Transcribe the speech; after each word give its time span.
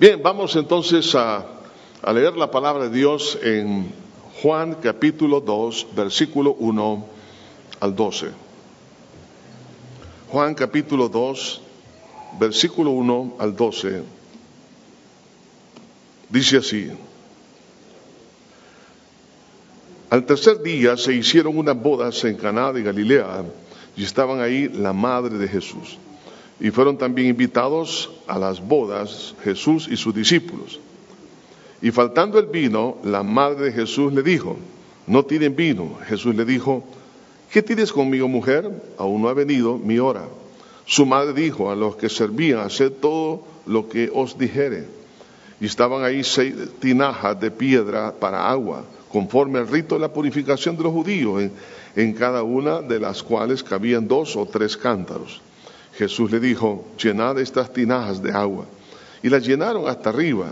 Bien, 0.00 0.22
vamos 0.22 0.56
entonces 0.56 1.14
a, 1.14 1.44
a 2.00 2.12
leer 2.14 2.34
la 2.34 2.50
palabra 2.50 2.84
de 2.84 2.96
Dios 2.96 3.38
en 3.42 3.92
Juan 4.40 4.76
capítulo 4.82 5.42
2, 5.42 5.88
versículo 5.94 6.56
1 6.58 7.06
al 7.80 7.94
12. 7.94 8.30
Juan 10.30 10.54
capítulo 10.54 11.10
2, 11.10 11.60
versículo 12.40 12.92
1 12.92 13.34
al 13.40 13.54
12. 13.54 14.02
Dice 16.30 16.56
así. 16.56 16.90
Al 20.08 20.24
tercer 20.24 20.62
día 20.62 20.96
se 20.96 21.12
hicieron 21.12 21.58
unas 21.58 21.76
bodas 21.76 22.24
en 22.24 22.38
Caná 22.38 22.72
de 22.72 22.82
Galilea 22.82 23.44
y 23.98 24.04
estaban 24.04 24.40
ahí 24.40 24.66
la 24.66 24.94
madre 24.94 25.36
de 25.36 25.46
Jesús. 25.46 25.98
Y 26.60 26.70
fueron 26.70 26.98
también 26.98 27.28
invitados 27.28 28.10
a 28.26 28.38
las 28.38 28.60
bodas 28.60 29.34
Jesús 29.42 29.88
y 29.90 29.96
sus 29.96 30.14
discípulos. 30.14 30.78
Y 31.82 31.90
faltando 31.90 32.38
el 32.38 32.46
vino, 32.46 32.98
la 33.02 33.22
madre 33.22 33.66
de 33.66 33.72
Jesús 33.72 34.12
le 34.12 34.22
dijo, 34.22 34.56
no 35.06 35.24
tienen 35.24 35.56
vino. 35.56 35.98
Jesús 36.06 36.34
le 36.34 36.44
dijo, 36.44 36.84
¿qué 37.50 37.62
tienes 37.62 37.92
conmigo, 37.92 38.28
mujer? 38.28 38.70
Aún 38.98 39.22
no 39.22 39.28
ha 39.28 39.34
venido 39.34 39.78
mi 39.78 39.98
hora. 39.98 40.24
Su 40.84 41.06
madre 41.06 41.32
dijo 41.32 41.70
a 41.70 41.76
los 41.76 41.96
que 41.96 42.08
servían, 42.08 42.60
haced 42.60 42.92
todo 42.92 43.42
lo 43.66 43.88
que 43.88 44.10
os 44.12 44.36
dijere. 44.36 44.84
Y 45.60 45.66
estaban 45.66 46.04
ahí 46.04 46.22
seis 46.24 46.54
tinajas 46.78 47.40
de 47.40 47.50
piedra 47.50 48.12
para 48.12 48.50
agua, 48.50 48.84
conforme 49.10 49.58
al 49.58 49.68
rito 49.68 49.94
de 49.94 50.02
la 50.02 50.12
purificación 50.12 50.76
de 50.76 50.82
los 50.82 50.92
judíos, 50.92 51.42
en, 51.42 51.52
en 51.96 52.12
cada 52.12 52.42
una 52.42 52.82
de 52.82 53.00
las 53.00 53.22
cuales 53.22 53.62
cabían 53.62 54.06
dos 54.06 54.36
o 54.36 54.46
tres 54.46 54.76
cántaros. 54.76 55.40
Jesús 56.00 56.30
le 56.30 56.40
dijo, 56.40 56.86
llenad 56.98 57.38
estas 57.38 57.74
tinajas 57.74 58.22
de 58.22 58.32
agua. 58.32 58.64
Y 59.22 59.28
las 59.28 59.46
llenaron 59.46 59.86
hasta 59.86 60.08
arriba. 60.08 60.50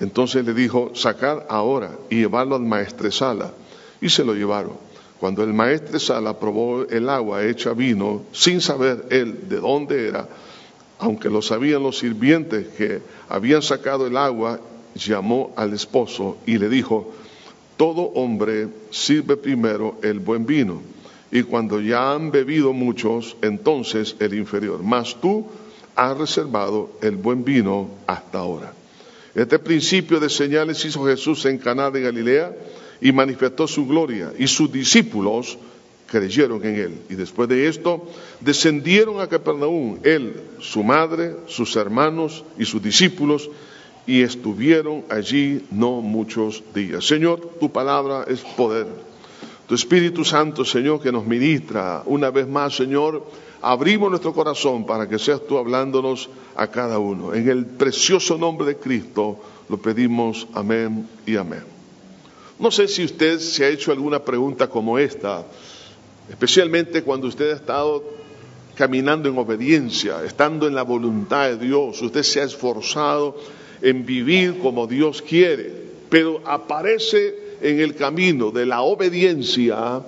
Entonces 0.00 0.44
le 0.44 0.52
dijo, 0.52 0.90
sacad 0.96 1.44
ahora 1.48 1.92
y 2.10 2.16
llevarlo 2.16 2.56
al 2.56 2.62
maestresala. 2.62 3.52
Y 4.00 4.08
se 4.08 4.24
lo 4.24 4.34
llevaron. 4.34 4.72
Cuando 5.20 5.44
el 5.44 5.54
maestresala 5.54 6.40
probó 6.40 6.82
el 6.82 7.08
agua 7.08 7.44
hecha 7.44 7.74
vino, 7.74 8.22
sin 8.32 8.60
saber 8.60 9.06
él 9.10 9.48
de 9.48 9.60
dónde 9.60 10.08
era, 10.08 10.26
aunque 10.98 11.30
lo 11.30 11.42
sabían 11.42 11.84
los 11.84 11.98
sirvientes 11.98 12.66
que 12.76 13.00
habían 13.28 13.62
sacado 13.62 14.04
el 14.08 14.16
agua, 14.16 14.58
llamó 14.96 15.52
al 15.54 15.74
esposo 15.74 16.38
y 16.44 16.58
le 16.58 16.68
dijo, 16.68 17.12
todo 17.76 18.02
hombre 18.14 18.66
sirve 18.90 19.36
primero 19.36 19.98
el 20.02 20.18
buen 20.18 20.44
vino, 20.44 20.82
y 21.30 21.42
cuando 21.42 21.80
ya 21.80 22.12
han 22.12 22.30
bebido 22.30 22.72
muchos, 22.72 23.36
entonces 23.42 24.16
el 24.18 24.34
inferior. 24.34 24.82
Mas 24.82 25.20
tú 25.20 25.46
has 25.94 26.16
reservado 26.16 26.90
el 27.02 27.16
buen 27.16 27.44
vino 27.44 27.90
hasta 28.06 28.38
ahora. 28.38 28.72
Este 29.34 29.58
principio 29.58 30.20
de 30.20 30.30
señales 30.30 30.84
hizo 30.84 31.04
Jesús 31.06 31.44
en 31.44 31.58
Caná 31.58 31.90
de 31.90 32.00
Galilea 32.00 32.56
y 33.00 33.12
manifestó 33.12 33.68
su 33.68 33.86
gloria, 33.86 34.32
y 34.38 34.46
sus 34.46 34.72
discípulos 34.72 35.58
creyeron 36.08 36.64
en 36.64 36.74
él. 36.76 36.94
Y 37.10 37.14
después 37.14 37.48
de 37.48 37.68
esto 37.68 38.08
descendieron 38.40 39.20
a 39.20 39.28
Capernaum, 39.28 39.98
él, 40.02 40.40
su 40.60 40.82
madre, 40.82 41.36
sus 41.46 41.76
hermanos 41.76 42.44
y 42.58 42.64
sus 42.64 42.82
discípulos, 42.82 43.50
y 44.06 44.22
estuvieron 44.22 45.04
allí 45.10 45.66
no 45.70 46.00
muchos 46.00 46.62
días. 46.74 47.06
Señor, 47.06 47.40
tu 47.60 47.70
palabra 47.70 48.24
es 48.26 48.40
poder. 48.40 48.86
Tu 49.68 49.74
Espíritu 49.74 50.24
Santo, 50.24 50.64
Señor, 50.64 50.98
que 50.98 51.12
nos 51.12 51.26
ministra 51.26 52.02
una 52.06 52.30
vez 52.30 52.48
más, 52.48 52.74
Señor, 52.74 53.22
abrimos 53.60 54.08
nuestro 54.08 54.32
corazón 54.32 54.86
para 54.86 55.06
que 55.06 55.18
seas 55.18 55.46
tú 55.46 55.58
hablándonos 55.58 56.30
a 56.56 56.68
cada 56.68 56.98
uno. 56.98 57.34
En 57.34 57.46
el 57.50 57.66
precioso 57.66 58.38
nombre 58.38 58.66
de 58.66 58.76
Cristo 58.78 59.38
lo 59.68 59.76
pedimos, 59.76 60.48
amén 60.54 61.06
y 61.26 61.36
amén. 61.36 61.64
No 62.58 62.70
sé 62.70 62.88
si 62.88 63.04
usted 63.04 63.38
se 63.40 63.66
ha 63.66 63.68
hecho 63.68 63.92
alguna 63.92 64.24
pregunta 64.24 64.70
como 64.70 64.98
esta, 64.98 65.44
especialmente 66.30 67.02
cuando 67.02 67.28
usted 67.28 67.50
ha 67.50 67.56
estado 67.56 68.02
caminando 68.74 69.28
en 69.28 69.36
obediencia, 69.36 70.24
estando 70.24 70.66
en 70.66 70.74
la 70.74 70.82
voluntad 70.82 71.46
de 71.50 71.58
Dios, 71.58 72.00
usted 72.00 72.22
se 72.22 72.40
ha 72.40 72.44
esforzado 72.44 73.36
en 73.82 74.06
vivir 74.06 74.60
como 74.60 74.86
Dios 74.86 75.20
quiere, 75.20 75.70
pero 76.08 76.40
aparece 76.46 77.47
en 77.60 77.80
el 77.80 77.94
camino 77.94 78.50
de 78.50 78.66
la 78.66 78.82
obediencia 78.82 80.02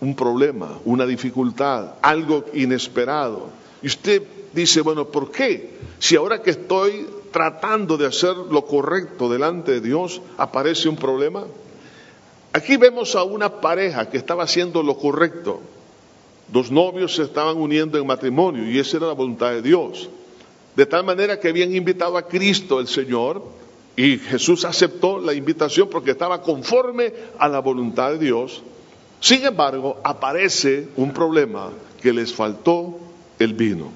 un 0.00 0.16
problema, 0.16 0.80
una 0.84 1.06
dificultad, 1.06 1.94
algo 2.02 2.44
inesperado. 2.54 3.50
Y 3.82 3.86
usted 3.86 4.22
dice, 4.52 4.80
bueno, 4.80 5.06
¿por 5.06 5.30
qué? 5.30 5.78
Si 6.00 6.16
ahora 6.16 6.42
que 6.42 6.50
estoy 6.50 7.06
tratando 7.30 7.96
de 7.96 8.06
hacer 8.06 8.36
lo 8.36 8.66
correcto 8.66 9.30
delante 9.30 9.72
de 9.72 9.80
Dios, 9.80 10.20
aparece 10.36 10.88
un 10.88 10.96
problema. 10.96 11.44
Aquí 12.52 12.76
vemos 12.76 13.14
a 13.14 13.22
una 13.22 13.60
pareja 13.60 14.10
que 14.10 14.18
estaba 14.18 14.42
haciendo 14.42 14.82
lo 14.82 14.98
correcto. 14.98 15.60
Dos 16.48 16.70
novios 16.70 17.14
se 17.14 17.22
estaban 17.22 17.56
uniendo 17.56 17.96
en 17.96 18.06
matrimonio 18.06 18.68
y 18.68 18.78
esa 18.78 18.96
era 18.96 19.06
la 19.06 19.14
voluntad 19.14 19.52
de 19.52 19.62
Dios. 19.62 20.10
De 20.74 20.84
tal 20.84 21.04
manera 21.04 21.38
que 21.38 21.48
habían 21.48 21.74
invitado 21.74 22.16
a 22.16 22.26
Cristo 22.26 22.80
el 22.80 22.88
Señor 22.88 23.42
y 23.96 24.18
Jesús 24.18 24.64
aceptó 24.64 25.18
la 25.18 25.34
invitación 25.34 25.88
porque 25.90 26.12
estaba 26.12 26.42
conforme 26.42 27.12
a 27.38 27.48
la 27.48 27.60
voluntad 27.60 28.12
de 28.12 28.18
Dios. 28.18 28.62
Sin 29.20 29.44
embargo, 29.44 30.00
aparece 30.02 30.88
un 30.96 31.12
problema 31.12 31.70
que 32.00 32.12
les 32.12 32.32
faltó 32.32 32.98
el 33.38 33.54
vino. 33.54 33.90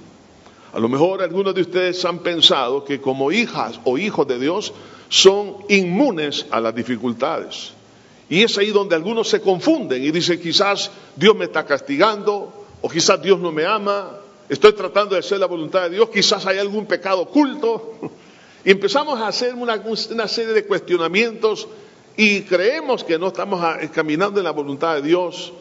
A 0.73 0.79
lo 0.79 0.89
mejor 0.89 1.23
algunos 1.23 1.55
de 1.55 1.62
ustedes 1.62 2.05
han 2.05 2.19
pensado 2.19 2.84
que 2.84 3.01
como 3.01 3.33
hijas 3.33 3.81
o 3.84 3.97
hijos 3.97 4.29
de 4.29 4.39
Dios 4.39 4.75
son 5.09 5.57
inmunes 5.69 6.47
a 6.51 6.61
las 6.61 6.75
dificultades. 6.75 7.73
Y 8.28 8.43
es 8.43 8.59
ahí 8.59 8.73
donde 8.73 8.95
algunos 8.95 9.28
se 9.28 9.41
confunden 9.41 10.03
y 10.03 10.11
dicen 10.11 10.41
quizás 10.41 10.91
Dios 11.15 11.34
me 11.34 11.47
está 11.47 11.65
castigando 11.65 12.53
o 12.83 12.89
quizás 12.89 13.23
Dios 13.23 13.39
no 13.39 13.53
me 13.53 13.65
ama, 13.65 14.11
estoy 14.49 14.75
tratando 14.75 15.15
de 15.15 15.21
hacer 15.21 15.39
la 15.39 15.47
voluntad 15.47 15.84
de 15.84 15.91
Dios, 15.91 16.11
quizás 16.11 16.45
hay 16.45 16.59
algún 16.59 16.84
pecado 16.84 17.23
oculto. 17.23 17.99
Y 18.66 18.72
empezamos 18.72 19.21
a 19.21 19.28
hacer 19.28 19.54
una, 19.54 20.27
serie 20.27 20.53
de 20.53 20.65
cuestionamientos 20.65 21.69
y 22.16 22.41
creemos 22.43 23.04
que 23.04 23.16
no 23.16 23.28
estamos 23.28 23.65
caminando 23.94 24.41
en 24.41 24.44
la 24.44 24.50
voluntad 24.50 24.97
de 24.97 25.03
Dios, 25.03 25.53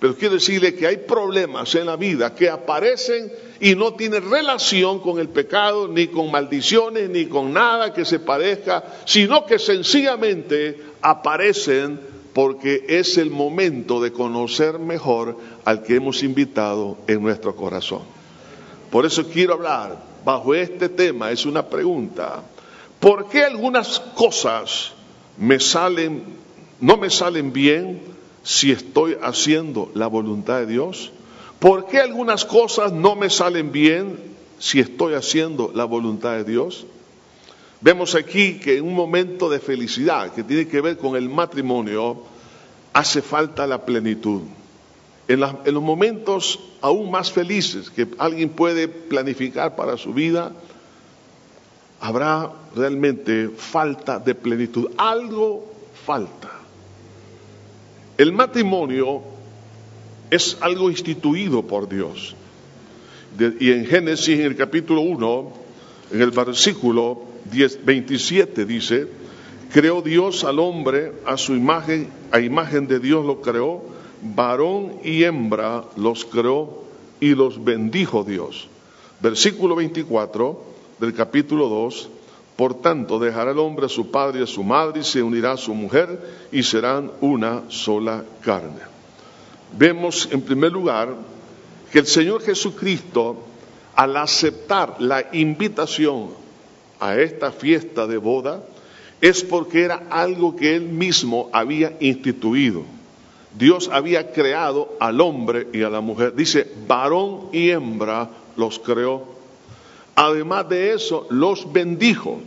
pero 0.00 0.16
quiero 0.16 0.34
decirle 0.34 0.74
que 0.74 0.88
hay 0.88 0.96
problemas 0.96 1.72
en 1.76 1.86
la 1.86 1.94
vida 1.94 2.34
que 2.34 2.50
aparecen 2.50 3.32
y 3.60 3.76
no 3.76 3.94
tienen 3.94 4.28
relación 4.28 4.98
con 4.98 5.20
el 5.20 5.28
pecado, 5.28 5.86
ni 5.86 6.08
con 6.08 6.32
maldiciones, 6.32 7.08
ni 7.08 7.26
con 7.26 7.52
nada 7.52 7.94
que 7.94 8.04
se 8.04 8.18
parezca, 8.18 8.82
sino 9.04 9.46
que 9.46 9.60
sencillamente 9.60 10.82
aparecen 11.00 12.00
porque 12.32 12.86
es 12.88 13.18
el 13.18 13.30
momento 13.30 14.00
de 14.00 14.10
conocer 14.10 14.80
mejor 14.80 15.36
al 15.64 15.84
que 15.84 15.94
hemos 15.94 16.24
invitado 16.24 16.98
en 17.06 17.22
nuestro 17.22 17.54
corazón. 17.54 18.02
Por 18.90 19.06
eso 19.06 19.28
quiero 19.28 19.54
hablar 19.54 20.07
bajo 20.28 20.54
este 20.54 20.90
tema, 20.90 21.30
es 21.30 21.46
una 21.46 21.70
pregunta. 21.70 22.42
¿Por 23.00 23.30
qué 23.30 23.44
algunas 23.44 23.98
cosas 23.98 24.92
me 25.38 25.58
salen, 25.58 26.22
no 26.80 26.98
me 26.98 27.08
salen 27.08 27.50
bien 27.50 28.02
si 28.42 28.70
estoy 28.70 29.16
haciendo 29.22 29.90
la 29.94 30.06
voluntad 30.06 30.58
de 30.58 30.66
Dios? 30.66 31.12
¿Por 31.58 31.86
qué 31.86 32.00
algunas 32.00 32.44
cosas 32.44 32.92
no 32.92 33.16
me 33.16 33.30
salen 33.30 33.72
bien 33.72 34.18
si 34.58 34.80
estoy 34.80 35.14
haciendo 35.14 35.72
la 35.74 35.86
voluntad 35.86 36.32
de 36.32 36.44
Dios? 36.44 36.84
Vemos 37.80 38.14
aquí 38.14 38.58
que 38.58 38.76
en 38.76 38.84
un 38.84 38.94
momento 38.94 39.48
de 39.48 39.60
felicidad 39.60 40.34
que 40.34 40.44
tiene 40.44 40.68
que 40.68 40.82
ver 40.82 40.98
con 40.98 41.16
el 41.16 41.30
matrimonio, 41.30 42.18
hace 42.92 43.22
falta 43.22 43.66
la 43.66 43.82
plenitud. 43.86 44.42
En, 45.28 45.40
los 45.40 45.82
momentos 45.82 46.58
aún 46.80 47.10
más 47.10 47.30
felices 47.30 47.90
que 47.90 48.08
alguien 48.18 48.48
puede 48.48 48.88
planificar 48.88 49.76
para 49.76 49.98
su 49.98 50.14
vida, 50.14 50.52
habrá 52.00 52.50
realmente 52.74 53.50
falta 53.54 54.18
de 54.18 54.34
plenitud. 54.34 54.90
Algo 54.96 55.70
falta. 56.06 56.50
El 58.16 58.32
matrimonio 58.32 59.20
es 60.30 60.56
algo 60.60 60.88
instituido 60.88 61.62
por 61.62 61.88
Dios. 61.88 62.34
Y 63.60 63.70
en 63.70 63.84
Génesis, 63.84 64.40
en 64.40 64.46
el 64.46 64.56
capítulo 64.56 65.02
1, 65.02 65.52
en 66.12 66.22
el 66.22 66.30
versículo 66.30 67.22
10, 67.52 67.84
27 67.84 68.64
dice, 68.64 69.08
creó 69.72 70.00
Dios 70.00 70.44
al 70.44 70.58
hombre 70.58 71.12
a 71.26 71.36
su 71.36 71.54
imagen, 71.54 72.08
a 72.30 72.40
imagen 72.40 72.86
de 72.86 72.98
Dios 72.98 73.24
lo 73.26 73.42
creó, 73.42 73.97
varón 74.22 75.00
y 75.04 75.24
hembra 75.24 75.84
los 75.96 76.24
creó 76.24 76.82
y 77.20 77.34
los 77.34 77.62
bendijo 77.62 78.24
Dios. 78.24 78.68
Versículo 79.20 79.76
24 79.76 80.62
del 81.00 81.14
capítulo 81.14 81.68
2, 81.68 82.10
por 82.56 82.80
tanto 82.80 83.18
dejará 83.18 83.52
el 83.52 83.58
hombre 83.58 83.86
a 83.86 83.88
su 83.88 84.10
padre 84.10 84.40
y 84.40 84.42
a 84.42 84.46
su 84.46 84.62
madre 84.64 85.00
y 85.00 85.04
se 85.04 85.22
unirá 85.22 85.52
a 85.52 85.56
su 85.56 85.74
mujer 85.74 86.48
y 86.52 86.62
serán 86.62 87.10
una 87.20 87.62
sola 87.68 88.24
carne. 88.42 88.80
Vemos 89.76 90.28
en 90.32 90.40
primer 90.42 90.72
lugar 90.72 91.14
que 91.92 92.00
el 92.00 92.06
Señor 92.06 92.42
Jesucristo, 92.42 93.44
al 93.94 94.16
aceptar 94.16 94.96
la 95.00 95.26
invitación 95.32 96.30
a 97.00 97.16
esta 97.16 97.52
fiesta 97.52 98.06
de 98.06 98.16
boda 98.16 98.62
es 99.20 99.42
porque 99.42 99.82
era 99.82 100.06
algo 100.10 100.54
que 100.54 100.76
él 100.76 100.82
mismo 100.82 101.50
había 101.52 101.96
instituido. 102.00 102.84
Dios 103.58 103.90
había 103.92 104.30
creado 104.30 104.96
al 105.00 105.20
hombre 105.20 105.66
y 105.72 105.82
a 105.82 105.90
la 105.90 106.00
mujer. 106.00 106.34
Dice, 106.34 106.70
varón 106.86 107.48
y 107.52 107.70
hembra 107.70 108.30
los 108.56 108.78
creó. 108.78 109.24
Además 110.14 110.68
de 110.68 110.92
eso, 110.92 111.26
los 111.30 111.72
bendijo 111.72 112.40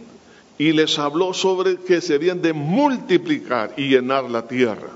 y 0.57 0.71
les 0.71 0.97
habló 0.99 1.33
sobre 1.33 1.77
que 1.77 1.99
se 1.99 2.15
habían 2.15 2.41
de 2.41 2.53
multiplicar 2.53 3.73
y 3.75 3.89
llenar 3.89 4.29
la 4.29 4.47
tierra. 4.47 4.89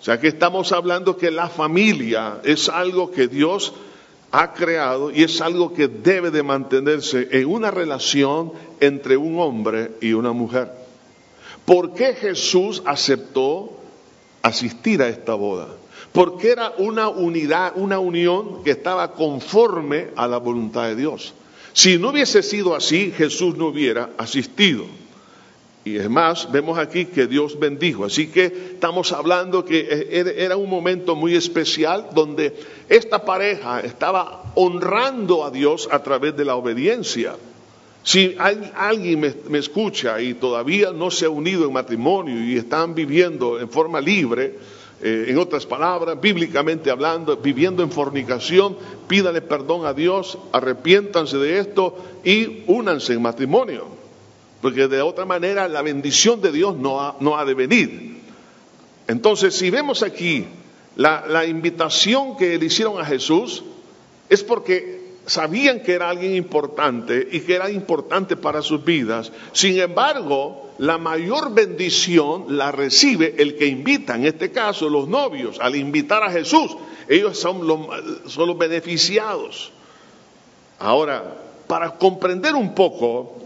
O 0.00 0.04
sea 0.04 0.18
que 0.18 0.28
estamos 0.28 0.72
hablando 0.72 1.16
que 1.16 1.30
la 1.30 1.48
familia 1.48 2.40
es 2.42 2.68
algo 2.68 3.12
que 3.12 3.28
Dios 3.28 3.74
ha 4.32 4.52
creado 4.54 5.12
y 5.12 5.22
es 5.22 5.40
algo 5.40 5.72
que 5.72 5.86
debe 5.86 6.32
de 6.32 6.42
mantenerse 6.42 7.28
en 7.30 7.46
una 7.46 7.70
relación 7.70 8.52
entre 8.80 9.16
un 9.16 9.38
hombre 9.38 9.92
y 10.00 10.14
una 10.14 10.32
mujer. 10.32 10.72
¿Por 11.64 11.94
qué 11.94 12.14
Jesús 12.14 12.82
aceptó 12.86 13.81
asistir 14.42 15.02
a 15.02 15.08
esta 15.08 15.34
boda? 15.34 15.68
Porque 16.12 16.50
era 16.50 16.72
una 16.78 17.08
unidad, 17.08 17.72
una 17.76 17.98
unión 17.98 18.62
que 18.64 18.72
estaba 18.72 19.12
conforme 19.12 20.08
a 20.16 20.26
la 20.26 20.38
voluntad 20.38 20.88
de 20.88 20.96
Dios. 20.96 21.32
Si 21.72 21.98
no 21.98 22.10
hubiese 22.10 22.42
sido 22.42 22.74
así, 22.74 23.12
Jesús 23.16 23.56
no 23.56 23.68
hubiera 23.68 24.10
asistido. 24.18 24.84
Y 25.84 25.96
es 25.96 26.08
más, 26.08 26.52
vemos 26.52 26.78
aquí 26.78 27.06
que 27.06 27.26
Dios 27.26 27.58
bendijo. 27.58 28.04
Así 28.04 28.28
que 28.28 28.44
estamos 28.44 29.10
hablando 29.12 29.64
que 29.64 30.08
era 30.36 30.56
un 30.56 30.70
momento 30.70 31.16
muy 31.16 31.34
especial 31.34 32.10
donde 32.14 32.54
esta 32.88 33.24
pareja 33.24 33.80
estaba 33.80 34.52
honrando 34.54 35.44
a 35.44 35.50
Dios 35.50 35.88
a 35.90 36.02
través 36.02 36.36
de 36.36 36.44
la 36.44 36.54
obediencia. 36.54 37.36
Si 38.04 38.36
alguien 38.38 39.34
me, 39.48 39.58
escucha 39.58 40.20
y 40.20 40.34
todavía 40.34 40.90
no 40.90 41.10
se 41.10 41.26
ha 41.26 41.30
unido 41.30 41.64
en 41.64 41.72
matrimonio 41.72 42.42
y 42.42 42.56
están 42.56 42.94
viviendo 42.94 43.60
en 43.60 43.68
forma 43.68 44.00
libre, 44.00 44.58
eh, 45.00 45.26
en 45.28 45.38
otras 45.38 45.66
palabras, 45.66 46.20
bíblicamente 46.20 46.90
hablando, 46.90 47.36
viviendo 47.36 47.82
en 47.82 47.90
fornicación, 47.90 48.76
pídale 49.08 49.40
perdón 49.40 49.86
a 49.86 49.92
Dios, 49.92 50.38
arrepiéntanse 50.52 51.38
de 51.38 51.58
esto 51.58 51.96
y 52.24 52.64
únanse 52.66 53.12
en 53.12 53.22
matrimonio 53.22 54.02
porque 54.62 54.86
de 54.86 55.02
otra 55.02 55.24
manera 55.24 55.66
la 55.66 55.82
bendición 55.82 56.40
de 56.40 56.52
Dios 56.52 56.76
no 56.76 57.36
ha, 57.36 57.44
de 57.44 57.54
venir. 57.54 58.20
Entonces, 59.08 59.56
si 59.56 59.70
vemos 59.70 60.04
aquí 60.04 60.46
la 60.94 61.44
invitación 61.44 62.36
que 62.36 62.56
le 62.56 62.66
hicieron 62.66 63.00
a 63.00 63.04
Jesús, 63.04 63.64
es 64.28 64.44
porque 64.44 65.01
sabían 65.32 65.80
que 65.80 65.94
era 65.94 66.10
alguien 66.10 66.34
importante 66.34 67.26
y 67.32 67.40
que 67.40 67.54
era 67.54 67.70
importante 67.70 68.36
para 68.36 68.60
sus 68.60 68.84
vidas. 68.84 69.32
Sin 69.52 69.80
embargo, 69.80 70.72
la 70.76 70.98
mayor 70.98 71.54
bendición 71.54 72.58
la 72.58 72.70
recibe 72.70 73.36
el 73.38 73.56
que 73.56 73.66
invita, 73.66 74.14
en 74.14 74.26
este 74.26 74.52
caso 74.52 74.90
los 74.90 75.08
novios, 75.08 75.58
al 75.58 75.74
invitar 75.74 76.22
a 76.22 76.30
Jesús. 76.30 76.76
Ellos 77.08 77.38
son 77.38 77.66
los, 77.66 77.80
son 78.26 78.46
los 78.46 78.58
beneficiados. 78.58 79.72
Ahora, 80.78 81.34
para 81.66 81.92
comprender 81.92 82.54
un 82.54 82.74
poco 82.74 83.38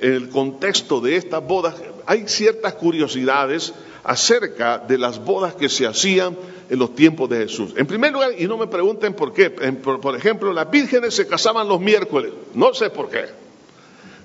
el 0.00 0.28
contexto 0.28 1.00
de 1.00 1.16
estas 1.16 1.46
bodas, 1.46 1.76
hay 2.04 2.28
ciertas 2.28 2.74
curiosidades 2.74 3.72
acerca 4.04 4.78
de 4.78 4.98
las 4.98 5.24
bodas 5.24 5.54
que 5.54 5.68
se 5.68 5.86
hacían 5.86 6.36
en 6.68 6.78
los 6.78 6.94
tiempos 6.94 7.28
de 7.30 7.38
Jesús. 7.38 7.74
En 7.76 7.86
primer 7.86 8.12
lugar, 8.12 8.30
y 8.36 8.46
no 8.46 8.56
me 8.56 8.66
pregunten 8.66 9.14
por 9.14 9.32
qué, 9.32 9.50
por 9.50 10.16
ejemplo, 10.16 10.52
las 10.52 10.70
vírgenes 10.70 11.14
se 11.14 11.26
casaban 11.26 11.68
los 11.68 11.80
miércoles, 11.80 12.32
no 12.54 12.74
sé 12.74 12.90
por 12.90 13.10
qué. 13.10 13.26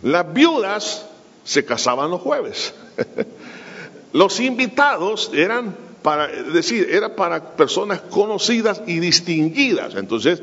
Las 0.03 0.33
viudas 0.33 1.07
se 1.44 1.65
casaban 1.65 2.09
los 2.09 2.21
jueves. 2.21 2.74
los 4.13 4.39
invitados 4.39 5.31
eran 5.33 5.75
para, 6.01 6.27
decir, 6.27 6.88
era 6.91 7.15
para 7.15 7.56
personas 7.56 8.01
conocidas 8.01 8.81
y 8.88 9.00
distinguidas. 9.00 9.95
Entonces, 9.95 10.41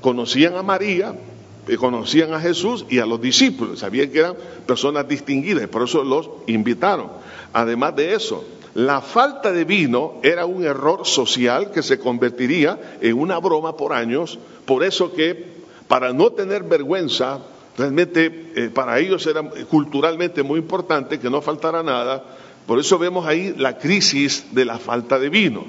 conocían 0.00 0.56
a 0.56 0.62
María, 0.62 1.14
conocían 1.76 2.32
a 2.32 2.40
Jesús 2.40 2.86
y 2.88 2.98
a 2.98 3.06
los 3.06 3.20
discípulos, 3.20 3.80
sabían 3.80 4.10
que 4.10 4.20
eran 4.20 4.34
personas 4.66 5.06
distinguidas, 5.06 5.68
por 5.68 5.82
eso 5.82 6.02
los 6.02 6.30
invitaron. 6.46 7.10
Además 7.52 7.96
de 7.96 8.14
eso, 8.14 8.44
la 8.74 9.00
falta 9.00 9.52
de 9.52 9.64
vino 9.64 10.20
era 10.22 10.46
un 10.46 10.64
error 10.64 11.06
social 11.06 11.70
que 11.70 11.82
se 11.82 11.98
convertiría 11.98 12.98
en 13.00 13.18
una 13.18 13.38
broma 13.38 13.76
por 13.76 13.92
años, 13.92 14.38
por 14.64 14.84
eso 14.84 15.12
que 15.12 15.58
para 15.88 16.12
no 16.12 16.30
tener 16.30 16.62
vergüenza, 16.62 17.40
realmente 17.76 18.52
eh, 18.54 18.70
para 18.72 18.98
ellos 18.98 19.26
era 19.26 19.42
culturalmente 19.68 20.42
muy 20.42 20.60
importante 20.60 21.18
que 21.18 21.30
no 21.30 21.40
faltara 21.40 21.82
nada, 21.82 22.22
por 22.66 22.78
eso 22.78 22.98
vemos 22.98 23.26
ahí 23.26 23.54
la 23.56 23.78
crisis 23.78 24.46
de 24.52 24.64
la 24.64 24.78
falta 24.78 25.18
de 25.18 25.30
vino. 25.30 25.64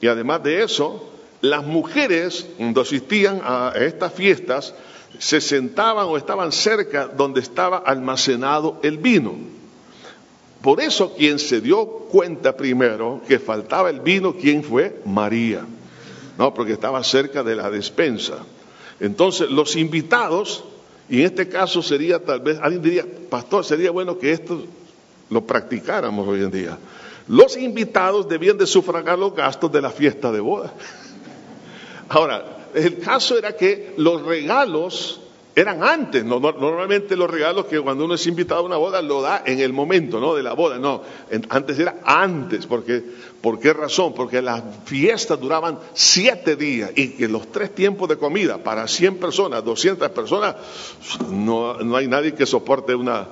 Y 0.00 0.06
además 0.08 0.42
de 0.42 0.62
eso, 0.62 1.10
las 1.40 1.64
mujeres 1.64 2.46
cuando 2.58 2.82
asistían 2.82 3.40
a 3.42 3.72
estas 3.76 4.12
fiestas 4.12 4.74
se 5.18 5.40
sentaban 5.40 6.06
o 6.06 6.16
estaban 6.16 6.52
cerca 6.52 7.06
donde 7.06 7.40
estaba 7.40 7.78
almacenado 7.78 8.78
el 8.82 8.98
vino. 8.98 9.34
Por 10.62 10.80
eso 10.80 11.14
quien 11.14 11.38
se 11.38 11.60
dio 11.60 11.86
cuenta 11.86 12.56
primero 12.56 13.20
que 13.28 13.38
faltaba 13.38 13.90
el 13.90 14.00
vino, 14.00 14.34
¿quién 14.34 14.64
fue? 14.64 15.00
María. 15.04 15.66
No, 16.38 16.54
porque 16.54 16.72
estaba 16.72 17.04
cerca 17.04 17.42
de 17.42 17.54
la 17.54 17.70
despensa. 17.70 18.38
Entonces, 18.98 19.50
los 19.50 19.76
invitados, 19.76 20.64
y 21.08 21.20
en 21.20 21.26
este 21.26 21.48
caso 21.48 21.82
sería 21.82 22.18
tal 22.24 22.40
vez, 22.40 22.58
alguien 22.62 22.82
diría, 22.82 23.04
pastor, 23.28 23.64
sería 23.64 23.90
bueno 23.90 24.18
que 24.18 24.32
esto 24.32 24.64
lo 25.30 25.44
practicáramos 25.44 26.26
hoy 26.26 26.40
en 26.42 26.50
día. 26.50 26.78
Los 27.28 27.56
invitados 27.56 28.28
debían 28.28 28.58
de 28.58 28.66
sufragar 28.66 29.18
los 29.18 29.34
gastos 29.34 29.70
de 29.70 29.82
la 29.82 29.90
fiesta 29.90 30.32
de 30.32 30.40
boda. 30.40 30.72
Ahora, 32.08 32.53
el 32.74 32.98
caso 32.98 33.38
era 33.38 33.56
que 33.56 33.94
los 33.96 34.22
regalos 34.22 35.20
eran 35.56 35.84
antes, 35.84 36.24
normalmente 36.24 37.14
los 37.16 37.30
regalos 37.30 37.66
que 37.66 37.80
cuando 37.80 38.04
uno 38.06 38.14
es 38.14 38.26
invitado 38.26 38.62
a 38.62 38.64
una 38.64 38.76
boda 38.76 39.00
lo 39.00 39.22
da 39.22 39.44
en 39.46 39.60
el 39.60 39.72
momento. 39.72 40.34
De 40.34 40.42
la 40.42 40.52
boda, 40.54 40.78
no, 40.78 41.02
antes 41.48 41.78
era 41.78 42.00
antes, 42.04 42.66
¿por 42.66 42.84
qué 42.84 43.72
razón? 43.72 44.14
Porque 44.14 44.42
las 44.42 44.62
fiestas 44.84 45.38
duraban 45.38 45.78
siete 45.92 46.56
días 46.56 46.90
y 46.96 47.10
que 47.10 47.28
los 47.28 47.52
tres 47.52 47.72
tiempos 47.72 48.08
de 48.08 48.16
comida 48.16 48.58
para 48.58 48.88
100 48.88 49.18
personas, 49.18 49.64
200 49.64 50.10
personas, 50.10 50.56
no 51.30 51.96
hay 51.96 52.08
nadie 52.08 52.34
que 52.34 52.46
soporte 52.46 52.96
una, 52.96 53.28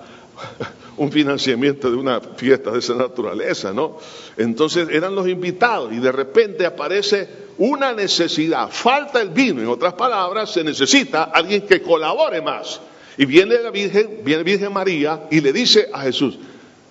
un 0.96 1.10
financiamiento 1.10 1.90
de 1.90 1.96
una 1.96 2.20
fiesta 2.20 2.70
de 2.70 2.78
esa 2.78 2.94
naturaleza, 2.94 3.72
¿no? 3.72 3.98
Entonces 4.36 4.88
eran 4.90 5.14
los 5.14 5.28
invitados 5.28 5.92
y 5.92 5.98
de 5.98 6.12
repente 6.12 6.66
aparece 6.66 7.28
una 7.58 7.92
necesidad, 7.92 8.70
falta 8.70 9.20
el 9.20 9.30
vino, 9.30 9.60
en 9.60 9.68
otras 9.68 9.94
palabras, 9.94 10.50
se 10.50 10.64
necesita 10.64 11.24
alguien 11.24 11.62
que 11.66 11.82
colabore 11.82 12.40
más. 12.40 12.80
Y 13.18 13.26
viene 13.26 13.58
la 13.58 13.70
Virgen, 13.70 14.20
viene 14.24 14.42
Virgen 14.42 14.72
María 14.72 15.24
y 15.30 15.40
le 15.40 15.52
dice 15.52 15.88
a 15.92 16.00
Jesús, 16.00 16.38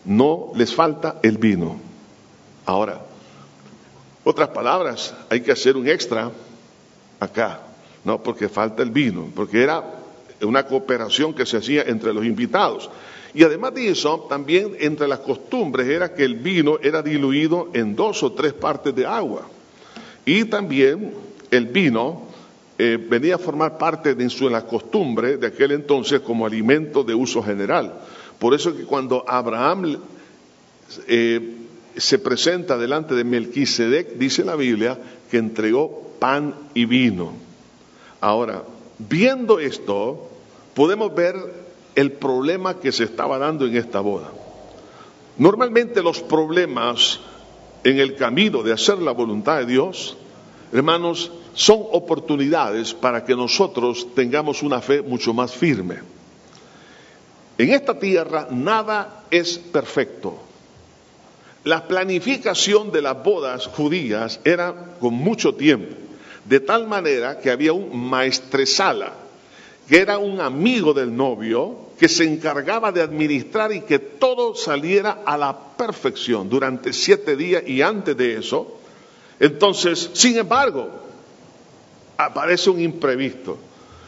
no 0.05 0.51
les 0.55 0.73
falta 0.73 1.19
el 1.23 1.37
vino. 1.37 1.79
Ahora, 2.65 3.01
otras 4.23 4.49
palabras, 4.49 5.15
hay 5.29 5.41
que 5.41 5.51
hacer 5.51 5.75
un 5.75 5.87
extra 5.87 6.31
acá, 7.19 7.61
no 8.03 8.21
porque 8.21 8.49
falta 8.49 8.83
el 8.83 8.91
vino, 8.91 9.31
porque 9.35 9.63
era 9.63 9.83
una 10.41 10.65
cooperación 10.65 11.33
que 11.33 11.45
se 11.45 11.57
hacía 11.57 11.83
entre 11.83 12.13
los 12.13 12.25
invitados. 12.25 12.89
Y 13.33 13.43
además 13.43 13.73
de 13.73 13.89
eso, 13.89 14.25
también 14.29 14.75
entre 14.79 15.07
las 15.07 15.19
costumbres 15.19 15.87
era 15.87 16.13
que 16.13 16.25
el 16.25 16.35
vino 16.35 16.79
era 16.81 17.01
diluido 17.01 17.69
en 17.73 17.95
dos 17.95 18.23
o 18.23 18.33
tres 18.33 18.53
partes 18.53 18.93
de 18.93 19.05
agua. 19.05 19.47
Y 20.25 20.45
también 20.45 21.13
el 21.49 21.67
vino 21.67 22.23
eh, 22.77 22.97
venía 22.97 23.35
a 23.35 23.37
formar 23.37 23.77
parte 23.77 24.15
de 24.15 24.29
su, 24.29 24.49
la 24.49 24.65
costumbre 24.65 25.37
de 25.37 25.47
aquel 25.47 25.71
entonces 25.71 26.21
como 26.21 26.45
alimento 26.45 27.03
de 27.03 27.13
uso 27.13 27.41
general. 27.41 27.93
Por 28.37 28.53
eso 28.53 28.75
que 28.75 28.83
cuando 28.85 29.23
Abraham 29.27 29.97
eh, 31.07 31.55
se 31.95 32.19
presenta 32.19 32.77
delante 32.77 33.15
de 33.15 33.23
Melquisedec, 33.23 34.15
dice 34.15 34.43
la 34.43 34.55
Biblia, 34.55 34.97
que 35.29 35.37
entregó 35.37 36.11
pan 36.19 36.55
y 36.73 36.85
vino. 36.85 37.33
Ahora, 38.19 38.63
viendo 38.97 39.59
esto, 39.59 40.29
podemos 40.73 41.13
ver 41.13 41.60
el 41.95 42.11
problema 42.13 42.79
que 42.79 42.91
se 42.91 43.03
estaba 43.03 43.37
dando 43.37 43.65
en 43.65 43.75
esta 43.75 43.99
boda. 43.99 44.31
Normalmente 45.37 46.01
los 46.01 46.21
problemas 46.21 47.19
en 47.83 47.99
el 47.99 48.15
camino 48.15 48.63
de 48.63 48.73
hacer 48.73 48.99
la 48.99 49.11
voluntad 49.11 49.59
de 49.59 49.65
Dios, 49.65 50.17
hermanos, 50.71 51.31
son 51.53 51.79
oportunidades 51.91 52.93
para 52.93 53.25
que 53.25 53.35
nosotros 53.35 54.07
tengamos 54.15 54.63
una 54.63 54.81
fe 54.81 55.01
mucho 55.01 55.33
más 55.33 55.51
firme. 55.51 55.99
En 57.57 57.73
esta 57.73 57.99
tierra 57.99 58.47
nada 58.49 59.25
es 59.29 59.57
perfecto. 59.57 60.39
La 61.63 61.87
planificación 61.87 62.91
de 62.91 63.01
las 63.01 63.23
bodas 63.23 63.67
judías 63.67 64.39
era 64.43 64.95
con 64.99 65.13
mucho 65.13 65.53
tiempo, 65.53 65.95
de 66.45 66.59
tal 66.59 66.87
manera 66.87 67.39
que 67.39 67.51
había 67.51 67.73
un 67.73 68.09
maestresala, 68.09 69.13
que 69.91 69.97
era 69.97 70.17
un 70.17 70.39
amigo 70.39 70.93
del 70.93 71.13
novio, 71.13 71.75
que 71.99 72.07
se 72.07 72.23
encargaba 72.23 72.93
de 72.93 73.01
administrar 73.01 73.73
y 73.73 73.81
que 73.81 73.99
todo 73.99 74.55
saliera 74.55 75.23
a 75.25 75.37
la 75.37 75.75
perfección 75.75 76.47
durante 76.47 76.93
siete 76.93 77.35
días 77.35 77.63
y 77.67 77.81
antes 77.81 78.15
de 78.15 78.37
eso. 78.37 78.77
Entonces, 79.37 80.11
sin 80.13 80.37
embargo, 80.37 80.87
aparece 82.15 82.69
un 82.69 82.79
imprevisto. 82.79 83.57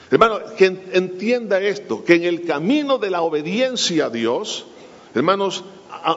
Hermano, 0.10 0.40
que 0.58 0.68
entienda 0.94 1.60
esto, 1.60 2.06
que 2.06 2.14
en 2.14 2.24
el 2.24 2.46
camino 2.46 2.98
de 2.98 3.10
la 3.10 3.22
obediencia 3.22 4.06
a 4.06 4.10
Dios, 4.10 4.66
hermanos, 5.14 5.66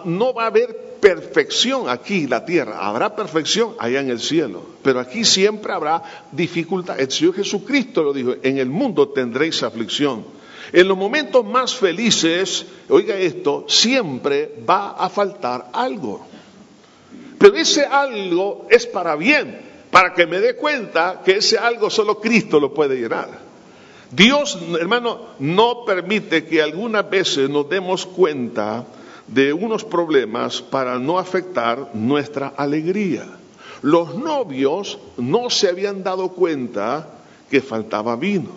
no 0.04 0.32
va 0.32 0.44
a 0.44 0.46
haber 0.46 0.85
perfección 1.00 1.88
aquí 1.88 2.24
en 2.24 2.30
la 2.30 2.44
tierra, 2.44 2.86
habrá 2.86 3.14
perfección 3.14 3.74
allá 3.78 4.00
en 4.00 4.10
el 4.10 4.20
cielo, 4.20 4.62
pero 4.82 5.00
aquí 5.00 5.24
siempre 5.24 5.72
habrá 5.72 6.02
dificultad. 6.32 6.98
El 6.98 7.10
Señor 7.10 7.34
Jesucristo 7.34 8.02
lo 8.02 8.12
dijo, 8.12 8.34
en 8.42 8.58
el 8.58 8.68
mundo 8.68 9.08
tendréis 9.08 9.62
aflicción. 9.62 10.24
En 10.72 10.88
los 10.88 10.96
momentos 10.96 11.44
más 11.44 11.74
felices, 11.74 12.66
oiga 12.88 13.16
esto, 13.16 13.66
siempre 13.68 14.52
va 14.68 14.90
a 14.92 15.08
faltar 15.08 15.70
algo. 15.72 16.26
Pero 17.38 17.54
ese 17.56 17.84
algo 17.84 18.66
es 18.70 18.86
para 18.86 19.14
bien, 19.16 19.60
para 19.90 20.12
que 20.12 20.26
me 20.26 20.40
dé 20.40 20.56
cuenta 20.56 21.22
que 21.24 21.36
ese 21.36 21.58
algo 21.58 21.90
solo 21.90 22.20
Cristo 22.20 22.58
lo 22.58 22.74
puede 22.74 22.96
llenar. 22.96 23.46
Dios, 24.10 24.58
hermano, 24.80 25.20
no 25.38 25.84
permite 25.84 26.44
que 26.44 26.62
algunas 26.62 27.08
veces 27.08 27.50
nos 27.50 27.68
demos 27.68 28.06
cuenta 28.06 28.86
de 29.28 29.52
unos 29.52 29.84
problemas 29.84 30.62
para 30.62 30.98
no 30.98 31.18
afectar 31.18 31.90
nuestra 31.94 32.48
alegría. 32.48 33.26
Los 33.82 34.14
novios 34.14 34.98
no 35.16 35.50
se 35.50 35.68
habían 35.68 36.02
dado 36.02 36.30
cuenta 36.30 37.08
que 37.50 37.60
faltaba 37.60 38.16
vino. 38.16 38.50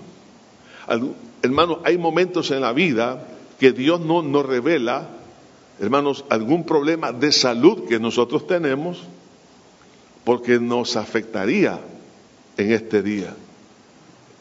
Hermanos, 1.41 1.79
hay 1.83 1.97
momentos 1.97 2.51
en 2.51 2.61
la 2.61 2.73
vida 2.73 3.27
que 3.59 3.71
Dios 3.71 3.99
no 3.99 4.21
nos 4.21 4.45
revela, 4.45 5.09
hermanos, 5.79 6.25
algún 6.29 6.63
problema 6.65 7.11
de 7.11 7.31
salud 7.31 7.87
que 7.87 7.99
nosotros 7.99 8.47
tenemos, 8.47 9.03
porque 10.23 10.59
nos 10.59 10.95
afectaría 10.95 11.79
en 12.57 12.71
este 12.71 13.01
día 13.01 13.33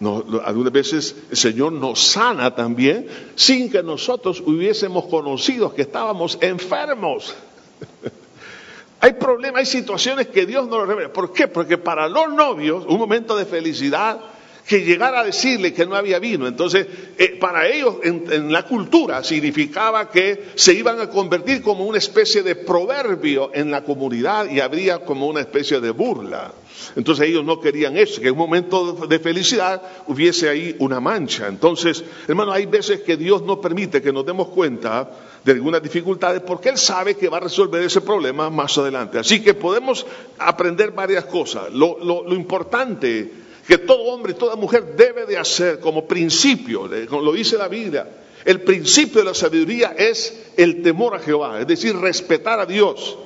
algunas 0.00 0.72
veces 0.72 1.16
el 1.30 1.36
Señor 1.36 1.72
nos 1.72 2.00
sana 2.00 2.54
también 2.54 3.08
sin 3.34 3.70
que 3.70 3.82
nosotros 3.82 4.40
hubiésemos 4.44 5.06
conocido 5.06 5.74
que 5.74 5.82
estábamos 5.82 6.38
enfermos. 6.40 7.34
hay 9.00 9.14
problemas, 9.14 9.60
hay 9.60 9.66
situaciones 9.66 10.28
que 10.28 10.46
Dios 10.46 10.68
no 10.68 10.78
lo 10.78 10.86
revela. 10.86 11.12
¿Por 11.12 11.32
qué? 11.32 11.48
Porque 11.48 11.78
para 11.78 12.08
los 12.08 12.32
novios, 12.32 12.84
un 12.86 12.98
momento 12.98 13.36
de 13.36 13.44
felicidad, 13.44 14.20
que 14.68 14.84
llegara 14.84 15.20
a 15.20 15.24
decirle 15.24 15.72
que 15.72 15.86
no 15.86 15.96
había 15.96 16.18
vino. 16.18 16.46
Entonces, 16.46 16.86
eh, 17.16 17.38
para 17.40 17.66
ellos 17.66 17.96
en, 18.02 18.52
la 18.52 18.66
cultura 18.66 19.24
significaba 19.24 20.10
que 20.10 20.50
se 20.56 20.74
iban 20.74 21.00
a 21.00 21.08
convertir 21.08 21.62
como 21.62 21.86
una 21.86 21.96
especie 21.96 22.42
de 22.42 22.54
proverbio 22.54 23.50
en 23.54 23.70
la 23.70 23.82
comunidad 23.82 24.50
y 24.50 24.60
habría 24.60 24.98
como 24.98 25.26
una 25.26 25.40
especie 25.40 25.80
de 25.80 25.90
burla. 25.90 26.52
Entonces 26.96 27.28
ellos 27.28 27.46
no 27.46 27.60
querían 27.60 27.96
eso, 27.96 28.20
que 28.20 28.28
en 28.28 28.34
un 28.34 28.38
momento 28.40 28.92
de 28.92 29.18
felicidad 29.18 29.80
hubiese 30.06 30.50
ahí 30.50 30.76
una 30.80 31.00
mancha. 31.00 31.48
Entonces, 31.48 32.04
hermano, 32.28 32.52
hay 32.52 32.66
veces 32.66 33.00
que 33.00 33.16
Dios 33.16 33.42
no 33.42 33.62
permite 33.62 34.02
que 34.02 34.12
nos 34.12 34.26
demos 34.26 34.48
cuenta 34.48 35.10
de 35.46 35.52
algunas 35.52 35.82
dificultades 35.82 36.42
porque 36.42 36.68
Él 36.68 36.76
sabe 36.76 37.16
que 37.16 37.30
va 37.30 37.38
a 37.38 37.40
resolver 37.40 37.82
ese 37.82 38.02
problema 38.02 38.50
más 38.50 38.76
adelante. 38.76 39.18
Así 39.18 39.40
que 39.40 39.54
podemos 39.54 40.04
aprender 40.38 40.90
varias 40.90 41.24
cosas. 41.24 41.72
Lo, 41.72 41.98
lo 42.04 42.34
importante 42.34 43.47
que 43.68 43.76
todo 43.76 44.04
hombre 44.04 44.32
y 44.32 44.34
toda 44.34 44.56
mujer 44.56 44.96
debe 44.96 45.26
de 45.26 45.36
hacer 45.36 45.78
como 45.78 46.08
principio, 46.08 46.88
lo 46.88 47.32
dice 47.32 47.58
la 47.58 47.68
Biblia. 47.68 48.08
El 48.46 48.62
principio 48.62 49.20
de 49.20 49.26
la 49.26 49.34
sabiduría 49.34 49.94
es 49.98 50.52
el 50.56 50.80
temor 50.80 51.14
a 51.14 51.18
Jehová, 51.18 51.60
es 51.60 51.66
decir, 51.66 51.94
respetar 51.94 52.60
a 52.60 52.64
Dios. 52.64 53.18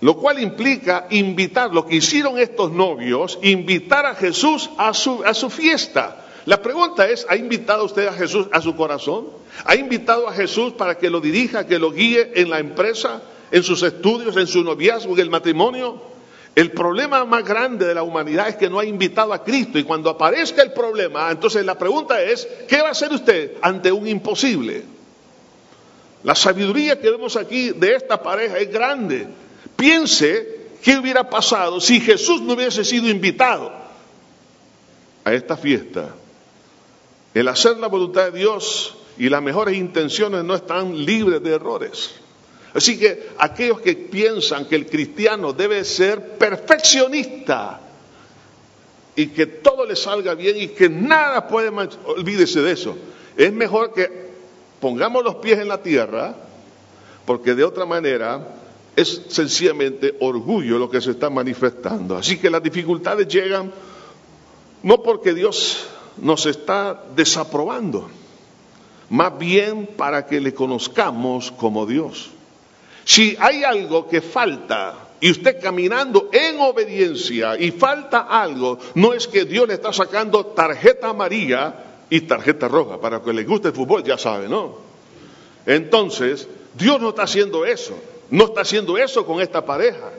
Lo 0.00 0.16
cual 0.16 0.40
implica 0.40 1.08
invitar, 1.10 1.74
lo 1.74 1.86
que 1.86 1.96
hicieron 1.96 2.38
estos 2.38 2.70
novios, 2.70 3.40
invitar 3.42 4.06
a 4.06 4.14
Jesús 4.14 4.70
a 4.78 4.94
su, 4.94 5.24
a 5.24 5.34
su 5.34 5.50
fiesta. 5.50 6.24
La 6.46 6.62
pregunta 6.62 7.08
es, 7.08 7.26
¿ha 7.28 7.34
invitado 7.34 7.84
usted 7.84 8.06
a 8.06 8.12
Jesús 8.12 8.46
a 8.52 8.60
su 8.60 8.76
corazón? 8.76 9.26
¿Ha 9.64 9.74
invitado 9.74 10.28
a 10.28 10.32
Jesús 10.32 10.74
para 10.74 10.98
que 10.98 11.10
lo 11.10 11.20
dirija, 11.20 11.66
que 11.66 11.80
lo 11.80 11.90
guíe 11.90 12.30
en 12.36 12.48
la 12.48 12.60
empresa, 12.60 13.22
en 13.50 13.64
sus 13.64 13.82
estudios, 13.82 14.36
en 14.36 14.46
su 14.46 14.62
noviazgo, 14.62 15.14
en 15.14 15.20
el 15.20 15.30
matrimonio? 15.30 16.13
El 16.54 16.70
problema 16.70 17.24
más 17.24 17.44
grande 17.44 17.84
de 17.84 17.94
la 17.94 18.04
humanidad 18.04 18.48
es 18.48 18.56
que 18.56 18.70
no 18.70 18.78
ha 18.78 18.84
invitado 18.84 19.32
a 19.32 19.42
Cristo 19.42 19.78
y 19.78 19.84
cuando 19.84 20.08
aparezca 20.10 20.62
el 20.62 20.72
problema, 20.72 21.30
entonces 21.30 21.64
la 21.66 21.76
pregunta 21.76 22.22
es, 22.22 22.46
¿qué 22.68 22.80
va 22.80 22.88
a 22.88 22.92
hacer 22.92 23.12
usted 23.12 23.56
ante 23.60 23.90
un 23.90 24.06
imposible? 24.06 24.84
La 26.22 26.34
sabiduría 26.34 27.00
que 27.00 27.10
vemos 27.10 27.36
aquí 27.36 27.70
de 27.70 27.96
esta 27.96 28.22
pareja 28.22 28.58
es 28.58 28.72
grande. 28.72 29.26
Piense 29.76 30.68
qué 30.82 30.96
hubiera 30.96 31.28
pasado 31.28 31.80
si 31.80 32.00
Jesús 32.00 32.40
no 32.40 32.54
hubiese 32.54 32.84
sido 32.84 33.08
invitado 33.08 33.72
a 35.24 35.34
esta 35.34 35.56
fiesta. 35.56 36.14
El 37.34 37.48
hacer 37.48 37.78
la 37.78 37.88
voluntad 37.88 38.30
de 38.30 38.38
Dios 38.38 38.96
y 39.18 39.28
las 39.28 39.42
mejores 39.42 39.76
intenciones 39.76 40.44
no 40.44 40.54
están 40.54 41.04
libres 41.04 41.42
de 41.42 41.54
errores. 41.54 42.14
Así 42.74 42.98
que 42.98 43.30
aquellos 43.38 43.80
que 43.80 43.94
piensan 43.94 44.66
que 44.66 44.74
el 44.74 44.86
cristiano 44.86 45.52
debe 45.52 45.84
ser 45.84 46.36
perfeccionista 46.36 47.80
y 49.14 49.28
que 49.28 49.46
todo 49.46 49.86
le 49.86 49.94
salga 49.94 50.34
bien 50.34 50.56
y 50.56 50.68
que 50.68 50.88
nada 50.88 51.46
puede 51.46 51.68
olvídese 51.68 52.62
de 52.62 52.72
eso. 52.72 52.96
Es 53.36 53.52
mejor 53.52 53.94
que 53.94 54.10
pongamos 54.80 55.22
los 55.22 55.36
pies 55.36 55.60
en 55.60 55.68
la 55.68 55.82
tierra, 55.82 56.34
porque 57.24 57.54
de 57.54 57.64
otra 57.64 57.86
manera 57.86 58.56
es 58.96 59.22
sencillamente 59.28 60.16
orgullo 60.20 60.78
lo 60.78 60.90
que 60.90 61.00
se 61.00 61.12
está 61.12 61.30
manifestando. 61.30 62.16
Así 62.16 62.38
que 62.38 62.50
las 62.50 62.62
dificultades 62.62 63.28
llegan 63.28 63.72
no 64.82 65.02
porque 65.02 65.32
Dios 65.32 65.86
nos 66.18 66.46
está 66.46 67.04
desaprobando, 67.16 68.08
más 69.10 69.38
bien 69.38 69.88
para 69.96 70.26
que 70.26 70.40
le 70.40 70.52
conozcamos 70.52 71.50
como 71.52 71.86
Dios. 71.86 72.33
Si 73.04 73.36
hay 73.38 73.64
algo 73.64 74.08
que 74.08 74.20
falta 74.20 74.94
y 75.20 75.30
usted 75.30 75.60
caminando 75.60 76.28
en 76.32 76.60
obediencia 76.60 77.58
y 77.58 77.70
falta 77.70 78.20
algo, 78.20 78.78
no 78.94 79.12
es 79.12 79.28
que 79.28 79.44
Dios 79.44 79.68
le 79.68 79.74
está 79.74 79.92
sacando 79.92 80.46
tarjeta 80.46 81.08
amarilla 81.08 81.74
y 82.10 82.22
tarjeta 82.22 82.68
roja. 82.68 83.00
Para 83.00 83.22
que 83.22 83.32
le 83.32 83.44
guste 83.44 83.68
el 83.68 83.74
fútbol, 83.74 84.04
ya 84.04 84.18
sabe, 84.18 84.48
¿no? 84.48 84.78
Entonces, 85.66 86.48
Dios 86.74 87.00
no 87.00 87.10
está 87.10 87.22
haciendo 87.22 87.64
eso. 87.64 87.98
No 88.30 88.44
está 88.44 88.62
haciendo 88.62 88.98
eso 88.98 89.24
con 89.26 89.40
esta 89.40 89.64
pareja. 89.64 90.10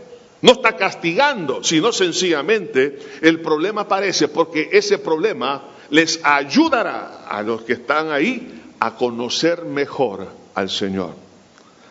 No 0.41 0.51
está 0.53 0.75
castigando, 0.75 1.63
sino 1.63 1.91
sencillamente 1.91 2.99
el 3.21 3.41
problema 3.41 3.81
aparece 3.81 4.27
porque 4.27 4.69
ese 4.71 4.99
problema 4.99 5.69
les 5.89 6.19
ayudará 6.23 7.25
a 7.27 7.41
los 7.41 7.61
que 7.63 7.73
están 7.73 8.11
ahí 8.11 8.61
a 8.79 8.95
conocer 8.95 9.65
mejor 9.65 10.27
al 10.53 10.69
Señor. 10.69 11.24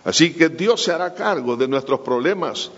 Así 0.05 0.33
que 0.35 0.49
Dios 0.49 0.83
se 0.83 0.93
hará 0.93 1.15
cargo 1.15 1.57
de 1.57 1.67
nuestros 1.67 2.01
problemas, 2.01 2.71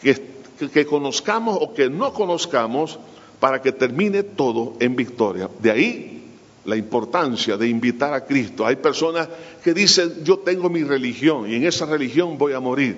que, 0.00 0.86
conozcamos 0.86 1.58
o 1.60 1.74
que 1.74 1.90
no 1.90 2.12
conozcamos, 2.12 2.98
para 3.38 3.60
que 3.60 3.72
termine 3.72 4.22
todo 4.22 4.74
en 4.78 4.94
victoria. 4.94 5.50
De 5.58 5.70
ahí 5.70 6.24
la 6.64 6.76
importancia 6.76 7.56
de 7.56 7.68
invitar 7.68 8.14
a 8.14 8.24
Cristo. 8.24 8.64
Hay 8.64 8.76
personas 8.76 9.28
que 9.64 9.74
dicen, 9.74 10.22
yo 10.22 10.38
tengo 10.38 10.70
mi 10.70 10.84
religión 10.84 11.50
y 11.50 11.56
en 11.56 11.66
esa 11.66 11.86
religión 11.86 12.38
voy 12.38 12.52
a 12.52 12.60
morir. 12.60 12.96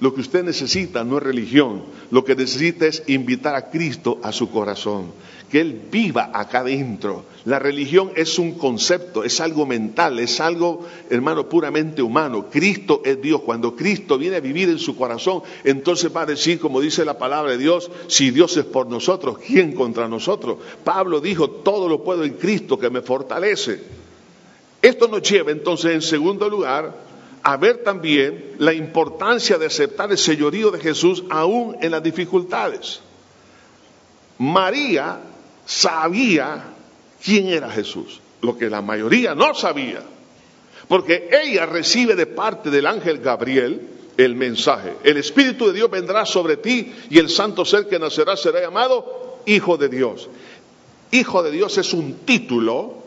Lo 0.00 0.14
que 0.14 0.20
usted 0.20 0.44
necesita 0.44 1.02
no 1.04 1.16
es 1.16 1.22
religión, 1.24 1.84
lo 2.10 2.24
que 2.24 2.36
necesita 2.36 2.86
es 2.86 3.02
invitar 3.06 3.54
a 3.54 3.70
Cristo 3.70 4.20
a 4.22 4.30
su 4.30 4.50
corazón 4.50 5.10
que 5.50 5.60
Él 5.60 5.80
viva 5.90 6.30
acá 6.32 6.60
adentro. 6.60 7.24
La 7.44 7.58
religión 7.58 8.12
es 8.14 8.38
un 8.38 8.52
concepto, 8.52 9.24
es 9.24 9.40
algo 9.40 9.64
mental, 9.64 10.18
es 10.18 10.40
algo, 10.40 10.86
hermano, 11.08 11.48
puramente 11.48 12.02
humano. 12.02 12.46
Cristo 12.50 13.00
es 13.04 13.20
Dios. 13.22 13.40
Cuando 13.42 13.74
Cristo 13.74 14.18
viene 14.18 14.36
a 14.36 14.40
vivir 14.40 14.68
en 14.68 14.78
su 14.78 14.96
corazón, 14.96 15.42
entonces 15.64 16.14
va 16.14 16.22
a 16.22 16.26
decir, 16.26 16.60
como 16.60 16.80
dice 16.80 17.04
la 17.04 17.18
palabra 17.18 17.52
de 17.52 17.58
Dios, 17.58 17.90
si 18.06 18.30
Dios 18.30 18.56
es 18.56 18.64
por 18.64 18.88
nosotros, 18.88 19.38
¿quién 19.38 19.72
contra 19.72 20.08
nosotros? 20.08 20.58
Pablo 20.84 21.20
dijo, 21.20 21.48
todo 21.48 21.88
lo 21.88 22.04
puedo 22.04 22.24
en 22.24 22.34
Cristo 22.34 22.78
que 22.78 22.90
me 22.90 23.00
fortalece. 23.00 23.80
Esto 24.82 25.08
nos 25.08 25.22
lleva 25.22 25.50
entonces, 25.50 25.92
en 25.92 26.02
segundo 26.02 26.48
lugar, 26.48 26.94
a 27.42 27.56
ver 27.56 27.82
también 27.82 28.56
la 28.58 28.74
importancia 28.74 29.56
de 29.58 29.66
aceptar 29.66 30.10
el 30.10 30.18
señorío 30.18 30.70
de 30.70 30.80
Jesús 30.80 31.24
aún 31.30 31.76
en 31.80 31.92
las 31.92 32.02
dificultades. 32.02 33.00
María 34.38 35.18
sabía 35.68 36.64
quién 37.22 37.48
era 37.48 37.70
Jesús, 37.70 38.20
lo 38.40 38.56
que 38.56 38.70
la 38.70 38.80
mayoría 38.80 39.34
no 39.34 39.54
sabía, 39.54 40.02
porque 40.88 41.28
ella 41.30 41.66
recibe 41.66 42.16
de 42.16 42.24
parte 42.26 42.70
del 42.70 42.86
ángel 42.86 43.18
Gabriel 43.18 43.86
el 44.16 44.34
mensaje, 44.34 44.94
el 45.04 45.18
Espíritu 45.18 45.66
de 45.66 45.74
Dios 45.74 45.90
vendrá 45.90 46.24
sobre 46.24 46.56
ti 46.56 46.92
y 47.10 47.18
el 47.18 47.28
santo 47.28 47.64
ser 47.66 47.86
que 47.86 47.98
nacerá 47.98 48.36
será 48.36 48.60
llamado 48.60 49.40
Hijo 49.46 49.76
de 49.76 49.88
Dios. 49.88 50.28
Hijo 51.10 51.42
de 51.42 51.50
Dios 51.50 51.78
es 51.78 51.92
un 51.92 52.14
título 52.24 53.02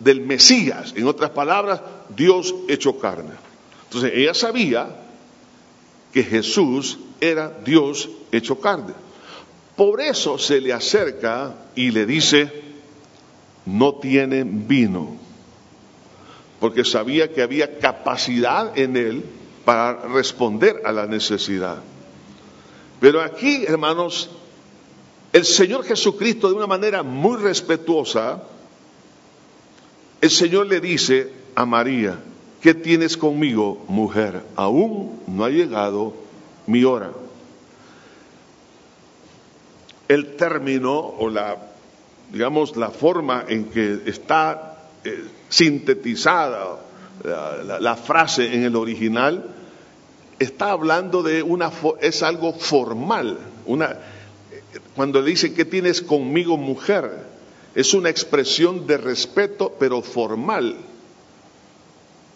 del 0.00 0.20
Mesías, 0.20 0.92
en 0.96 1.06
otras 1.06 1.30
palabras, 1.30 1.80
Dios 2.14 2.54
hecho 2.68 2.98
carne. 2.98 3.32
Entonces 3.84 4.12
ella 4.14 4.34
sabía 4.34 4.96
que 6.12 6.24
Jesús 6.24 6.98
era 7.20 7.48
Dios 7.64 8.08
hecho 8.32 8.60
carne. 8.60 8.92
Por 9.82 10.00
eso 10.00 10.38
se 10.38 10.60
le 10.60 10.72
acerca 10.72 11.56
y 11.74 11.90
le 11.90 12.06
dice, 12.06 12.52
no 13.66 13.96
tienen 13.96 14.68
vino, 14.68 15.16
porque 16.60 16.84
sabía 16.84 17.32
que 17.32 17.42
había 17.42 17.80
capacidad 17.80 18.78
en 18.78 18.96
él 18.96 19.24
para 19.64 19.94
responder 20.06 20.82
a 20.84 20.92
la 20.92 21.06
necesidad. 21.06 21.82
Pero 23.00 23.22
aquí, 23.22 23.64
hermanos, 23.66 24.30
el 25.32 25.44
Señor 25.44 25.82
Jesucristo 25.82 26.48
de 26.48 26.54
una 26.54 26.68
manera 26.68 27.02
muy 27.02 27.38
respetuosa, 27.38 28.40
el 30.20 30.30
Señor 30.30 30.68
le 30.68 30.80
dice 30.80 31.32
a 31.56 31.66
María, 31.66 32.20
¿qué 32.60 32.72
tienes 32.72 33.16
conmigo, 33.16 33.84
mujer? 33.88 34.44
Aún 34.54 35.22
no 35.26 35.44
ha 35.44 35.50
llegado 35.50 36.14
mi 36.68 36.84
hora. 36.84 37.10
El 40.12 40.36
término 40.36 40.92
o 40.94 41.30
la, 41.30 41.56
digamos, 42.30 42.76
la 42.76 42.90
forma 42.90 43.46
en 43.48 43.66
que 43.66 44.00
está 44.06 44.88
eh, 45.04 45.24
sintetizada 45.48 46.78
la, 47.80 47.96
frase 47.96 48.54
en 48.54 48.64
el 48.64 48.76
original, 48.76 49.54
está 50.38 50.72
hablando 50.72 51.22
de 51.22 51.42
una, 51.42 51.70
es 52.00 52.22
algo 52.22 52.52
formal, 52.52 53.38
una, 53.64 53.96
cuando 54.94 55.20
le 55.20 55.30
dice, 55.30 55.54
¿qué 55.54 55.64
tienes 55.64 56.02
conmigo, 56.02 56.56
mujer? 56.56 57.10
Es 57.74 57.94
una 57.94 58.10
expresión 58.10 58.86
de 58.86 58.98
respeto, 58.98 59.74
pero 59.78 60.02
formal. 60.02 60.76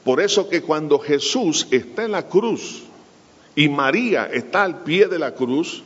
Por 0.03 0.21
eso 0.21 0.49
que 0.49 0.63
cuando 0.63 0.99
Jesús 0.99 1.67
está 1.71 2.05
en 2.05 2.13
la 2.13 2.27
cruz 2.27 2.85
y 3.55 3.69
María 3.69 4.31
está 4.33 4.63
al 4.63 4.83
pie 4.83 5.09
de 5.09 5.19
la 5.19 5.35
cruz, 5.35 5.83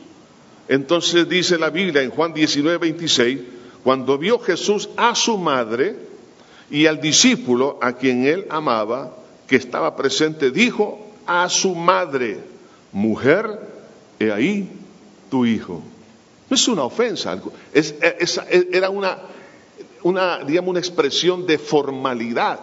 entonces 0.71 1.27
dice 1.27 1.57
la 1.57 1.69
Biblia 1.69 2.01
en 2.01 2.11
Juan 2.11 2.33
19, 2.33 2.77
26, 2.77 3.39
cuando 3.83 4.17
vio 4.17 4.39
Jesús 4.39 4.87
a 4.95 5.15
su 5.15 5.37
madre 5.37 5.97
y 6.69 6.85
al 6.85 7.01
discípulo 7.01 7.77
a 7.81 7.91
quien 7.91 8.25
él 8.25 8.45
amaba, 8.49 9.13
que 9.47 9.57
estaba 9.57 9.97
presente, 9.97 10.49
dijo 10.49 11.11
a 11.25 11.49
su 11.49 11.75
madre, 11.75 12.39
mujer, 12.93 13.47
he 14.17 14.31
ahí 14.31 14.71
tu 15.29 15.45
hijo. 15.45 15.81
No 16.49 16.55
es 16.55 16.65
una 16.69 16.83
ofensa, 16.83 17.37
era 18.71 18.89
una, 18.89 19.17
una, 20.03 20.37
digamos, 20.45 20.69
una 20.69 20.79
expresión 20.79 21.45
de 21.45 21.57
formalidad, 21.57 22.61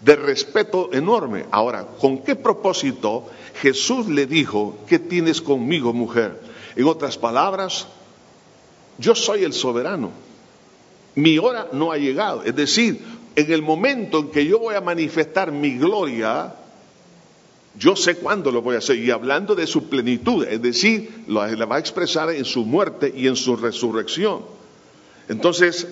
de 0.00 0.16
respeto 0.16 0.94
enorme. 0.94 1.44
Ahora, 1.50 1.86
¿con 2.00 2.22
qué 2.22 2.36
propósito 2.36 3.26
Jesús 3.60 4.08
le 4.08 4.24
dijo, 4.24 4.78
¿qué 4.86 4.98
tienes 4.98 5.42
conmigo, 5.42 5.92
mujer? 5.92 6.47
En 6.78 6.86
otras 6.86 7.18
palabras, 7.18 7.88
yo 8.98 9.12
soy 9.16 9.42
el 9.42 9.52
soberano. 9.52 10.12
Mi 11.16 11.36
hora 11.36 11.66
no 11.72 11.90
ha 11.90 11.98
llegado. 11.98 12.44
Es 12.44 12.54
decir, 12.54 13.04
en 13.34 13.52
el 13.52 13.62
momento 13.62 14.20
en 14.20 14.30
que 14.30 14.46
yo 14.46 14.60
voy 14.60 14.76
a 14.76 14.80
manifestar 14.80 15.50
mi 15.50 15.76
gloria, 15.76 16.54
yo 17.76 17.96
sé 17.96 18.18
cuándo 18.18 18.52
lo 18.52 18.62
voy 18.62 18.76
a 18.76 18.78
hacer. 18.78 18.96
Y 18.96 19.10
hablando 19.10 19.56
de 19.56 19.66
su 19.66 19.88
plenitud, 19.88 20.46
es 20.46 20.62
decir, 20.62 21.24
la 21.26 21.66
va 21.66 21.76
a 21.76 21.80
expresar 21.80 22.30
en 22.30 22.44
su 22.44 22.64
muerte 22.64 23.12
y 23.12 23.26
en 23.26 23.34
su 23.34 23.56
resurrección. 23.56 24.42
Entonces, 25.28 25.88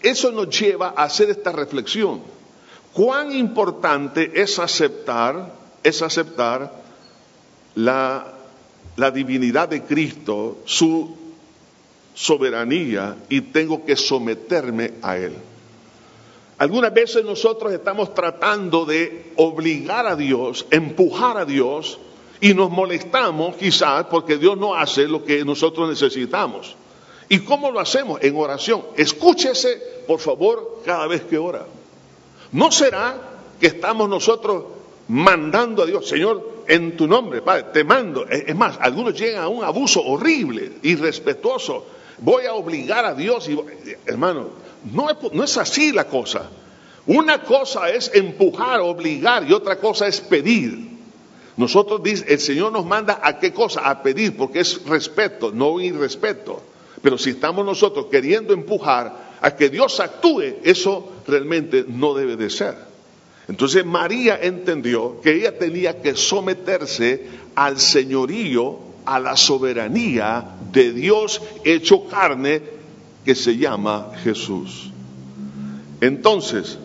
eso 0.00 0.32
nos 0.32 0.48
lleva 0.58 0.94
a 0.96 1.04
hacer 1.04 1.28
esta 1.28 1.52
reflexión. 1.52 2.22
Cuán 2.94 3.32
importante 3.32 4.32
es 4.40 4.58
aceptar, 4.58 5.54
es 5.82 6.00
aceptar 6.00 6.72
la, 7.74 8.38
la 8.96 9.10
divinidad 9.10 9.68
de 9.68 9.82
Cristo, 9.82 10.58
su 10.64 11.16
soberanía, 12.14 13.16
y 13.28 13.40
tengo 13.40 13.84
que 13.84 13.96
someterme 13.96 14.94
a 15.02 15.16
Él. 15.16 15.34
Algunas 16.58 16.92
veces 16.92 17.24
nosotros 17.24 17.72
estamos 17.72 18.14
tratando 18.14 18.84
de 18.84 19.32
obligar 19.36 20.06
a 20.06 20.14
Dios, 20.14 20.66
empujar 20.70 21.38
a 21.38 21.44
Dios, 21.44 21.98
y 22.40 22.54
nos 22.54 22.70
molestamos 22.70 23.56
quizás 23.56 24.06
porque 24.06 24.36
Dios 24.36 24.58
no 24.58 24.74
hace 24.74 25.06
lo 25.06 25.24
que 25.24 25.44
nosotros 25.44 25.88
necesitamos. 25.88 26.76
¿Y 27.28 27.38
cómo 27.40 27.70
lo 27.70 27.80
hacemos? 27.80 28.20
En 28.22 28.36
oración. 28.36 28.82
Escúchese, 28.96 30.02
por 30.06 30.18
favor, 30.18 30.82
cada 30.84 31.06
vez 31.06 31.22
que 31.22 31.38
ora. 31.38 31.64
¿No 32.50 32.70
será 32.72 33.16
que 33.60 33.68
estamos 33.68 34.08
nosotros 34.08 34.64
mandando 35.08 35.84
a 35.84 35.86
Dios, 35.86 36.06
Señor, 36.08 36.51
en 36.72 36.96
tu 36.96 37.06
nombre, 37.06 37.42
Padre, 37.42 37.64
te 37.70 37.84
mando? 37.84 38.26
Es 38.26 38.56
más, 38.56 38.78
algunos 38.80 39.12
llegan 39.20 39.42
a 39.42 39.48
un 39.48 39.62
abuso 39.62 40.02
horrible, 40.02 40.72
irrespetuoso. 40.82 41.84
Voy 42.16 42.46
a 42.46 42.54
obligar 42.54 43.04
a 43.04 43.14
Dios 43.14 43.46
y, 43.50 43.58
hermano, 44.06 44.48
no 44.90 45.44
es, 45.44 45.58
así 45.58 45.92
la 45.92 46.04
cosa. 46.04 46.48
Una 47.06 47.42
cosa 47.42 47.90
es 47.90 48.10
empujar, 48.14 48.80
obligar 48.80 49.44
y 49.46 49.52
otra 49.52 49.76
cosa 49.76 50.06
es 50.06 50.22
pedir. 50.22 50.92
Nosotros, 51.58 52.00
el 52.26 52.40
Señor 52.40 52.72
nos 52.72 52.86
manda 52.86 53.20
a 53.22 53.38
qué 53.38 53.52
cosa? 53.52 53.82
A 53.82 54.02
pedir, 54.02 54.34
porque 54.34 54.60
es 54.60 54.82
respeto, 54.86 55.52
no 55.52 55.78
irrespeto. 55.78 56.62
Pero 57.02 57.18
si 57.18 57.30
estamos 57.30 57.66
nosotros 57.66 58.06
queriendo 58.10 58.54
empujar 58.54 59.32
a 59.42 59.54
que 59.54 59.68
Dios 59.68 60.00
actúe, 60.00 60.54
eso 60.64 61.12
realmente 61.26 61.84
no 61.86 62.14
debe 62.14 62.36
de 62.36 62.48
ser. 62.48 62.91
Entonces 63.48 63.84
María 63.84 64.38
entendió 64.40 65.20
que 65.20 65.34
ella 65.34 65.58
tenía 65.58 66.00
que 66.00 66.14
someterse 66.14 67.26
al 67.54 67.78
señorío, 67.78 68.78
a 69.04 69.18
la 69.18 69.36
soberanía 69.36 70.56
de 70.70 70.92
Dios 70.92 71.42
hecho 71.64 72.06
carne 72.06 72.62
que 73.24 73.34
se 73.34 73.56
llama 73.56 74.12
Jesús. 74.22 74.90
Entonces, 76.00 76.78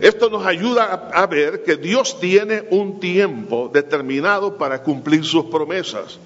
esto 0.00 0.28
nos 0.28 0.44
ayuda 0.44 1.10
a, 1.12 1.26
ver 1.26 1.62
que 1.62 1.76
Dios 1.76 2.18
tiene 2.20 2.64
un 2.70 3.00
tiempo 3.00 3.70
determinado 3.72 4.58
para 4.58 4.82
cumplir 4.82 5.24
sus 5.24 5.46
promesas. 5.46 6.18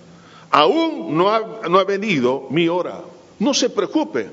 Aún 0.51 1.17
no 1.17 1.31
ha, 1.31 1.85
venido 1.85 2.47
mi 2.51 2.69
hora. 2.69 3.03
No 3.39 3.53
se 3.55 3.71
preocupe. 3.71 4.31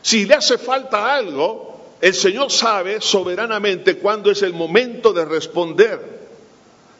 Si 0.00 0.24
le 0.24 0.34
hace 0.34 0.56
falta 0.56 1.14
algo, 1.14 1.65
el 2.00 2.14
Señor 2.14 2.50
sabe 2.50 3.00
soberanamente 3.00 3.96
cuándo 3.98 4.30
es 4.30 4.42
el 4.42 4.52
momento 4.52 5.12
de 5.12 5.24
responder. 5.24 6.16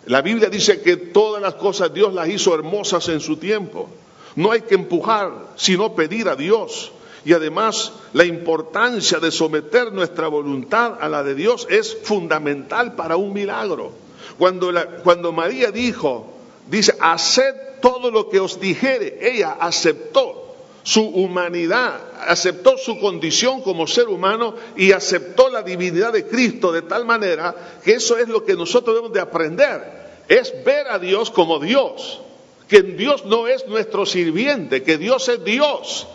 La 0.07 0.23
Biblia 0.23 0.49
dice 0.49 0.81
que 0.81 0.97
todas 0.97 1.43
las 1.43 1.55
cosas 1.55 1.93
Dios 1.93 2.15
las 2.15 2.29
hizo 2.29 2.55
hermosas 2.55 3.09
en 3.09 3.21
su 3.21 3.37
tiempo. 3.37 3.89
No 4.37 4.53
hay 4.53 4.63
que 4.63 4.75
empujar, 4.75 5.33
sino 5.57 5.95
pedir 5.95 6.29
a 6.29 6.37
Dios. 6.37 6.93
Y 7.25 7.33
además 7.33 7.93
la 8.13 8.25
importancia 8.25 9.19
de 9.19 9.33
someter 9.33 9.93
nuestra 9.93 10.29
voluntad 10.29 10.95
a 11.01 11.09
la 11.09 11.25
de 11.25 11.35
Dios 11.35 11.67
es 11.69 11.97
fundamental 12.05 12.95
para 12.95 13.17
un 13.17 13.33
milagro. 13.33 13.93
Cuando, 14.39 15.33
María 15.33 15.73
dijo, 15.73 16.33
dice, 16.69 16.95
haced 17.01 17.81
todo 17.81 18.11
lo 18.11 18.29
que 18.29 18.39
os 18.39 18.61
dijere, 18.61 19.19
ella 19.21 19.57
aceptó 19.59 20.46
su 20.87 21.03
humanidad, 21.03 22.01
aceptó 22.29 22.79
su 22.79 23.01
condición 23.01 23.61
como 23.61 23.89
ser 23.89 24.07
humano 24.07 24.55
y 24.77 24.93
aceptó 24.93 25.49
la 25.49 25.65
divinidad 25.65 26.13
de 26.13 26.29
Cristo 26.29 26.71
de 26.71 26.83
tal 26.83 27.05
manera 27.05 27.81
que 27.83 27.95
eso 27.95 28.17
es 28.17 28.29
lo 28.29 28.45
que 28.45 28.55
nosotros 28.55 28.95
debemos 28.95 29.13
de 29.13 29.19
aprender, 29.19 29.81
es 30.29 30.55
ver 30.65 30.87
a 30.87 31.01
Dios 31.01 31.33
como 31.33 31.59
Dios, 31.59 32.21
que 32.69 32.83
Dios 32.83 33.25
no 33.25 33.49
es 33.49 33.67
nuestro 33.67 34.07
sirviente, 34.07 34.85
que 34.85 34.97
Dios 34.97 35.29
es 35.29 35.43
Dios 35.43 36.07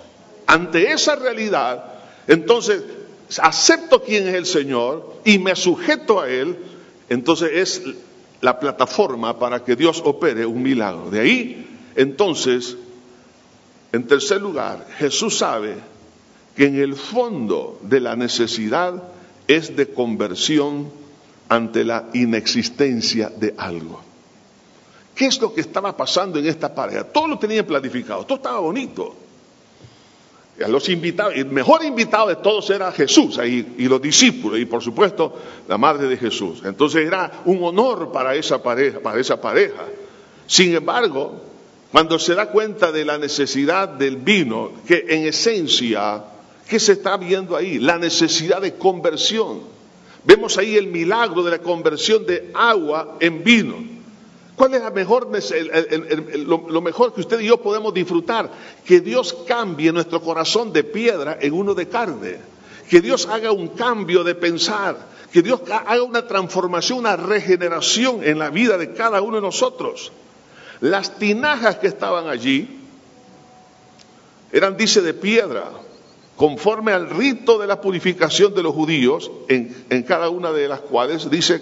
ante 0.47 0.93
esa 0.93 1.17
realidad, 1.17 1.83
entonces 2.29 2.81
acepto 3.41 4.01
quién 4.01 4.25
es 4.29 4.35
el 4.35 4.45
Señor 4.45 5.15
y 5.25 5.37
me 5.37 5.57
sujeto 5.57 6.21
a 6.21 6.29
Él, 6.29 6.57
entonces 7.09 7.51
es 7.55 7.81
la 8.39 8.57
plataforma 8.57 9.37
para 9.37 9.65
que 9.65 9.75
Dios 9.75 10.01
opere 10.05 10.45
un 10.45 10.63
milagro. 10.63 11.09
De 11.11 11.19
ahí, 11.19 11.67
entonces, 11.97 12.77
en 13.91 14.07
tercer 14.07 14.41
lugar, 14.41 14.87
Jesús 14.97 15.37
sabe 15.37 15.75
que 16.55 16.65
en 16.65 16.77
el 16.77 16.95
fondo 16.95 17.79
de 17.81 17.99
la 17.99 18.15
necesidad 18.15 19.03
es 19.47 19.75
de 19.75 19.93
conversión 19.93 20.89
ante 21.49 21.83
la 21.83 22.09
inexistencia 22.13 23.29
de 23.29 23.53
algo. 23.57 24.01
¿Qué 25.15 25.25
es 25.25 25.41
lo 25.41 25.53
que 25.53 25.61
estaba 25.61 25.95
pasando 25.95 26.39
en 26.39 26.47
esta 26.47 26.73
pareja? 26.73 27.03
Todo 27.03 27.27
lo 27.27 27.37
tenían 27.37 27.65
planificado, 27.65 28.25
todo 28.25 28.37
estaba 28.37 28.59
bonito 28.59 29.15
los 30.67 30.89
invitados, 30.89 31.33
el 31.35 31.45
mejor 31.45 31.83
invitado 31.83 32.27
de 32.27 32.35
todos 32.37 32.69
era 32.69 32.91
Jesús 32.91 33.39
y 33.43 33.87
los 33.87 34.01
discípulos, 34.01 34.59
y 34.59 34.65
por 34.65 34.81
supuesto 34.81 35.33
la 35.67 35.77
madre 35.77 36.07
de 36.07 36.17
Jesús. 36.17 36.61
Entonces 36.65 37.05
era 37.05 37.41
un 37.45 37.63
honor 37.63 38.11
para 38.11 38.35
esa 38.35 38.61
pareja, 38.61 38.99
para 38.99 39.19
esa 39.19 39.39
pareja. 39.39 39.83
Sin 40.47 40.75
embargo, 40.75 41.41
cuando 41.91 42.17
se 42.19 42.35
da 42.35 42.49
cuenta 42.49 42.91
de 42.91 43.03
la 43.03 43.17
necesidad 43.17 43.89
del 43.89 44.15
vino, 44.15 44.71
que 44.87 45.05
en 45.09 45.25
esencia, 45.25 46.23
¿qué 46.67 46.79
se 46.79 46.93
está 46.93 47.17
viendo 47.17 47.55
ahí? 47.55 47.79
La 47.79 47.97
necesidad 47.97 48.61
de 48.61 48.75
conversión. 48.75 49.59
Vemos 50.23 50.57
ahí 50.57 50.77
el 50.77 50.87
milagro 50.87 51.43
de 51.43 51.51
la 51.51 51.59
conversión 51.59 52.25
de 52.25 52.51
agua 52.53 53.17
en 53.19 53.43
vino. 53.43 53.75
¿Cuál 54.55 54.75
es 54.75 54.81
la 54.81 54.91
mejor, 54.91 55.27
lo, 56.45 56.81
mejor 56.81 57.13
que 57.13 57.21
usted 57.21 57.39
y 57.41 57.47
yo 57.47 57.57
podemos 57.57 57.93
disfrutar? 57.93 58.49
Que 58.85 59.01
Dios 59.01 59.35
cambie 59.45 59.91
nuestro 59.91 60.21
corazón 60.21 60.71
de 60.71 60.83
piedra 60.83 61.39
en 61.41 61.53
uno 61.53 61.73
de 61.73 61.89
carne. 61.89 62.37
Que 62.89 63.01
Dios 63.01 63.27
haga 63.27 63.51
un 63.51 63.69
cambio 63.69 64.23
de 64.23 64.35
pensar. 64.35 65.09
Que 65.33 65.41
Dios 65.41 65.61
haga 65.67 66.03
una 66.03 66.27
transformación, 66.27 66.99
una 66.99 67.17
regeneración 67.17 68.23
en 68.23 68.37
la 68.37 68.49
vida 68.49 68.77
de 68.77 68.93
cada 68.93 69.21
uno 69.21 69.37
de 69.37 69.41
nosotros. 69.41 70.11
Las 70.81 71.17
tinajas 71.19 71.77
que 71.77 71.87
estaban 71.87 72.27
allí 72.27 72.67
eran, 74.51 74.75
dice, 74.75 75.01
de 75.01 75.13
piedra, 75.13 75.69
conforme 76.35 76.91
al 76.91 77.09
rito 77.09 77.59
de 77.59 77.67
la 77.67 77.79
purificación 77.79 78.55
de 78.55 78.63
los 78.63 78.73
judíos, 78.73 79.31
en, 79.47 80.03
cada 80.03 80.29
una 80.29 80.51
de 80.51 80.67
las 80.67 80.79
cuales, 80.81 81.29
dice, 81.29 81.61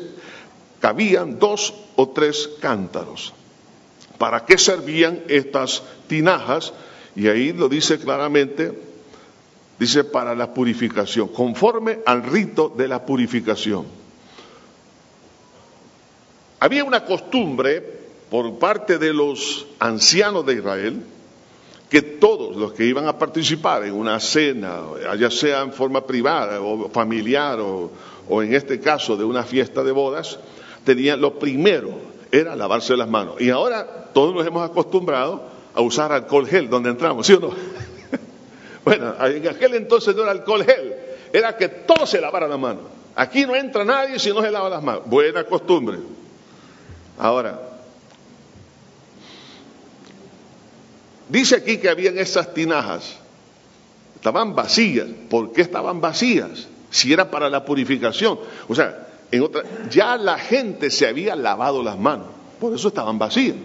cabían 0.79 1.37
dos 1.37 1.73
o 1.97 2.09
tres 2.09 2.49
cántaros. 2.61 3.33
¿Para 4.17 4.45
qué 4.45 4.57
servían 4.57 5.21
estas 5.27 5.83
tinajas? 6.07 6.73
Y 7.13 7.27
ahí 7.27 7.51
lo 7.51 7.67
dice 7.67 7.99
claramente, 7.99 8.71
dice 9.77 10.05
para 10.05 10.33
la 10.33 10.53
purificación, 10.53 11.27
conforme 11.27 11.99
al 12.05 12.23
rito 12.23 12.69
de 12.69 12.87
la 12.87 13.05
purificación. 13.05 13.85
Había 16.61 16.85
una 16.85 17.03
costumbre 17.03 17.98
por 18.29 18.59
parte 18.59 18.97
de 18.97 19.13
los 19.13 19.65
ancianos 19.79 20.45
de 20.45 20.55
Israel 20.55 21.03
que 21.89 22.01
todos 22.03 22.55
los 22.55 22.73
que 22.73 22.85
iban 22.85 23.07
a 23.07 23.17
participar 23.17 23.83
en 23.83 23.93
una 23.93 24.19
cena, 24.19 24.81
ya 25.17 25.31
sea 25.31 25.61
en 25.61 25.73
forma 25.73 26.05
privada 26.05 26.61
o 26.61 26.89
familiar 26.89 27.59
o, 27.59 27.91
o 28.29 28.43
en 28.43 28.53
este 28.53 28.79
caso 28.79 29.17
de 29.17 29.23
una 29.23 29.43
fiesta 29.43 29.83
de 29.83 29.91
bodas, 29.91 30.39
tenían 30.85 31.19
lo 31.19 31.39
primero 31.39 32.09
era 32.31 32.55
lavarse 32.55 32.95
las 32.95 33.07
manos. 33.07 33.41
Y 33.41 33.49
ahora 33.49 34.09
todos 34.13 34.35
nos 34.35 34.45
hemos 34.45 34.69
acostumbrado 34.69 35.43
a 35.73 35.81
usar 35.81 36.11
alcohol 36.11 36.47
gel 36.47 36.69
donde 36.69 36.89
entramos, 36.89 37.25
¿sí 37.25 37.33
o 37.33 37.39
no? 37.39 37.49
bueno, 38.85 39.13
en 39.25 39.47
aquel 39.47 39.75
entonces 39.75 40.15
no 40.15 40.23
era 40.23 40.31
alcohol 40.31 40.63
gel, 40.63 40.95
era 41.33 41.57
que 41.57 41.69
todos 41.69 42.09
se 42.09 42.21
lavaran 42.21 42.49
las 42.49 42.59
manos. 42.59 42.83
Aquí 43.15 43.45
no 43.45 43.55
entra 43.55 43.83
nadie 43.83 44.19
si 44.19 44.29
no 44.29 44.41
se 44.41 44.51
lava 44.51 44.69
las 44.69 44.83
manos. 44.83 45.03
Buena 45.05 45.43
costumbre. 45.43 45.97
Ahora, 47.17 47.59
Dice 51.29 51.55
aquí 51.55 51.77
que 51.77 51.89
habían 51.89 52.17
esas 52.17 52.53
tinajas. 52.53 53.17
Estaban 54.15 54.55
vacías. 54.55 55.07
¿Por 55.29 55.53
qué 55.53 55.61
estaban 55.61 56.01
vacías? 56.01 56.67
Si 56.89 57.13
era 57.13 57.31
para 57.31 57.49
la 57.49 57.63
purificación. 57.63 58.39
O 58.67 58.75
sea, 58.75 59.07
en 59.31 59.47
ya 59.89 60.17
la 60.17 60.37
gente 60.37 60.89
se 60.89 61.07
había 61.07 61.35
lavado 61.35 61.83
las 61.83 61.97
manos. 61.97 62.27
Por 62.59 62.73
eso 62.75 62.89
estaban 62.89 63.19
vacías. 63.19 63.55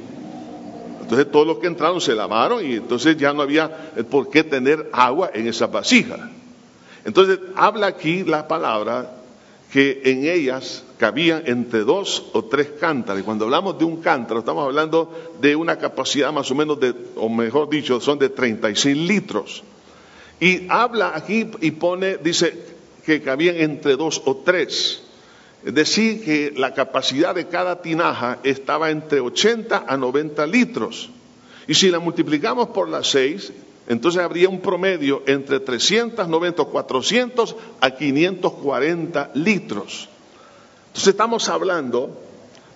Entonces 1.01 1.31
todos 1.31 1.47
los 1.47 1.59
que 1.59 1.67
entraron 1.67 2.01
se 2.01 2.15
lavaron 2.15 2.65
y 2.65 2.75
entonces 2.75 3.17
ya 3.17 3.33
no 3.33 3.43
había 3.43 3.93
por 4.11 4.31
qué 4.31 4.45
tener 4.45 4.89
agua 4.93 5.31
en 5.35 5.49
esa 5.49 5.67
vasija. 5.67 6.31
Entonces 7.05 7.39
habla 7.57 7.89
aquí 7.89 8.25
la 8.25 8.47
palabra 8.47 9.11
que 9.73 10.03
en 10.05 10.27
ellas 10.27 10.84
cabían 10.99 11.43
entre 11.47 11.81
dos 11.81 12.31
o 12.33 12.45
tres 12.45 12.73
cántaros. 12.79 13.23
Y 13.23 13.25
cuando 13.25 13.45
hablamos 13.45 13.79
de 13.79 13.85
un 13.85 13.99
cántaro, 13.99 14.41
estamos 14.41 14.65
hablando 14.65 15.13
de 15.41 15.57
una 15.57 15.77
capacidad 15.77 16.33
más 16.33 16.51
o 16.51 16.55
menos 16.55 16.79
de, 16.81 16.95
o 17.17 17.29
mejor 17.29 17.69
dicho, 17.69 18.01
son 18.01 18.19
de 18.19 18.29
36 18.29 18.97
litros. 18.97 19.63
Y 20.41 20.67
habla 20.69 21.13
aquí 21.15 21.51
y 21.61 21.73
pone, 21.73 22.19
dice 22.19 22.57
que 23.05 23.23
cabían 23.23 23.57
entre 23.57 23.97
dos 23.97 24.23
o 24.25 24.37
tres. 24.37 25.03
Es 25.65 25.75
decir, 25.75 26.23
que 26.25 26.53
la 26.57 26.75
capacidad 26.75 27.35
de 27.35 27.49
cada 27.49 27.81
tinaja 27.81 28.39
estaba 28.45 28.91
entre 28.91 29.21
80 29.21 29.85
a 29.87 29.97
90 29.97 30.47
litros. 30.47 31.11
Y 31.67 31.75
si 31.75 31.91
la 31.91 31.99
multiplicamos 31.99 32.69
por 32.69 32.89
las 32.89 33.09
seis, 33.09 33.53
entonces 33.89 34.21
habría 34.21 34.49
un 34.49 34.61
promedio 34.61 35.23
entre 35.27 35.61
390, 35.61 36.65
400 36.65 37.57
a 37.81 37.91
540 37.91 39.31
litros. 39.35 40.09
Entonces 40.95 41.09
estamos 41.09 41.49
hablando 41.49 42.23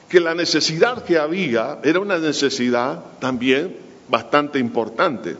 que 0.09 0.19
la 0.19 0.35
necesidad 0.35 1.05
que 1.05 1.19
había 1.19 1.79
era 1.85 2.01
una 2.01 2.19
necesidad 2.19 3.05
también 3.21 3.77
bastante 4.09 4.59
importante, 4.59 5.37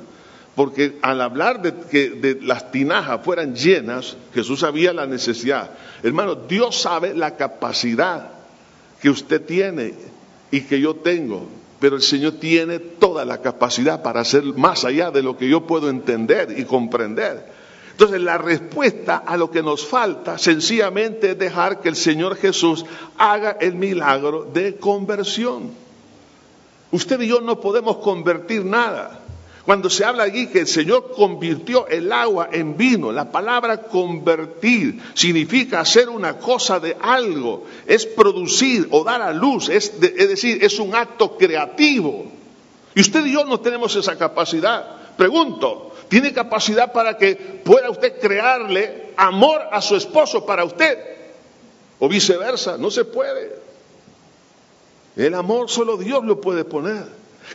porque 0.55 0.97
al 1.03 1.21
hablar 1.21 1.61
de 1.61 1.75
que 1.91 2.39
las 2.41 2.71
tinajas 2.71 3.21
fueran 3.25 3.57
llenas, 3.57 4.17
Jesús 4.33 4.61
sabía 4.61 4.93
la 4.93 5.07
necesidad. 5.07 5.71
Hermano, 6.05 6.37
Dios 6.37 6.81
sabe 6.81 7.15
la 7.15 7.37
capacidad 7.37 8.31
que 9.03 9.11
usted 9.11 9.45
tiene 9.45 9.95
y 10.53 10.61
que 10.61 10.81
yo 10.81 10.95
tengo 10.95 11.49
pero 11.81 11.97
el 11.97 12.03
Señor 12.03 12.35
tiene 12.35 12.79
toda 12.79 13.25
la 13.25 13.41
capacidad 13.41 14.03
para 14.03 14.21
hacer 14.21 14.43
más 14.45 14.85
allá 14.85 15.11
de 15.11 15.23
lo 15.23 15.37
que 15.37 15.49
yo 15.49 15.67
puedo 15.67 15.89
entender 15.89 16.55
y 16.57 16.65
comprender. 16.65 17.58
Entonces 17.99 18.21
la 18.21 18.39
respuesta 18.39 19.25
a 19.27 19.37
lo 19.37 19.51
que 19.51 19.61
nos 19.61 19.85
falta 19.85 20.39
sencillamente 20.39 21.33
es 21.33 21.39
dejar 21.39 21.81
que 21.81 21.89
el 21.89 21.97
Señor 21.97 22.37
Jesús 22.37 22.85
haga 23.17 23.57
el 23.61 23.75
milagro 23.75 24.45
de 24.45 24.77
conversión. 24.77 25.73
Usted 26.93 27.21
y 27.23 27.27
yo 27.27 27.41
no 27.41 27.61
podemos 27.61 27.97
convertir 27.97 28.65
nada. 28.65 29.19
Cuando 29.65 29.91
se 29.91 30.05
habla 30.05 30.23
allí 30.23 30.47
que 30.47 30.61
el 30.61 30.69
Señor 30.69 31.11
convirtió 31.11 31.89
el 31.89 32.13
agua 32.13 32.51
en 32.53 32.77
vino, 32.77 33.11
la 33.11 33.33
palabra 33.33 33.83
convertir 33.83 35.01
significa 35.15 35.81
hacer 35.81 36.09
una 36.09 36.39
cosa 36.39 36.79
de 36.79 36.97
algo, 37.01 37.67
es 37.85 38.07
producir 38.07 38.87
o 38.93 39.03
dar 39.03 39.23
a 39.23 39.33
luz, 39.33 39.69
es, 39.71 39.93
es 40.01 40.29
decir, 40.29 40.63
es 40.63 40.79
un 40.79 40.95
acto 40.95 41.37
creativo. 41.37 42.27
Y 42.95 43.01
usted 43.01 43.27
y 43.27 43.33
yo 43.33 43.45
no 43.45 43.59
tenemos 43.59 43.97
esa 43.97 44.17
capacidad. 44.17 45.17
Pregunto, 45.17 45.89
¿tiene 46.09 46.33
capacidad 46.33 46.93
para 46.93 47.17
que 47.17 47.37
pueda 47.37 47.91
usted 47.91 48.19
crearle 48.19 49.13
amor 49.17 49.63
a 49.71 49.81
su 49.81 49.97
esposo 49.97 50.45
para 50.45 50.65
usted? 50.65 50.99
O 51.99 52.09
viceversa, 52.09 52.77
no 52.79 52.91
se 52.91 53.05
puede. 53.05 53.59
El 55.17 55.35
amor 55.35 55.69
solo 55.69 55.97
Dios 55.97 56.25
lo 56.25 56.41
puede 56.41 56.65
poner. 56.65 57.05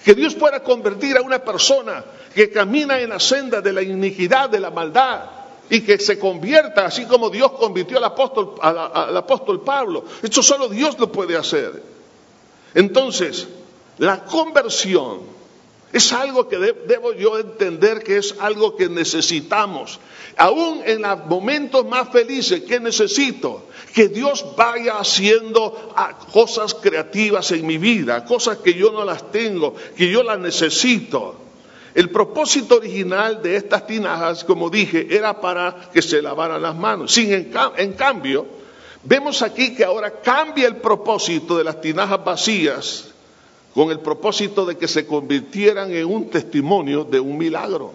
Que 0.04 0.14
Dios 0.14 0.36
pueda 0.36 0.62
convertir 0.62 1.18
a 1.18 1.22
una 1.22 1.40
persona 1.40 2.04
que 2.34 2.52
camina 2.52 3.00
en 3.00 3.10
la 3.10 3.20
senda 3.20 3.62
de 3.62 3.72
la 3.72 3.82
iniquidad, 3.82 4.50
de 4.50 4.60
la 4.60 4.72
maldad, 4.72 5.22
y 5.70 5.82
que 5.82 5.98
se 5.98 6.20
convierta, 6.20 6.86
así 6.86 7.06
como 7.06 7.30
Dios 7.30 7.54
convirtió 7.54 7.98
al 7.98 8.04
apóstol, 8.04 8.56
al, 8.62 9.16
apóstol 9.16 9.62
Pablo. 9.62 10.04
Esto 10.22 10.44
solo 10.44 10.68
Dios 10.68 11.00
lo 11.00 11.12
puede 11.12 11.38
hacer. 11.38 11.82
Entonces, 12.74 13.48
la 13.98 14.26
conversión 14.26 15.22
es 15.94 16.12
algo 16.12 16.50
que 16.50 16.58
debo 16.58 17.14
yo 17.14 17.38
entender 17.38 18.04
que 18.04 18.18
es 18.18 18.36
algo 18.40 18.76
que 18.76 18.90
necesitamos. 18.90 20.00
Aún 20.36 20.82
en 20.86 21.04
los 21.04 21.26
momentos 21.28 21.86
más 21.86 22.10
felices, 22.10 22.64
¿qué 22.68 22.80
necesito? 22.80 23.68
Que 23.94 24.08
Dios 24.08 24.44
vaya 24.58 24.98
haciendo 24.98 25.94
ah, 25.96 26.18
cosas 26.34 26.74
creativas 26.74 27.52
en 27.52 27.68
mi 27.68 27.78
vida, 27.78 28.26
cosas 28.26 28.58
que 28.58 28.74
yo 28.74 28.92
no 28.92 29.06
las 29.06 29.32
tengo, 29.32 29.76
que 29.96 30.10
yo 30.10 30.24
las 30.24 30.40
necesito. 30.40 31.36
El 31.94 32.10
propósito 32.10 32.78
original 32.78 33.44
de 33.44 33.56
estas 33.56 33.86
tinajas, 33.86 34.44
como 34.44 34.72
dije, 34.72 35.16
era 35.16 35.40
para 35.40 35.92
que 35.94 36.02
se 36.02 36.24
lavaran 36.24 36.64
las 36.64 36.76
manos. 36.76 37.14
Sin, 37.14 37.32
en 37.32 37.94
cambio, 37.94 38.48
vemos 39.04 39.44
aquí 39.44 39.76
que 39.76 39.86
ahora 39.86 40.22
cambia 40.22 40.68
el 40.68 40.78
propósito 40.78 41.56
de 41.56 41.64
las 41.64 41.80
tinajas 41.80 42.26
vacías 42.26 43.13
con 43.74 43.90
el 43.92 44.00
propósito 44.00 44.66
de 44.66 44.78
que 44.78 44.88
se 44.88 45.06
convirtieran 45.08 45.94
en 45.94 46.06
un 46.06 46.30
testimonio 46.30 47.04
de 47.04 47.20
un 47.20 47.38
milagro. 47.38 47.92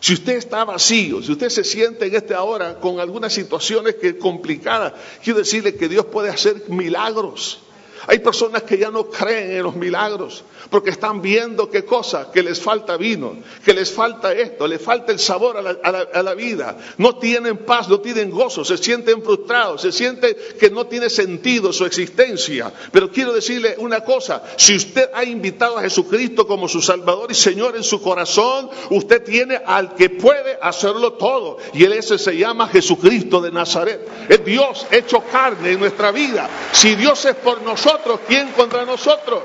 Si 0.00 0.14
usted 0.14 0.36
está 0.36 0.64
vacío, 0.64 1.22
si 1.22 1.32
usted 1.32 1.48
se 1.48 1.64
siente 1.64 2.06
en 2.06 2.14
esta 2.14 2.42
hora 2.42 2.78
con 2.78 3.00
algunas 3.00 3.32
situaciones 3.32 3.96
que 3.96 4.18
complicadas, 4.18 4.92
quiero 5.22 5.38
decirle 5.38 5.74
que 5.74 5.88
Dios 5.88 6.06
puede 6.06 6.28
hacer 6.28 6.64
milagros. 6.68 7.60
Hay 8.06 8.18
personas 8.20 8.62
que 8.62 8.78
ya 8.78 8.90
no 8.90 9.04
creen 9.04 9.52
en 9.52 9.62
los 9.62 9.74
milagros 9.74 10.44
porque 10.70 10.90
están 10.90 11.22
viendo 11.22 11.70
qué 11.70 11.84
cosa, 11.84 12.30
que 12.32 12.42
les 12.42 12.60
falta 12.60 12.96
vino, 12.96 13.36
que 13.64 13.72
les 13.72 13.90
falta 13.90 14.32
esto, 14.32 14.66
les 14.66 14.80
falta 14.80 15.12
el 15.12 15.18
sabor 15.18 15.56
a 15.56 16.22
la, 16.22 16.34
vida. 16.34 16.76
No 16.98 17.16
tienen 17.16 17.58
paz, 17.58 17.88
no 17.88 18.00
tienen 18.00 18.30
gozo, 18.30 18.64
se 18.64 18.76
sienten 18.76 19.22
frustrados, 19.22 19.82
se 19.82 19.92
sienten 19.92 20.36
que 20.58 20.70
no 20.70 20.86
tiene 20.86 21.08
sentido 21.08 21.72
su 21.72 21.86
existencia. 21.86 22.72
Pero 22.92 23.10
quiero 23.10 23.32
decirle 23.32 23.76
una 23.78 24.00
cosa, 24.00 24.42
si 24.56 24.76
usted 24.76 25.08
ha 25.14 25.24
invitado 25.24 25.78
a 25.78 25.82
Jesucristo 25.82 26.46
como 26.46 26.68
su 26.68 26.82
Salvador 26.82 27.30
y 27.30 27.34
Señor 27.34 27.76
en 27.76 27.84
su 27.84 28.02
corazón, 28.02 28.68
usted 28.90 29.22
tiene 29.22 29.60
al 29.64 29.94
que 29.94 30.10
puede 30.10 30.58
hacerlo 30.60 31.14
todo. 31.14 31.58
Y 31.72 31.84
él 31.84 31.92
ese 31.92 32.18
se 32.18 32.36
llama 32.36 32.68
Jesucristo 32.68 33.40
de 33.40 33.52
Nazaret. 33.52 34.06
Es 34.28 34.44
Dios 34.44 34.86
hecho 34.90 35.22
carne 35.30 35.72
en 35.72 35.80
nuestra 35.80 36.10
vida. 36.10 36.48
Si 36.72 36.94
Dios 36.96 37.24
es 37.24 37.36
por 37.36 37.62
nosotros, 37.62 37.85
¿quién 38.26 38.52
contra 38.52 38.84
nosotros? 38.84 39.42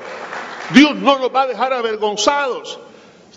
Dios 0.73 0.95
no 0.95 1.19
nos 1.19 1.33
va 1.33 1.43
a 1.43 1.47
dejar 1.47 1.73
avergonzados. 1.73 2.79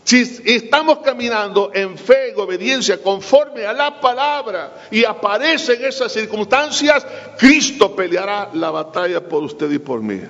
Si 0.04 0.20
estamos 0.44 0.98
caminando 0.98 1.70
en 1.72 1.96
fe, 1.96 2.30
en 2.30 2.38
obediencia, 2.38 3.02
conforme 3.02 3.64
a 3.64 3.72
la 3.72 4.00
palabra 4.00 4.88
y 4.90 5.04
aparecen 5.04 5.82
esas 5.82 6.12
circunstancias, 6.12 7.06
Cristo 7.38 7.96
peleará 7.96 8.50
la 8.52 8.70
batalla 8.70 9.26
por 9.26 9.42
usted 9.42 9.70
y 9.70 9.78
por 9.78 10.02
mí. 10.02 10.20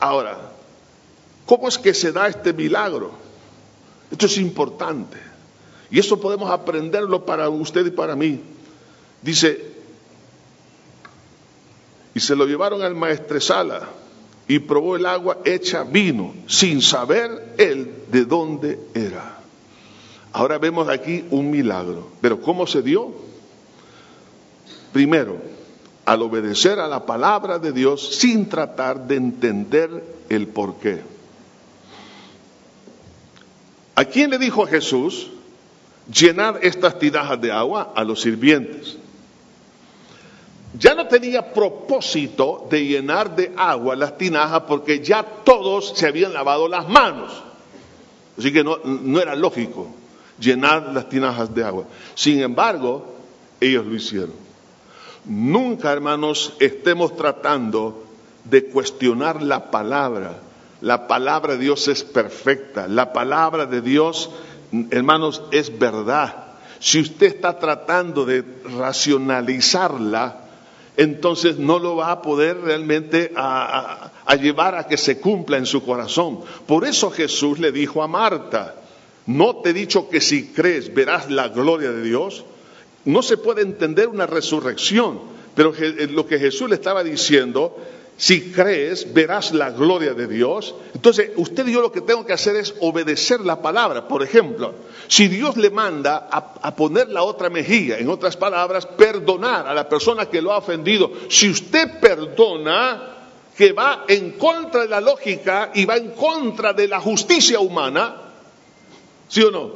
Ahora, 0.00 0.36
¿cómo 1.46 1.68
es 1.68 1.78
que 1.78 1.94
se 1.94 2.10
da 2.10 2.26
este 2.26 2.52
milagro? 2.52 3.12
Esto 4.10 4.26
es 4.26 4.36
importante. 4.38 5.18
Y 5.88 6.00
eso 6.00 6.20
podemos 6.20 6.50
aprenderlo 6.50 7.24
para 7.24 7.48
usted 7.48 7.86
y 7.86 7.90
para 7.90 8.16
mí. 8.16 8.40
Dice, 9.22 9.71
y 12.14 12.20
se 12.20 12.36
lo 12.36 12.46
llevaron 12.46 12.82
al 12.82 12.94
maestresala 12.94 13.88
y 14.48 14.58
probó 14.58 14.96
el 14.96 15.06
agua 15.06 15.38
hecha 15.44 15.84
vino, 15.84 16.34
sin 16.46 16.82
saber 16.82 17.54
él 17.58 18.04
de 18.10 18.24
dónde 18.24 18.78
era. 18.94 19.38
Ahora 20.32 20.58
vemos 20.58 20.88
aquí 20.88 21.24
un 21.30 21.50
milagro. 21.50 22.08
Pero 22.20 22.40
¿cómo 22.40 22.66
se 22.66 22.82
dio? 22.82 23.12
Primero, 24.92 25.38
al 26.04 26.22
obedecer 26.22 26.80
a 26.80 26.88
la 26.88 27.06
palabra 27.06 27.58
de 27.58 27.72
Dios 27.72 28.16
sin 28.16 28.48
tratar 28.48 29.06
de 29.06 29.16
entender 29.16 30.04
el 30.28 30.48
por 30.48 30.76
qué. 30.76 31.02
¿A 33.94 34.04
quién 34.04 34.30
le 34.30 34.38
dijo 34.38 34.66
Jesús? 34.66 35.30
Llenad 36.12 36.62
estas 36.62 36.98
tinajas 36.98 37.40
de 37.40 37.52
agua 37.52 37.92
a 37.94 38.04
los 38.04 38.20
sirvientes 38.20 38.98
ya 40.78 40.94
no 40.94 41.06
tenía 41.06 41.52
propósito 41.52 42.66
de 42.70 42.86
llenar 42.86 43.36
de 43.36 43.52
agua 43.56 43.94
las 43.94 44.16
tinajas 44.16 44.62
porque 44.66 45.00
ya 45.00 45.22
todos 45.22 45.92
se 45.96 46.06
habían 46.06 46.32
lavado 46.32 46.66
las 46.68 46.88
manos. 46.88 47.32
Así 48.38 48.52
que 48.52 48.64
no, 48.64 48.78
era 49.20 49.36
lógico 49.36 49.88
llenar 50.38 50.92
las 50.94 51.08
tinajas 51.08 51.54
de 51.54 51.64
agua. 51.64 51.84
Sin 52.14 52.40
embargo, 52.40 53.14
ellos 53.60 53.84
lo 53.84 53.94
hicieron. 53.94 54.32
Nunca, 55.26 55.92
hermanos, 55.92 56.54
estemos 56.58 57.16
tratando 57.16 58.04
de 58.44 58.64
cuestionar 58.64 59.42
la 59.42 59.70
palabra. 59.70 60.40
La 60.80 61.06
palabra 61.06 61.52
de 61.52 61.60
Dios 61.60 61.86
es 61.86 62.02
perfecta. 62.02 62.88
La 62.88 63.12
palabra 63.12 63.66
de 63.66 63.82
Dios, 63.82 64.30
hermanos, 64.90 65.42
es 65.52 65.78
verdad. 65.78 66.46
Si 66.80 66.98
usted 67.00 67.26
está 67.26 67.58
tratando 67.58 68.24
de 68.24 68.42
racionalizarla, 68.76 70.41
entonces 70.96 71.58
no 71.58 71.78
lo 71.78 71.96
va 71.96 72.10
a 72.10 72.22
poder 72.22 72.60
realmente 72.60 73.32
a, 73.34 74.10
llevar 74.40 74.74
a 74.74 74.86
que 74.86 74.96
se 74.96 75.18
cumpla 75.18 75.56
en 75.56 75.66
su 75.66 75.84
corazón. 75.84 76.40
Por 76.66 76.84
eso 76.84 77.10
Jesús 77.10 77.58
le 77.58 77.72
dijo 77.72 78.02
a 78.02 78.08
Marta, 78.08 78.76
¿no 79.26 79.56
te 79.56 79.70
he 79.70 79.72
dicho 79.72 80.08
que 80.08 80.20
si 80.20 80.48
crees 80.48 80.92
verás 80.92 81.30
la 81.30 81.48
gloria 81.48 81.92
de 81.92 82.02
Dios? 82.02 82.44
No 83.04 83.22
se 83.22 83.36
puede 83.36 83.62
entender 83.62 84.08
una 84.08 84.26
resurrección, 84.26 85.20
pero 85.54 85.74
eh, 85.76 86.08
lo 86.10 86.26
que 86.26 86.38
Jesús 86.38 86.68
le 86.68 86.76
estaba 86.76 87.02
diciendo 87.02 87.76
si 88.16 88.52
crees, 88.52 89.12
verás 89.12 89.52
la 89.52 89.70
gloria 89.70 90.14
de 90.14 90.28
Dios. 90.28 90.74
Entonces, 90.94 91.30
usted 91.36 91.66
y 91.66 91.72
yo 91.72 91.80
lo 91.80 91.90
que 91.90 92.02
tengo 92.02 92.24
que 92.24 92.32
hacer 92.32 92.56
es 92.56 92.74
obedecer 92.80 93.40
la 93.40 93.60
palabra. 93.60 94.06
Por 94.06 94.22
ejemplo, 94.22 94.74
si 95.08 95.28
Dios 95.28 95.56
le 95.56 95.70
manda 95.70 96.28
a, 96.30 96.76
poner 96.76 97.08
la 97.08 97.22
otra 97.24 97.50
mejilla, 97.50 97.98
en 97.98 98.08
otras 98.08 98.36
palabras, 98.36 98.86
perdonar 98.86 99.66
a 99.66 99.74
la 99.74 99.88
persona 99.88 100.26
que 100.26 100.42
lo 100.42 100.52
ha 100.52 100.58
ofendido, 100.58 101.10
si 101.28 101.50
usted 101.50 101.98
perdona, 102.00 103.08
que 103.56 103.72
va 103.72 104.04
en 104.08 104.32
contra 104.32 104.82
de 104.82 104.88
la 104.88 105.00
lógica 105.00 105.70
y 105.74 105.84
va 105.84 105.96
en 105.96 106.12
contra 106.12 106.72
de 106.72 106.88
la 106.88 107.00
justicia 107.00 107.60
humana, 107.60 108.16
¿sí 109.28 109.42
o 109.42 109.50
no? 109.50 109.70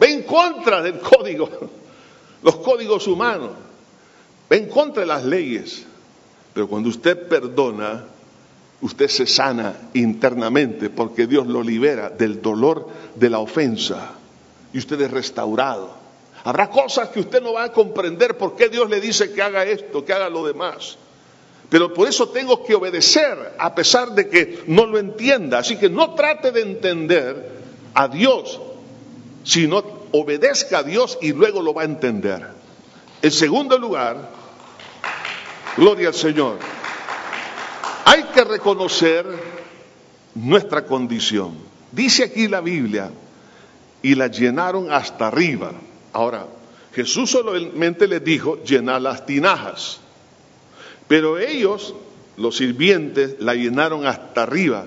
Va 0.00 0.06
en 0.06 0.22
contra 0.22 0.82
del 0.82 0.98
código, 1.00 1.48
los 2.42 2.56
códigos 2.56 3.06
humanos, 3.06 3.50
va 4.52 4.56
en 4.56 4.68
contra 4.68 5.00
de 5.00 5.06
las 5.06 5.24
leyes. 5.24 5.86
Pero 6.56 6.68
cuando 6.68 6.88
usted 6.88 7.28
perdona, 7.28 8.06
usted 8.80 9.08
se 9.08 9.26
sana 9.26 9.90
internamente 9.92 10.88
porque 10.88 11.26
Dios 11.26 11.46
lo 11.46 11.62
libera 11.62 12.08
del 12.08 12.40
dolor 12.40 12.88
de 13.14 13.28
la 13.28 13.40
ofensa 13.40 14.12
y 14.72 14.78
usted 14.78 14.98
es 15.02 15.10
restaurado. 15.10 15.90
Habrá 16.44 16.70
cosas 16.70 17.10
que 17.10 17.20
usted 17.20 17.42
no 17.42 17.52
va 17.52 17.64
a 17.64 17.72
comprender 17.72 18.38
por 18.38 18.56
qué 18.56 18.70
Dios 18.70 18.88
le 18.88 19.02
dice 19.02 19.34
que 19.34 19.42
haga 19.42 19.66
esto, 19.66 20.02
que 20.02 20.14
haga 20.14 20.30
lo 20.30 20.46
demás. 20.46 20.96
Pero 21.68 21.92
por 21.92 22.08
eso 22.08 22.30
tengo 22.30 22.64
que 22.64 22.74
obedecer 22.74 23.54
a 23.58 23.74
pesar 23.74 24.12
de 24.14 24.30
que 24.30 24.64
no 24.66 24.86
lo 24.86 24.96
entienda. 24.96 25.58
Así 25.58 25.76
que 25.76 25.90
no 25.90 26.14
trate 26.14 26.52
de 26.52 26.62
entender 26.62 27.50
a 27.92 28.08
Dios, 28.08 28.58
sino 29.44 29.84
obedezca 30.12 30.78
a 30.78 30.82
Dios 30.82 31.18
y 31.20 31.34
luego 31.34 31.60
lo 31.60 31.74
va 31.74 31.82
a 31.82 31.84
entender. 31.84 32.46
En 33.20 33.30
segundo 33.30 33.76
lugar, 33.76 34.45
Gloria 35.76 36.08
al 36.08 36.14
Señor. 36.14 36.58
Hay 38.04 38.22
que 38.34 38.44
reconocer 38.44 39.26
nuestra 40.34 40.84
condición. 40.86 41.54
Dice 41.92 42.24
aquí 42.24 42.48
la 42.48 42.60
Biblia, 42.60 43.10
y 44.06 44.14
la 44.14 44.28
llenaron 44.28 44.92
hasta 44.92 45.26
arriba. 45.26 45.72
Ahora, 46.12 46.46
Jesús 46.94 47.30
solamente 47.30 48.06
les 48.06 48.22
dijo 48.22 48.62
llenar 48.62 49.02
las 49.02 49.26
tinajas, 49.26 49.98
pero 51.08 51.38
ellos, 51.38 51.94
los 52.36 52.56
sirvientes, 52.56 53.36
la 53.40 53.54
llenaron 53.54 54.06
hasta 54.06 54.44
arriba, 54.44 54.86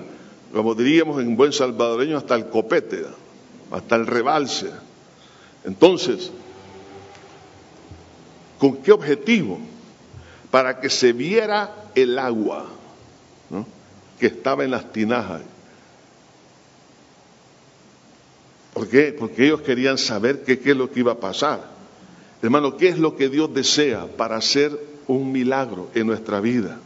como 0.54 0.74
diríamos 0.74 1.20
en 1.20 1.36
buen 1.36 1.52
salvadoreño, 1.52 2.16
hasta 2.16 2.34
el 2.34 2.46
copete, 2.46 3.04
hasta 3.70 3.96
el 3.96 4.06
rebalse. 4.06 4.70
Entonces, 5.64 6.32
¿con 8.58 8.78
qué 8.78 8.92
objetivo? 8.92 9.60
Para 10.50 10.80
que 10.80 10.90
se 10.90 11.12
viera 11.12 11.74
el 11.94 12.18
agua 12.18 12.66
que 14.18 14.26
estaba 14.26 14.64
en 14.64 14.70
las 14.70 14.92
tinajas. 14.92 15.40
¿Por 18.74 18.88
qué? 18.88 19.14
Porque 19.18 19.46
ellos 19.46 19.62
querían 19.62 19.96
saber 19.96 20.44
qué, 20.44 20.60
es 20.62 20.76
lo 20.76 20.90
que 20.90 21.00
iba 21.00 21.12
a 21.12 21.20
pasar. 21.20 21.70
Hermano, 22.42 22.76
¿qué 22.76 22.88
es 22.88 22.98
lo 22.98 23.16
que 23.16 23.28
Dios 23.28 23.52
desea 23.54 24.06
para 24.16 24.36
hacer 24.36 24.78
un 25.06 25.32
milagro 25.32 25.88
en 25.94 26.06
nuestra 26.06 26.40
vida? 26.40 26.78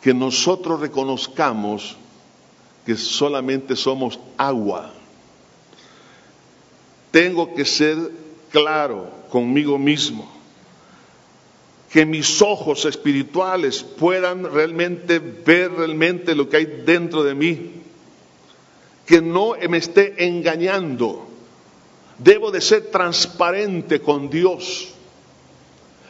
Que 0.00 0.14
nosotros 0.14 0.80
reconozcamos 0.80 1.96
que 2.86 2.96
solamente 2.96 3.76
somos 3.76 4.18
agua. 4.36 4.92
Tengo 7.10 7.54
que 7.54 7.64
ser 7.64 7.96
claro 8.50 9.10
conmigo 9.30 9.78
mismo 9.78 10.41
que 11.92 12.06
mis 12.06 12.40
ojos 12.40 12.86
espirituales 12.86 13.82
puedan 13.82 14.50
realmente 14.50 15.18
ver 15.18 15.72
realmente 15.72 16.34
lo 16.34 16.48
que 16.48 16.56
hay 16.56 16.64
dentro 16.86 17.22
de 17.22 17.34
mí, 17.34 17.70
que 19.04 19.20
no 19.20 19.54
me 19.68 19.76
esté 19.76 20.26
engañando. 20.26 21.26
Debo 22.16 22.50
de 22.50 22.62
ser 22.62 22.90
transparente 22.90 24.00
con 24.00 24.30
Dios. 24.30 24.88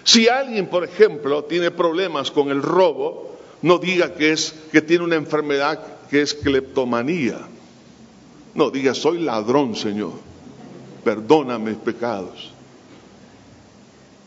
Si 0.05 0.29
alguien, 0.29 0.69
por 0.69 0.85
ejemplo, 0.85 1.45
tiene 1.45 1.73
problemas 1.73 2.31
con 2.31 2.51
el 2.51 2.63
robo, 2.63 3.37
no 3.63 3.79
diga 3.79 4.15
que 4.15 4.31
es 4.31 4.55
que 4.71 4.83
tiene 4.83 5.03
una 5.03 5.17
enfermedad 5.17 5.81
que 6.09 6.23
es 6.23 6.35
cleptomanía. 6.35 7.41
No, 8.55 8.71
diga, 8.71 8.95
soy 8.95 9.19
ladrón, 9.19 9.75
Señor. 9.75 10.13
Perdóname 11.03 11.71
mis 11.71 11.81
pecados. 11.81 12.53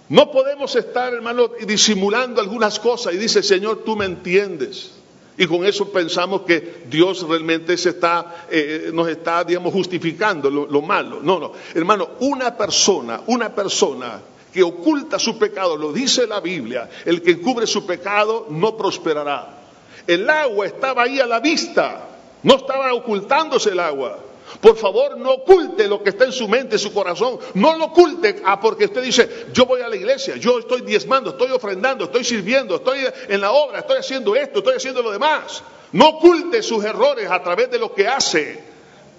No 0.09 0.31
podemos 0.31 0.75
estar, 0.75 1.13
hermano, 1.13 1.49
disimulando 1.65 2.39
algunas 2.39 2.79
cosas 2.79 3.13
y 3.13 3.17
dice, 3.17 3.41
Señor, 3.41 3.83
tú 3.83 3.95
me 3.95 4.05
entiendes. 4.05 4.91
Y 5.37 5.47
con 5.47 5.65
eso 5.65 5.91
pensamos 5.91 6.41
que 6.41 6.83
Dios 6.87 7.27
realmente 7.27 7.75
se 7.77 7.89
está, 7.89 8.45
eh, 8.49 8.91
nos 8.93 9.07
está, 9.09 9.43
digamos, 9.43 9.73
justificando 9.73 10.49
lo, 10.49 10.67
lo 10.67 10.81
malo. 10.81 11.19
No, 11.21 11.39
no. 11.39 11.51
Hermano, 11.73 12.11
una 12.19 12.55
persona, 12.55 13.21
una 13.27 13.53
persona 13.53 14.21
que 14.53 14.63
oculta 14.63 15.19
su 15.19 15.37
pecado, 15.37 15.75
lo 15.75 15.91
dice 15.91 16.25
la 16.27 16.39
Biblia, 16.39 16.89
el 17.03 17.21
que 17.21 17.41
cubre 17.41 17.67
su 17.67 17.85
pecado 17.85 18.47
no 18.49 18.77
prosperará. 18.77 19.63
El 20.07 20.29
agua 20.29 20.67
estaba 20.67 21.03
ahí 21.03 21.19
a 21.19 21.25
la 21.25 21.41
vista, 21.41 22.07
no 22.43 22.55
estaba 22.55 22.93
ocultándose 22.93 23.71
el 23.71 23.79
agua. 23.79 24.17
Por 24.61 24.77
favor, 24.77 25.17
no 25.17 25.33
oculte 25.33 25.87
lo 25.87 26.01
que 26.01 26.09
está 26.09 26.25
en 26.25 26.31
su 26.31 26.47
mente, 26.47 26.75
en 26.75 26.79
su 26.79 26.93
corazón. 26.93 27.39
No 27.53 27.77
lo 27.77 27.85
oculte 27.85 28.41
ah, 28.43 28.59
porque 28.59 28.85
usted 28.85 29.01
dice, 29.01 29.47
yo 29.53 29.65
voy 29.65 29.81
a 29.81 29.89
la 29.89 29.95
iglesia, 29.95 30.35
yo 30.37 30.59
estoy 30.59 30.81
diezmando, 30.81 31.31
estoy 31.31 31.51
ofrendando, 31.51 32.05
estoy 32.05 32.23
sirviendo, 32.23 32.75
estoy 32.75 32.99
en 33.27 33.41
la 33.41 33.51
obra, 33.51 33.79
estoy 33.79 33.97
haciendo 33.97 34.35
esto, 34.35 34.59
estoy 34.59 34.75
haciendo 34.75 35.01
lo 35.01 35.11
demás. 35.11 35.63
No 35.91 36.09
oculte 36.09 36.61
sus 36.61 36.83
errores 36.83 37.29
a 37.29 37.41
través 37.41 37.71
de 37.71 37.79
lo 37.79 37.93
que 37.93 38.07
hace. 38.07 38.63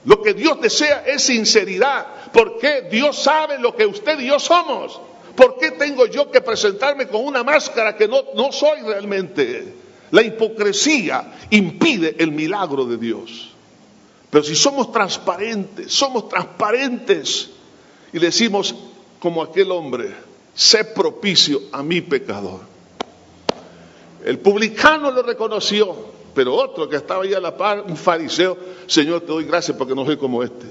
Lo 0.04 0.22
que 0.22 0.34
Dios 0.34 0.60
desea 0.60 1.04
es 1.06 1.22
sinceridad, 1.22 2.06
porque 2.32 2.82
Dios 2.90 3.16
sabe 3.16 3.58
lo 3.58 3.74
que 3.74 3.86
usted 3.86 4.20
y 4.20 4.26
yo 4.26 4.38
somos. 4.38 5.00
¿Por 5.34 5.58
qué 5.58 5.72
tengo 5.72 6.06
yo 6.06 6.30
que 6.30 6.40
presentarme 6.40 7.08
con 7.08 7.24
una 7.24 7.42
máscara 7.42 7.96
que 7.96 8.06
no, 8.06 8.22
no 8.34 8.52
soy 8.52 8.80
realmente? 8.82 9.74
La 10.12 10.22
hipocresía 10.22 11.34
impide 11.50 12.14
el 12.18 12.30
milagro 12.30 12.84
de 12.84 12.96
Dios. 12.96 13.55
Pero 14.36 14.44
si 14.44 14.54
somos 14.54 14.92
transparentes, 14.92 15.90
somos 15.94 16.28
transparentes 16.28 17.48
y 18.12 18.18
decimos 18.18 18.74
como 19.18 19.42
aquel 19.42 19.72
hombre, 19.72 20.14
sé 20.54 20.84
propicio 20.84 21.62
a 21.72 21.82
mi 21.82 22.02
pecador. 22.02 22.60
El 24.22 24.38
publicano 24.40 25.10
lo 25.10 25.22
reconoció, 25.22 25.96
pero 26.34 26.54
otro 26.54 26.86
que 26.86 26.96
estaba 26.96 27.24
ahí 27.24 27.32
a 27.32 27.40
la 27.40 27.56
par, 27.56 27.80
un 27.88 27.96
fariseo, 27.96 28.58
Señor, 28.86 29.22
te 29.22 29.28
doy 29.28 29.44
gracias 29.44 29.74
porque 29.74 29.94
no 29.94 30.04
soy 30.04 30.18
como 30.18 30.42
este. 30.42 30.66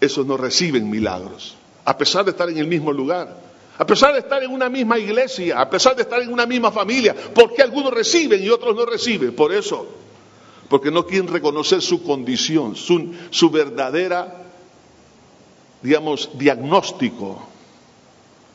Esos 0.00 0.24
no 0.24 0.38
reciben 0.38 0.88
milagros, 0.88 1.54
a 1.84 1.98
pesar 1.98 2.24
de 2.24 2.30
estar 2.30 2.48
en 2.48 2.56
el 2.56 2.66
mismo 2.66 2.94
lugar, 2.94 3.36
a 3.76 3.86
pesar 3.86 4.14
de 4.14 4.20
estar 4.20 4.42
en 4.42 4.50
una 4.50 4.70
misma 4.70 4.98
iglesia, 4.98 5.60
a 5.60 5.68
pesar 5.68 5.96
de 5.96 6.00
estar 6.00 6.22
en 6.22 6.32
una 6.32 6.46
misma 6.46 6.72
familia, 6.72 7.14
porque 7.34 7.60
algunos 7.60 7.92
reciben 7.92 8.42
y 8.42 8.48
otros 8.48 8.74
no 8.74 8.86
reciben. 8.86 9.36
Por 9.36 9.52
eso, 9.52 9.86
porque 10.72 10.90
no 10.90 11.04
quieren 11.04 11.28
reconocer 11.28 11.82
su 11.82 12.02
condición, 12.02 12.76
su, 12.76 13.50
verdadera, 13.50 14.46
digamos, 15.82 16.30
diagnóstico. 16.38 17.46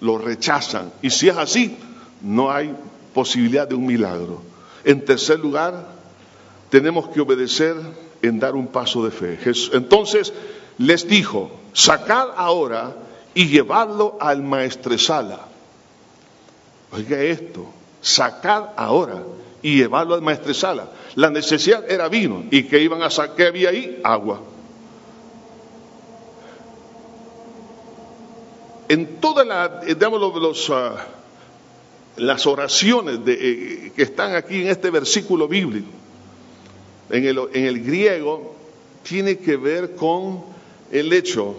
Lo 0.02 0.18
rechazan. 0.18 0.92
Y 1.04 1.12
si 1.12 1.30
es 1.30 1.38
así, 1.38 1.78
no 2.24 2.50
hay 2.50 2.76
posibilidad 3.14 3.68
de 3.68 3.76
un 3.76 3.86
milagro. 3.86 4.42
En 4.84 5.06
tercer 5.06 5.40
lugar, 5.40 5.90
tenemos 6.72 7.08
que 7.10 7.22
obedecer 7.22 7.76
en 8.24 8.40
dar 8.40 8.56
un 8.56 8.66
paso 8.66 9.06
de 9.06 9.12
fe. 9.12 9.38
Entonces 9.74 10.34
les 10.80 11.08
dijo, 11.08 11.52
sacad 11.74 12.30
ahora 12.36 12.96
y 13.36 13.46
llevadlo 13.46 14.18
al 14.20 14.42
maestresala. 14.42 15.42
Oiga 16.92 17.22
esto, 17.22 17.68
sacad 18.02 18.70
ahora 18.76 19.22
y 19.62 19.78
llevarlo 19.78 20.16
al 20.16 20.22
maestresala. 20.22 20.90
La 21.16 21.30
necesidad 21.30 21.90
era 21.90 22.08
vino 22.10 22.44
y 22.52 22.64
que 22.64 22.80
iban 22.80 23.02
a 23.02 23.10
sacar, 23.10 23.36
¿qué 23.36 23.48
había 23.48 23.70
ahí? 23.70 24.00
Agua. 24.04 24.42
En 28.90 29.18
todas 29.20 29.46
las, 29.46 29.86
digamos, 29.86 30.20
los, 30.20 30.70
uh, 30.70 30.74
las 32.18 32.48
oraciones 32.48 33.20
eh, 33.26 33.92
que 33.96 34.04
están 34.04 34.36
aquí 34.36 34.62
en 34.62 34.70
este 34.70 34.90
versículo 34.90 35.48
bíblico, 35.48 35.90
en 37.10 37.26
el, 37.26 37.40
en 37.54 37.66
el 37.66 37.84
griego, 37.84 38.56
tiene 39.04 39.38
que 39.38 39.58
ver 39.58 39.96
con 39.96 40.44
el 40.92 41.12
hecho 41.14 41.56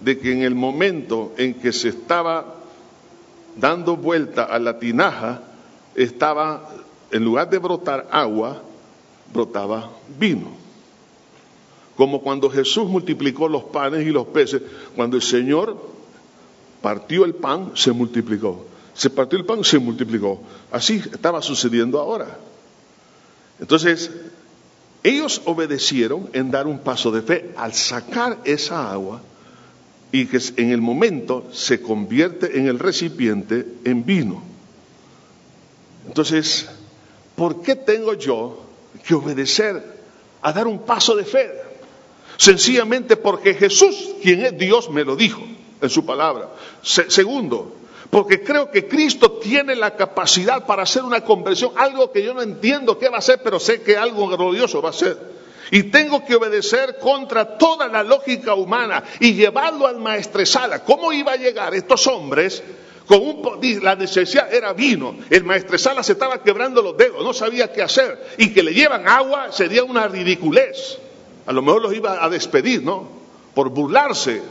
de 0.00 0.18
que 0.18 0.32
en 0.32 0.42
el 0.42 0.54
momento 0.54 1.32
en 1.36 1.54
que 1.54 1.72
se 1.72 1.88
estaba 1.88 2.56
dando 3.56 3.96
vuelta 3.96 4.44
a 4.44 4.58
la 4.58 4.78
tinaja, 4.78 5.42
estaba, 5.94 6.70
en 7.10 7.24
lugar 7.24 7.48
de 7.50 7.58
brotar 7.58 8.08
agua, 8.10 8.62
brotaba 9.32 9.90
vino. 10.18 10.48
Como 11.96 12.22
cuando 12.22 12.48
Jesús 12.48 12.88
multiplicó 12.88 13.48
los 13.48 13.64
panes 13.64 14.06
y 14.06 14.10
los 14.10 14.26
peces, 14.28 14.62
cuando 14.94 15.16
el 15.16 15.22
Señor 15.22 15.76
partió 16.80 17.24
el 17.24 17.34
pan, 17.34 17.72
se 17.74 17.92
multiplicó. 17.92 18.66
Se 18.94 19.10
partió 19.10 19.38
el 19.38 19.44
pan, 19.44 19.64
se 19.64 19.78
multiplicó. 19.78 20.40
Así 20.70 21.02
estaba 21.12 21.42
sucediendo 21.42 21.98
ahora. 21.98 22.38
Entonces, 23.60 24.10
ellos 25.02 25.42
obedecieron 25.44 26.28
en 26.32 26.50
dar 26.50 26.66
un 26.66 26.78
paso 26.78 27.10
de 27.10 27.22
fe 27.22 27.52
al 27.56 27.72
sacar 27.74 28.38
esa 28.44 28.92
agua 28.92 29.20
y 30.12 30.26
que 30.26 30.40
en 30.56 30.70
el 30.70 30.80
momento 30.80 31.48
se 31.52 31.80
convierte 31.80 32.58
en 32.58 32.66
el 32.66 32.78
recipiente 32.78 33.66
en 33.84 34.04
vino. 34.04 34.42
Entonces, 36.06 36.68
¿por 37.38 37.62
qué 37.62 37.76
tengo 37.76 38.14
yo 38.14 38.58
que 39.06 39.14
obedecer 39.14 39.80
a 40.42 40.52
dar 40.52 40.66
un 40.66 40.80
paso 40.80 41.14
de 41.14 41.24
fe? 41.24 41.50
Sencillamente 42.36 43.16
porque 43.16 43.54
Jesús, 43.54 44.10
quien 44.20 44.44
es 44.44 44.58
Dios, 44.58 44.90
me 44.90 45.04
lo 45.04 45.14
dijo 45.16 45.40
en 45.80 45.88
su 45.88 46.04
palabra. 46.04 46.50
segundo, 46.82 47.76
porque 48.10 48.42
creo 48.42 48.70
que 48.70 48.88
Cristo 48.88 49.32
tiene 49.32 49.76
la 49.76 49.94
capacidad 49.94 50.66
para 50.66 50.82
hacer 50.82 51.04
una 51.04 51.24
conversión, 51.24 51.72
algo 51.76 52.10
que 52.10 52.24
yo 52.24 52.34
no 52.34 52.42
entiendo 52.42 52.98
qué 52.98 53.08
va 53.08 53.18
a 53.18 53.22
ser, 53.22 53.40
pero 53.42 53.60
sé 53.60 53.82
que 53.82 53.96
algo 53.96 54.26
glorioso 54.28 54.82
va 54.82 54.90
a 54.90 54.92
ser. 54.92 55.16
Y 55.70 55.84
tengo 55.84 56.24
que 56.24 56.34
obedecer 56.34 56.98
contra 56.98 57.58
toda 57.58 57.88
la 57.88 58.02
lógica 58.02 58.54
humana 58.54 59.04
y 59.20 59.34
llevarlo 59.34 59.86
al 59.86 59.98
maestresala. 59.98 60.82
¿Cómo 60.82 61.12
iba 61.12 61.32
a 61.32 61.36
llegar 61.36 61.74
estos 61.74 62.06
hombres? 62.06 62.62
Con 63.08 63.22
un, 63.22 63.82
la 63.82 63.96
necesidad 63.96 64.52
era 64.52 64.74
vino. 64.74 65.16
El 65.30 65.42
maestresala 65.44 66.02
se 66.02 66.12
estaba 66.12 66.42
quebrando 66.42 66.82
los 66.82 66.94
dedos, 66.94 67.24
no 67.24 67.32
sabía 67.32 67.72
qué 67.72 67.82
hacer. 67.82 68.34
Y 68.36 68.52
que 68.52 68.62
le 68.62 68.74
llevan 68.74 69.08
agua 69.08 69.50
sería 69.50 69.82
una 69.82 70.06
ridiculez. 70.06 70.98
A 71.46 71.52
lo 71.52 71.62
mejor 71.62 71.80
los 71.80 71.94
iba 71.94 72.22
a 72.22 72.28
despedir, 72.28 72.82
¿no? 72.82 73.08
Por 73.54 73.70
burlarse. 73.70 74.42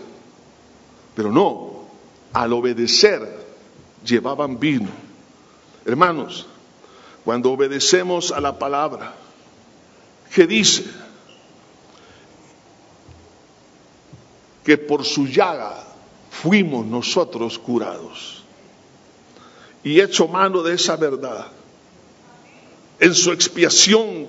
Pero 1.15 1.32
no, 1.32 1.86
al 2.34 2.52
obedecer 2.52 3.46
llevaban 4.04 4.60
vino. 4.60 4.89
Hermanos, 5.86 6.48
cuando 7.24 7.52
obedecemos 7.52 8.32
a 8.32 8.41
la 8.41 8.58
palabra, 8.58 9.13
que 10.34 10.48
dice 10.48 10.84
que 14.63 14.80
por 14.80 15.06
su 15.06 15.28
llaga 15.28 15.84
fuimos 16.32 16.88
nosotros 16.88 17.60
curados. 17.60 18.37
Y 19.88 20.02
hecho 20.02 20.28
mano 20.28 20.63
de 20.63 20.76
esa 20.76 20.95
verdad. 20.95 21.47
En 23.00 23.13
su 23.13 23.32
expiación, 23.32 24.28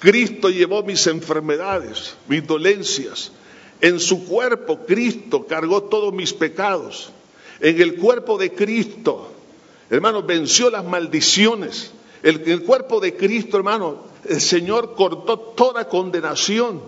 Cristo 0.00 0.50
llevó 0.50 0.82
mis 0.82 1.06
enfermedades, 1.06 2.14
mis 2.28 2.46
dolencias. 2.46 3.32
En 3.80 4.00
su 4.00 4.26
cuerpo, 4.26 4.80
Cristo 4.86 5.46
cargó 5.46 5.82
todos 5.84 6.12
mis 6.12 6.32
pecados 6.32 7.10
en 7.60 7.80
el 7.80 7.96
cuerpo 7.96 8.38
de 8.38 8.52
Cristo, 8.52 9.32
hermano, 9.90 10.22
venció 10.22 10.70
las 10.70 10.84
maldiciones. 10.84 11.92
En 12.22 12.42
el, 12.48 12.62
cuerpo 12.62 13.00
de 13.00 13.16
Cristo, 13.16 13.56
hermano, 13.56 14.04
el 14.24 14.40
Señor 14.40 14.94
cortó 14.94 15.38
toda 15.38 15.88
condenación. 15.88 16.80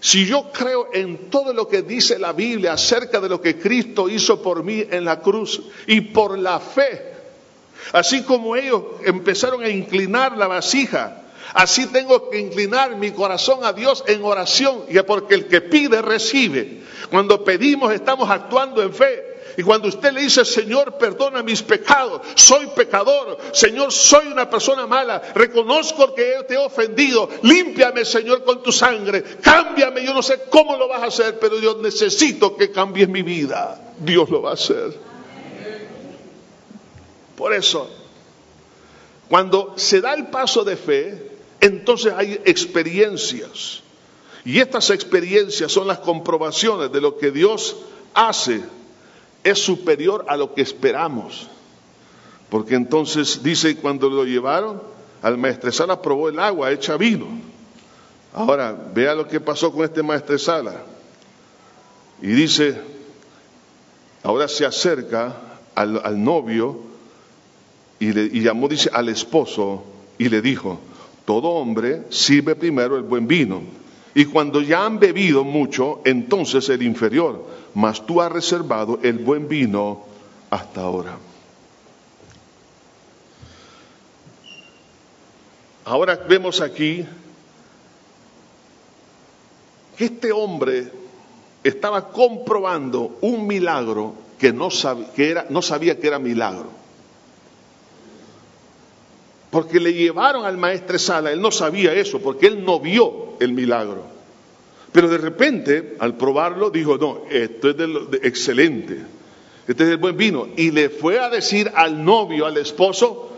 Si 0.00 0.26
yo 0.26 0.50
creo 0.52 0.88
en 0.92 1.30
todo 1.30 1.52
lo 1.52 1.66
que 1.66 1.82
dice 1.82 2.18
la 2.18 2.32
Biblia 2.32 2.74
acerca 2.74 3.20
de 3.20 3.28
lo 3.28 3.40
que 3.40 3.58
Cristo 3.58 4.08
hizo 4.08 4.42
por 4.42 4.62
mí 4.62 4.84
en 4.88 5.04
la 5.04 5.20
cruz 5.20 5.62
y 5.86 6.00
por 6.00 6.38
la 6.38 6.60
fe, 6.60 7.15
así 7.92 8.22
como 8.22 8.56
ellos 8.56 8.82
empezaron 9.04 9.62
a 9.62 9.68
inclinar 9.68 10.36
la 10.36 10.46
vasija, 10.46 11.22
así 11.54 11.86
tengo 11.86 12.30
que 12.30 12.38
inclinar 12.38 12.96
mi 12.96 13.12
corazón 13.12 13.64
a 13.64 13.72
Dios 13.72 14.04
en 14.06 14.24
oración, 14.24 14.84
y 14.88 14.98
porque 15.00 15.34
el 15.34 15.46
que 15.46 15.60
pide 15.60 16.02
recibe. 16.02 16.82
Cuando 17.10 17.44
pedimos 17.44 17.92
estamos 17.92 18.28
actuando 18.30 18.82
en 18.82 18.92
fe. 18.92 19.36
Y 19.56 19.62
cuando 19.62 19.88
usted 19.88 20.12
le 20.12 20.20
dice, 20.20 20.44
Señor, 20.44 20.98
perdona 20.98 21.42
mis 21.42 21.62
pecados, 21.62 22.20
soy 22.34 22.66
pecador, 22.76 23.38
Señor, 23.52 23.90
soy 23.90 24.26
una 24.26 24.50
persona 24.50 24.86
mala, 24.86 25.22
reconozco 25.34 26.14
que 26.14 26.44
te 26.46 26.54
he 26.54 26.58
ofendido, 26.58 27.28
límpiame, 27.42 28.04
Señor, 28.04 28.44
con 28.44 28.62
tu 28.62 28.70
sangre, 28.70 29.24
cámbiame, 29.40 30.04
yo 30.04 30.12
no 30.12 30.22
sé 30.22 30.42
cómo 30.50 30.76
lo 30.76 30.88
vas 30.88 31.02
a 31.02 31.06
hacer, 31.06 31.38
pero 31.38 31.58
yo 31.58 31.78
necesito 31.80 32.54
que 32.54 32.70
cambies 32.70 33.08
mi 33.08 33.22
vida. 33.22 33.80
Dios 33.98 34.28
lo 34.28 34.42
va 34.42 34.50
a 34.50 34.54
hacer. 34.54 35.05
Por 37.36 37.52
eso, 37.52 37.88
cuando 39.28 39.74
se 39.76 40.00
da 40.00 40.14
el 40.14 40.28
paso 40.28 40.64
de 40.64 40.76
fe, 40.76 41.30
entonces 41.60 42.12
hay 42.12 42.40
experiencias. 42.44 43.82
Y 44.44 44.60
estas 44.60 44.90
experiencias 44.90 45.72
son 45.72 45.88
las 45.88 45.98
comprobaciones 45.98 46.92
de 46.92 47.00
lo 47.00 47.18
que 47.18 47.30
Dios 47.30 47.76
hace 48.14 48.62
es 49.42 49.58
superior 49.58 50.24
a 50.28 50.36
lo 50.36 50.54
que 50.54 50.62
esperamos. 50.62 51.48
Porque 52.48 52.74
entonces 52.74 53.42
dice, 53.42 53.76
cuando 53.76 54.08
lo 54.08 54.24
llevaron, 54.24 54.82
al 55.22 55.38
maestresala 55.38 56.00
probó 56.00 56.28
el 56.28 56.38
agua 56.38 56.70
hecha 56.70 56.96
vino. 56.96 57.26
Ahora, 58.32 58.76
vea 58.94 59.14
lo 59.14 59.26
que 59.26 59.40
pasó 59.40 59.72
con 59.72 59.84
este 59.84 60.02
maestresala. 60.02 60.82
Y 62.22 62.28
dice, 62.28 62.80
ahora 64.22 64.48
se 64.48 64.64
acerca 64.64 65.36
al, 65.74 66.22
novio 66.22 66.78
y, 67.98 68.12
le, 68.12 68.28
llamó, 68.28 68.68
dice, 68.68 68.90
al 68.92 69.08
esposo 69.08 69.84
y 70.18 70.28
le 70.28 70.42
dijo, 70.42 70.80
todo 71.24 71.48
hombre 71.48 72.02
sirve 72.10 72.54
primero 72.54 72.96
el 72.96 73.02
buen 73.02 73.26
vino. 73.26 73.62
Y 74.14 74.24
cuando 74.26 74.62
ya 74.62 74.84
han 74.84 74.98
bebido 74.98 75.44
mucho, 75.44 76.00
entonces 76.04 76.68
el 76.68 76.82
inferior 76.82 77.44
mas 77.76 78.06
tú 78.06 78.22
has 78.22 78.32
reservado 78.32 79.00
el 79.02 79.18
buen 79.18 79.48
vino 79.48 80.06
hasta 80.48 80.80
ahora. 80.80 81.18
Ahora 85.84 86.16
vemos 86.26 86.62
aquí 86.62 87.04
que 89.98 90.04
este 90.06 90.32
hombre 90.32 90.90
estaba 91.62 92.08
comprobando 92.08 93.18
un 93.20 93.46
milagro 93.46 94.14
que 94.38 94.54
no, 94.54 94.70
sabía 94.70 95.12
que 95.12 95.30
era, 95.30 95.46
no 95.50 95.60
sabía 95.60 96.00
que 96.00 96.06
era 96.06 96.18
milagro. 96.18 96.70
Porque 99.56 99.80
le 99.80 99.94
llevaron 99.94 100.44
al 100.44 100.58
maestro 100.58 100.98
Sala, 100.98 101.32
él 101.32 101.40
no 101.40 101.50
sabía 101.50 101.94
eso, 101.94 102.20
porque 102.20 102.46
él 102.46 102.62
no 102.62 102.78
vio 102.78 103.38
el 103.40 103.54
milagro. 103.54 104.04
Pero 104.92 105.08
de 105.08 105.16
repente, 105.16 105.96
al 105.98 106.14
probarlo, 106.18 106.68
dijo, 106.68 106.98
no, 106.98 107.22
esto 107.30 107.70
es 107.70 107.76
de 107.78 108.20
excelente, 108.22 108.98
este 109.66 109.84
es 109.84 109.88
el 109.88 109.96
buen 109.96 110.14
vino. 110.14 110.48
Y 110.58 110.72
le 110.72 110.90
fue 110.90 111.18
a 111.20 111.30
decir 111.30 111.72
al 111.74 112.04
novio, 112.04 112.44
al 112.44 112.58
esposo, 112.58 113.30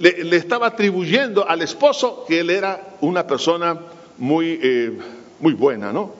le, 0.00 0.34
estaba 0.34 0.66
atribuyendo 0.66 1.48
al 1.48 1.62
esposo 1.62 2.24
que 2.26 2.40
él 2.40 2.50
era 2.50 2.96
una 3.00 3.24
persona 3.28 3.78
muy, 4.18 4.58
eh, 4.60 4.98
muy 5.38 5.52
buena, 5.52 5.92
¿no? 5.92 6.14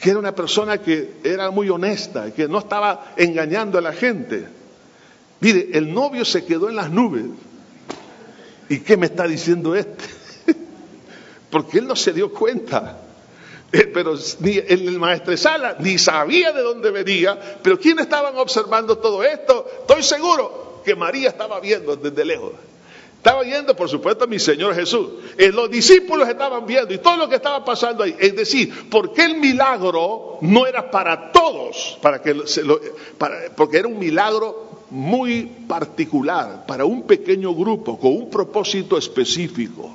Que 0.00 0.10
era 0.10 0.18
una 0.18 0.34
persona 0.34 0.78
que 0.78 1.18
era 1.22 1.52
muy 1.52 1.70
honesta, 1.70 2.34
que 2.34 2.48
no 2.48 2.58
estaba 2.58 3.12
engañando 3.16 3.78
a 3.78 3.80
la 3.80 3.92
gente. 3.92 4.48
Mire, 5.38 5.68
el 5.74 5.94
novio 5.94 6.24
se 6.24 6.44
quedó 6.44 6.68
en 6.68 6.74
las 6.74 6.90
nubes. 6.90 7.26
¿Y 8.68 8.80
qué 8.80 8.96
me 8.96 9.06
está 9.06 9.26
diciendo 9.26 9.74
este? 9.74 10.04
Porque 11.50 11.78
él 11.78 11.86
no 11.86 11.96
se 11.96 12.12
dio 12.12 12.32
cuenta. 12.32 13.02
Eh, 13.70 13.90
pero 13.92 14.14
ni 14.40 14.56
el 14.56 14.98
maestro 14.98 15.36
Sala 15.36 15.76
ni 15.80 15.98
sabía 15.98 16.52
de 16.52 16.62
dónde 16.62 16.90
venía, 16.90 17.38
pero 17.62 17.78
¿quiénes 17.78 18.06
estaban 18.06 18.36
observando 18.38 18.96
todo 18.96 19.22
esto? 19.22 19.66
Estoy 19.80 20.02
seguro 20.02 20.80
que 20.84 20.94
María 20.94 21.28
estaba 21.28 21.60
viendo 21.60 21.94
desde 21.96 22.24
lejos. 22.24 22.52
Estaba 23.18 23.42
viendo, 23.42 23.74
por 23.74 23.88
supuesto, 23.88 24.24
a 24.24 24.26
mi 24.28 24.38
Señor 24.38 24.74
Jesús. 24.74 25.08
Eh, 25.36 25.50
los 25.52 25.68
discípulos 25.68 26.28
estaban 26.28 26.64
viendo 26.64 26.94
y 26.94 26.98
todo 26.98 27.16
lo 27.16 27.28
que 27.28 27.34
estaba 27.34 27.64
pasando 27.64 28.04
ahí. 28.04 28.16
Es 28.18 28.34
decir, 28.36 28.88
porque 28.88 29.24
el 29.24 29.36
milagro 29.36 30.38
no 30.40 30.66
era 30.66 30.88
para 30.90 31.32
todos, 31.32 31.98
para 32.00 32.22
que 32.22 32.34
porque 33.56 33.78
era 33.78 33.88
un 33.88 33.98
milagro 33.98 34.67
muy 34.90 35.44
particular, 35.68 36.64
para 36.66 36.84
un 36.84 37.02
pequeño 37.02 37.54
grupo, 37.54 37.98
con 37.98 38.12
un 38.12 38.30
propósito 38.30 38.96
específico. 38.96 39.94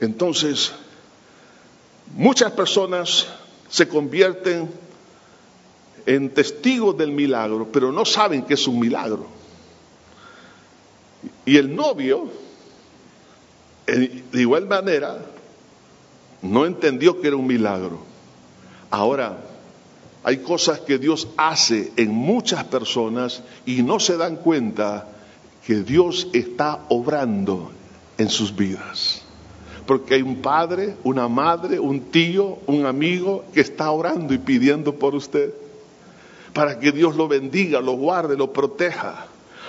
Entonces, 0.00 0.72
muchas 2.14 2.52
personas 2.52 3.26
se 3.68 3.86
convierten 3.86 4.70
en 6.06 6.30
testigos 6.30 6.96
del 6.96 7.12
milagro, 7.12 7.68
pero 7.70 7.92
no 7.92 8.04
saben 8.04 8.42
que 8.42 8.54
es 8.54 8.66
un 8.66 8.80
milagro. 8.80 9.26
Y 11.44 11.56
el 11.56 11.74
novio, 11.74 12.28
de 13.86 14.40
igual 14.40 14.66
manera, 14.66 15.18
no 16.42 16.66
entendió 16.66 17.20
que 17.20 17.28
era 17.28 17.36
un 17.36 17.46
milagro. 17.46 18.00
Ahora, 18.90 19.49
hay 20.22 20.38
cosas 20.38 20.80
que 20.80 20.98
Dios 20.98 21.28
hace 21.36 21.92
en 21.96 22.10
muchas 22.10 22.64
personas 22.64 23.42
y 23.64 23.82
no 23.82 23.98
se 24.00 24.16
dan 24.16 24.36
cuenta 24.36 25.08
que 25.66 25.82
Dios 25.82 26.28
está 26.32 26.80
obrando 26.88 27.70
en 28.18 28.28
sus 28.28 28.54
vidas. 28.54 29.22
Porque 29.86 30.14
hay 30.14 30.22
un 30.22 30.36
padre, 30.36 30.96
una 31.04 31.26
madre, 31.26 31.80
un 31.80 32.10
tío, 32.10 32.58
un 32.66 32.84
amigo 32.86 33.44
que 33.52 33.60
está 33.60 33.90
orando 33.90 34.34
y 34.34 34.38
pidiendo 34.38 34.94
por 34.94 35.14
usted. 35.14 35.52
Para 36.52 36.78
que 36.78 36.92
Dios 36.92 37.16
lo 37.16 37.26
bendiga, 37.26 37.80
lo 37.80 37.92
guarde, 37.92 38.36
lo 38.36 38.52
proteja. 38.52 39.26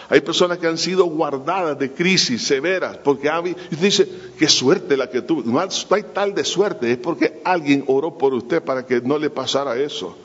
Hay 0.10 0.20
personas 0.20 0.58
que 0.58 0.68
han 0.68 0.78
sido 0.78 1.06
guardadas 1.06 1.80
de 1.80 1.94
crisis 1.94 2.46
severas 2.46 2.98
porque 2.98 3.32
dice, 3.80 4.10
qué 4.38 4.50
suerte 4.50 4.98
la 4.98 5.10
que 5.10 5.22
tuvo. 5.22 5.44
No 5.44 5.60
hay 5.60 6.04
tal 6.14 6.36
de 6.36 6.44
suerte, 6.44 6.92
es 6.92 6.98
porque 6.98 7.42
alguien 7.46 7.86
oró 7.88 8.18
por 8.18 8.34
usted 8.34 8.62
para 8.62 8.86
que 8.86 9.00
no 9.00 9.18
le 9.18 9.30
pasara 9.30 9.80
eso. 9.80 10.18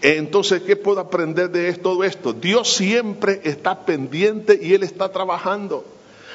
Entonces, 0.00 0.62
¿qué 0.62 0.76
puedo 0.76 1.00
aprender 1.00 1.50
de 1.50 1.72
todo 1.74 2.04
esto? 2.04 2.32
Dios 2.32 2.72
siempre 2.72 3.40
está 3.44 3.84
pendiente 3.84 4.58
y 4.60 4.74
Él 4.74 4.82
está 4.82 5.10
trabajando. 5.10 5.84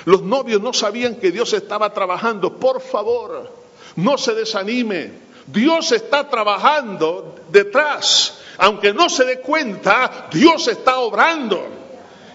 Los 0.05 0.21
novios 0.21 0.61
no 0.61 0.73
sabían 0.73 1.15
que 1.15 1.31
Dios 1.31 1.53
estaba 1.53 1.93
trabajando. 1.93 2.57
Por 2.57 2.81
favor, 2.81 3.51
no 3.95 4.17
se 4.17 4.33
desanime. 4.33 5.11
Dios 5.47 5.91
está 5.91 6.29
trabajando 6.29 7.35
detrás. 7.51 8.39
Aunque 8.57 8.93
no 8.93 9.09
se 9.09 9.25
dé 9.25 9.39
cuenta, 9.39 10.27
Dios 10.31 10.67
está 10.67 10.99
obrando. 10.99 11.65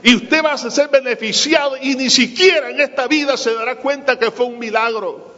Y 0.03 0.17
usted 0.17 0.45
va 0.45 0.53
a 0.53 0.59
ser 0.59 0.89
beneficiado 0.89 1.77
y 1.81 1.95
ni 1.95 2.11
siquiera 2.11 2.71
en 2.71 2.81
esta 2.81 3.07
vida 3.07 3.37
se 3.37 3.55
dará 3.55 3.77
cuenta 3.77 4.19
que 4.19 4.31
fue 4.31 4.47
un 4.47 4.59
milagro. 4.59 5.34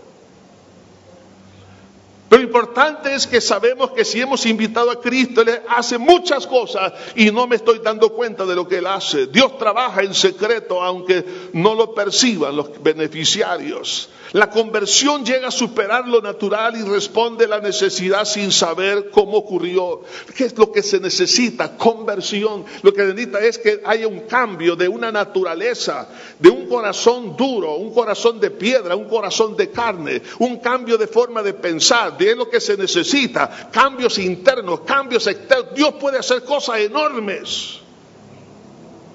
Lo 2.29 2.41
importante 2.41 3.15
es 3.15 3.27
que 3.27 3.41
sabemos 3.41 3.93
que 3.93 4.05
si 4.05 4.21
hemos 4.21 4.47
invitado 4.47 4.91
a 4.91 5.01
Cristo, 5.01 5.43
Él 5.43 5.61
hace 5.69 5.97
muchas 5.97 6.47
cosas 6.47 6.93
y 7.15 7.31
no 7.31 7.47
me 7.47 7.57
estoy 7.57 7.79
dando 7.79 8.11
cuenta 8.11 8.45
de 8.45 8.57
lo 8.57 8.67
que 8.67 8.79
Él 8.79 8.87
hace. 8.87 9.29
Dios 9.29 9.57
trabaja 9.59 10.03
en 10.03 10.13
secreto 10.13 10.83
aunque 10.83 11.25
no 11.53 11.75
lo 11.75 11.95
perciban 11.95 12.57
los 12.57 12.83
beneficiarios. 12.83 14.11
La 14.33 14.51
conversión 14.51 15.25
llega 15.25 15.49
a 15.49 15.53
superar 15.53 16.09
lo 16.09 16.21
natural 16.21 16.77
y 16.77 16.83
responde 16.83 17.45
a 17.45 17.49
la 17.49 17.61
necesidad 17.61 18.25
sin 18.25 18.51
saber 18.51 19.11
cómo 19.11 19.39
ocurrió. 19.39 20.03
¿Qué 20.37 20.45
es 20.45 20.59
lo 20.59 20.73
que 20.73 20.83
se 20.83 20.99
necesita? 20.99 21.77
Conversión. 21.77 22.65
Lo 22.83 22.93
que 22.93 23.05
necesita 23.05 23.39
es 23.39 23.59
que 23.59 23.81
haya 23.85 24.09
un 24.09 24.21
cambio 24.21 24.75
de 24.75 24.89
una 24.89 25.13
naturaleza, 25.13 26.09
de 26.39 26.51
un 26.51 26.67
corazón 26.67 27.37
duro, 27.37 27.77
un 27.77 27.95
corazón 27.95 28.41
de 28.41 28.51
piedra, 28.51 28.97
un 28.97 29.09
corazón 29.09 29.57
de 29.57 29.71
carne, 29.71 30.21
un 30.41 30.59
cambio 30.59 30.99
de 30.99 31.07
forma 31.07 31.43
de 31.43 31.55
pensar, 31.55 32.16
de 32.19 32.37
lo 32.37 32.49
que 32.49 32.61
se 32.61 32.77
necesita, 32.77 33.71
cambios 33.71 34.19
internos, 34.19 34.81
cambios 34.81 35.27
externos. 35.27 35.75
Dios 35.75 35.95
puede 36.01 36.19
hacer 36.19 36.45
cosas 36.45 36.79
enormes. 36.81 37.81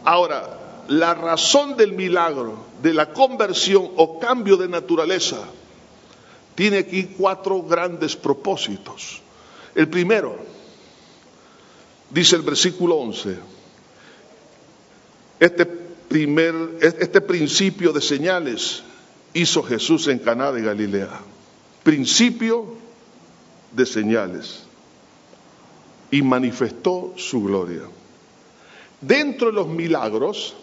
Ahora, 0.04 0.84
la 0.88 1.14
razón 1.14 1.78
del 1.78 1.94
milagro, 1.94 2.66
de 2.82 2.94
la 2.94 3.14
conversión 3.14 3.92
o 3.96 4.20
cambio 4.20 4.58
de 4.58 4.68
naturaleza, 4.68 5.38
tiene 6.56 6.80
aquí 6.80 7.16
cuatro 7.18 7.62
grandes 7.62 8.16
propósitos. 8.16 9.22
El 9.74 9.88
primero, 9.88 10.38
dice 12.10 12.36
el 12.36 12.42
versículo 12.42 12.96
11, 12.98 13.38
este, 15.40 15.66
primer, 15.66 16.54
este 16.82 17.22
principio 17.22 17.94
de 17.94 18.02
señales 18.02 18.84
hizo 19.34 19.64
Jesús 19.64 20.08
en 20.08 20.20
Caná 20.20 20.52
de 20.52 20.62
Galilea. 20.62 21.22
Principio 21.84 22.76
de 23.72 23.86
señales. 23.86 24.64
Y 26.10 26.22
manifestó 26.22 27.14
su 27.16 27.44
gloria. 27.44 27.84
Dentro 29.00 29.48
de 29.48 29.54
los 29.54 29.68
milagros, 29.68 30.56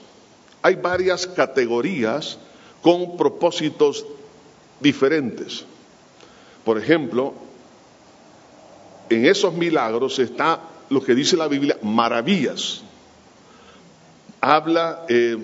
hay 0.62 0.76
varias 0.76 1.26
categorías 1.26 2.38
con 2.82 3.16
propósitos 3.16 4.04
diferentes. 4.80 5.64
Por 6.64 6.78
ejemplo, 6.78 7.34
en 9.08 9.26
esos 9.26 9.54
milagros 9.54 10.18
está 10.18 10.60
lo 10.90 11.02
que 11.02 11.14
dice 11.14 11.36
la 11.36 11.48
Biblia, 11.48 11.78
maravillas. 11.82 12.82
Habla 14.40 15.04
eh, 15.08 15.36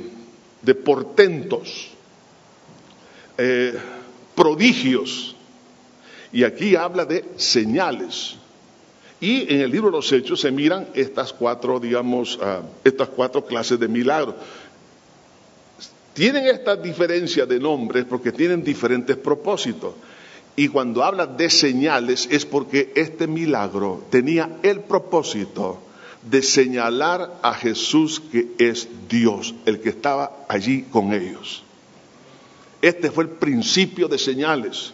de 0.62 0.75
portentos, 0.75 1.91
eh, 3.39 3.75
prodigios, 4.35 5.34
y 6.35 6.43
aquí 6.43 6.74
habla 6.74 7.05
de 7.05 7.24
señales. 7.37 8.35
Y 9.20 9.55
en 9.55 9.61
el 9.61 9.70
libro 9.70 9.89
de 9.89 9.99
los 9.99 10.12
Hechos 10.12 10.41
se 10.41 10.51
miran 10.51 10.89
estas 10.93 11.32
cuatro, 11.32 11.78
digamos, 11.78 12.41
ah, 12.43 12.62
estas 12.82 13.09
cuatro 13.09 13.47
clases 13.47 13.78
de 13.78 13.87
milagros. 13.87 14.35
Tienen 16.12 16.47
esta 16.47 16.74
diferencia 16.74 17.47
de 17.47 17.61
nombres 17.61 18.05
porque 18.05 18.32
tienen 18.32 18.64
diferentes 18.64 19.16
propósitos. 19.16 19.95
Y 20.57 20.66
cuando 20.68 21.05
habla 21.05 21.26
de 21.26 21.49
señales 21.49 22.28
es 22.30 22.45
porque 22.45 22.93
este 22.97 23.28
milagro 23.28 24.05
tenía 24.11 24.59
el 24.64 24.80
propósito 24.80 25.78
de 26.28 26.43
señalar 26.43 27.39
a 27.43 27.55
Jesús 27.55 28.20
que 28.32 28.55
es 28.59 28.89
Dios, 29.09 29.55
el 29.66 29.80
que 29.80 29.91
estaba 29.91 30.45
allí 30.49 30.82
con 30.82 31.12
ellos. 31.12 31.62
Este 32.82 33.12
fue 33.12 33.24
el 33.24 33.30
principio 33.30 34.09
de 34.09 34.18
señales. 34.18 34.93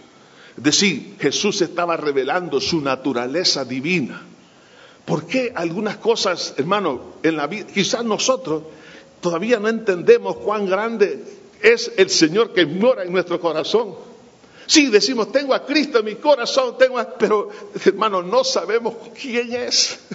Es 0.56 0.62
decir, 0.62 1.16
Jesús 1.18 1.62
estaba 1.62 1.96
revelando 1.96 2.60
su 2.60 2.80
naturaleza 2.80 3.64
divina. 3.64 4.22
¿Por 5.04 5.26
qué 5.26 5.52
algunas 5.54 5.96
cosas, 5.96 6.54
hermano, 6.56 7.14
en 7.22 7.36
la 7.36 7.46
vida, 7.46 7.66
quizás 7.72 8.04
nosotros 8.04 8.62
Todavía 9.20 9.60
no 9.60 9.68
entendemos 9.68 10.36
cuán 10.36 10.66
grande 10.66 11.22
es 11.60 11.92
el 11.96 12.08
Señor 12.08 12.52
que 12.52 12.64
mora 12.64 13.04
en 13.04 13.12
nuestro 13.12 13.38
corazón. 13.38 13.94
Sí, 14.66 14.86
decimos, 14.86 15.30
tengo 15.30 15.52
a 15.52 15.66
Cristo 15.66 15.98
en 15.98 16.06
mi 16.06 16.14
corazón, 16.14 16.78
tengo 16.78 17.04
pero 17.18 17.50
hermano, 17.84 18.22
no 18.22 18.44
sabemos 18.44 18.94
quién 19.20 19.52
es. 19.54 19.98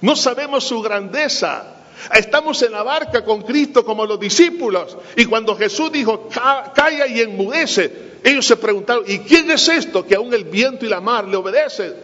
No 0.00 0.16
sabemos 0.16 0.64
su 0.64 0.80
grandeza. 0.80 1.81
Estamos 2.14 2.60
en 2.62 2.72
la 2.72 2.82
barca 2.82 3.24
con 3.24 3.42
Cristo 3.42 3.84
como 3.84 4.06
los 4.06 4.18
discípulos. 4.18 4.96
Y 5.16 5.26
cuando 5.26 5.56
Jesús 5.56 5.92
dijo, 5.92 6.28
calla 6.74 7.06
y 7.06 7.20
enmudece, 7.20 8.12
ellos 8.24 8.46
se 8.46 8.56
preguntaron, 8.56 9.04
¿y 9.06 9.20
quién 9.20 9.50
es 9.50 9.68
esto 9.68 10.06
que 10.06 10.14
aún 10.14 10.32
el 10.34 10.44
viento 10.44 10.84
y 10.84 10.88
la 10.88 11.00
mar 11.00 11.26
le 11.26 11.36
obedecen? 11.36 11.94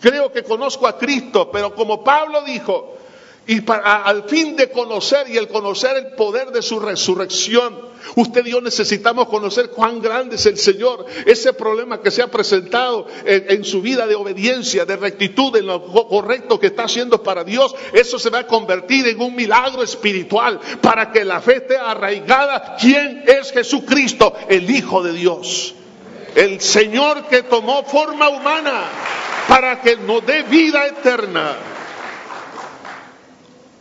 Creo 0.00 0.30
que 0.30 0.42
conozco 0.42 0.86
a 0.86 0.98
Cristo, 0.98 1.50
pero 1.50 1.74
como 1.74 2.04
Pablo 2.04 2.42
dijo, 2.42 2.95
y 3.46 3.60
para, 3.60 4.02
al 4.02 4.24
fin 4.24 4.56
de 4.56 4.70
conocer 4.70 5.28
y 5.28 5.36
el 5.36 5.48
conocer 5.48 5.96
el 5.96 6.06
poder 6.14 6.50
de 6.50 6.62
su 6.62 6.80
resurrección. 6.80 7.86
Usted 8.14 8.46
y 8.46 8.50
yo 8.50 8.60
necesitamos 8.60 9.28
conocer 9.28 9.70
cuán 9.70 10.00
grande 10.00 10.36
es 10.36 10.46
el 10.46 10.58
Señor. 10.58 11.06
Ese 11.26 11.52
problema 11.52 12.00
que 12.00 12.10
se 12.10 12.22
ha 12.22 12.28
presentado 12.28 13.06
en, 13.24 13.64
su 13.64 13.82
vida 13.82 14.06
de 14.06 14.14
obediencia, 14.14 14.84
de 14.84 14.96
rectitud, 14.96 15.54
en 15.56 15.66
lo 15.66 15.84
correcto 16.08 16.58
que 16.58 16.68
está 16.68 16.84
haciendo 16.84 17.22
para 17.22 17.44
Dios, 17.44 17.74
eso 17.92 18.18
se 18.18 18.30
va 18.30 18.40
a 18.40 18.46
convertir 18.46 19.06
en 19.08 19.20
un 19.20 19.34
milagro 19.34 19.82
espiritual 19.82 20.60
para 20.80 21.10
que 21.10 21.24
la 21.24 21.40
fe 21.40 21.56
esté 21.56 21.76
arraigada. 21.76 22.76
¿Quién 22.80 23.24
es 23.26 23.52
Jesucristo? 23.52 24.34
El 24.48 24.70
Hijo 24.70 25.02
de 25.02 25.12
Dios. 25.12 25.74
El 26.34 26.60
Señor 26.60 27.26
que 27.28 27.42
tomó 27.42 27.82
forma 27.84 28.28
humana 28.28 28.84
para 29.48 29.80
que 29.80 29.96
nos 29.96 30.24
dé 30.24 30.42
vida 30.42 30.86
eterna. 30.86 31.75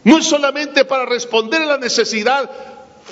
No 0.06 0.20
es 0.20 0.26
solamente 0.26 0.86
para 0.86 1.06
responder 1.06 1.64
a 1.64 1.66
la 1.66 1.78
necesidad 1.80 2.50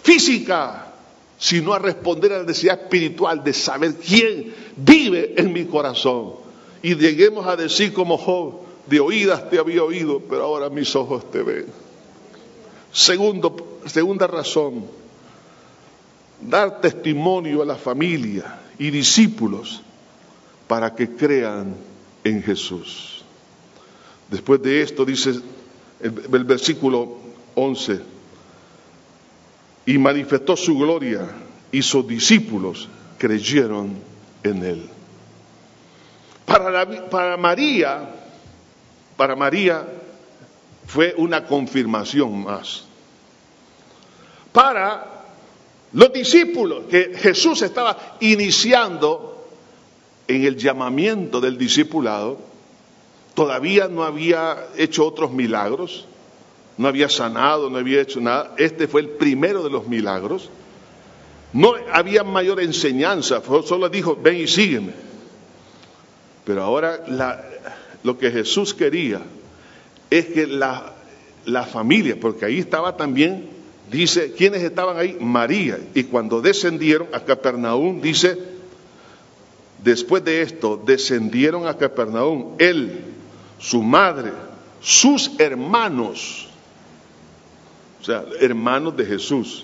física, 0.04 0.94
sino 1.40 1.74
a 1.74 1.80
responder 1.80 2.32
a 2.32 2.38
la 2.38 2.44
necesidad 2.44 2.84
espiritual 2.84 3.44
de 3.44 3.52
saber 3.52 3.96
quién 3.96 4.54
vive 4.78 5.34
en 5.36 5.52
mi 5.52 5.66
corazón. 5.66 6.36
Y 6.84 6.96
lleguemos 6.96 7.48
a 7.48 7.56
decir 7.56 7.94
como 7.94 8.18
Job, 8.18 8.62
de 8.86 9.00
oídas 9.00 9.50
te 9.50 9.58
había 9.58 9.84
oído, 9.84 10.22
pero 10.30 10.44
ahora 10.44 10.70
mis 10.70 10.96
ojos 10.96 11.30
te 11.32 11.42
ven. 11.42 11.66
Segunda 12.92 14.28
razón, 14.28 14.86
dar 16.42 16.80
testimonio 16.80 17.64
a 17.64 17.66
la 17.66 17.76
familia 17.76 18.60
y 18.78 18.92
discípulos 18.92 19.82
para 20.68 20.94
que 20.94 21.10
crean 21.16 21.76
en 22.24 22.44
Jesús. 22.44 23.24
Después 24.30 24.62
de 24.62 24.84
esto 24.84 25.06
dice 25.06 25.40
el, 26.04 26.44
versículo 26.44 27.18
11, 27.56 28.00
y 29.86 29.98
manifestó 29.98 30.56
su 30.56 30.78
gloria 30.78 31.28
y 31.72 31.82
sus 31.82 32.08
discípulos 32.08 32.90
creyeron 33.18 33.96
en 34.44 34.64
él. 34.64 34.90
Para, 36.46 37.10
para 37.10 37.38
María, 37.38 38.10
para 39.16 39.36
María 39.36 39.88
fue 40.86 41.16
una 41.18 41.46
confirmación 41.46 42.44
más. 42.44 42.84
Para 44.52 45.26
los 45.94 46.12
discípulos 46.12 46.86
que 46.90 47.14
Jesús 47.16 47.62
estaba 47.62 48.18
iniciando 48.20 49.48
en 50.28 50.44
el 50.44 50.58
llamamiento 50.58 51.40
del 51.40 51.58
discipulado, 51.58 52.53
Todavía 53.34 53.88
no 53.88 54.04
había 54.04 54.68
hecho 54.78 55.06
otros 55.06 55.32
milagros, 55.32 56.06
no 56.78 56.88
había 56.88 57.10
sanado, 57.10 57.70
no 57.70 57.78
había 57.78 58.02
hecho 58.02 58.22
nada. 58.22 58.54
Este 58.58 58.88
fue 58.88 59.02
el 59.02 59.10
primero 59.10 59.64
de 59.64 59.70
los 59.70 59.88
milagros. 59.88 60.50
No 61.52 61.74
había 61.92 62.24
mayor 62.24 62.60
enseñanza, 62.60 63.42
solo 63.64 63.90
dijo, 63.90 64.18
ven 64.22 64.38
y 64.38 64.48
sígueme. 64.48 64.94
Pero 66.46 66.64
ahora 66.64 67.04
lo 68.04 68.18
que 68.18 68.32
Jesús 68.32 68.74
quería 68.74 69.22
es 70.10 70.26
que 70.26 70.48
la, 70.48 70.94
la 71.46 71.64
familia, 71.64 72.18
porque 72.20 72.46
ahí 72.46 72.60
estaba 72.60 72.98
también, 72.98 73.50
dice, 73.92 74.34
¿quiénes 74.34 74.64
estaban 74.64 74.98
ahí? 74.98 75.18
María. 75.20 75.80
Y 75.94 76.04
cuando 76.06 76.42
descendieron 76.42 77.08
a 77.14 77.22
Capernaum, 77.22 78.02
dice, 78.02 78.38
después 79.84 80.24
de 80.24 80.42
esto, 80.42 80.82
descendieron 80.84 81.68
a 81.68 81.78
Capernaum, 81.78 82.56
él, 82.60 83.00
su 83.64 83.82
madre, 83.82 84.34
sus 84.82 85.32
hermanos, 85.40 86.48
o 88.02 88.04
sea, 88.04 88.26
hermanos 88.42 88.98
de 88.98 89.06
Jesús, 89.06 89.64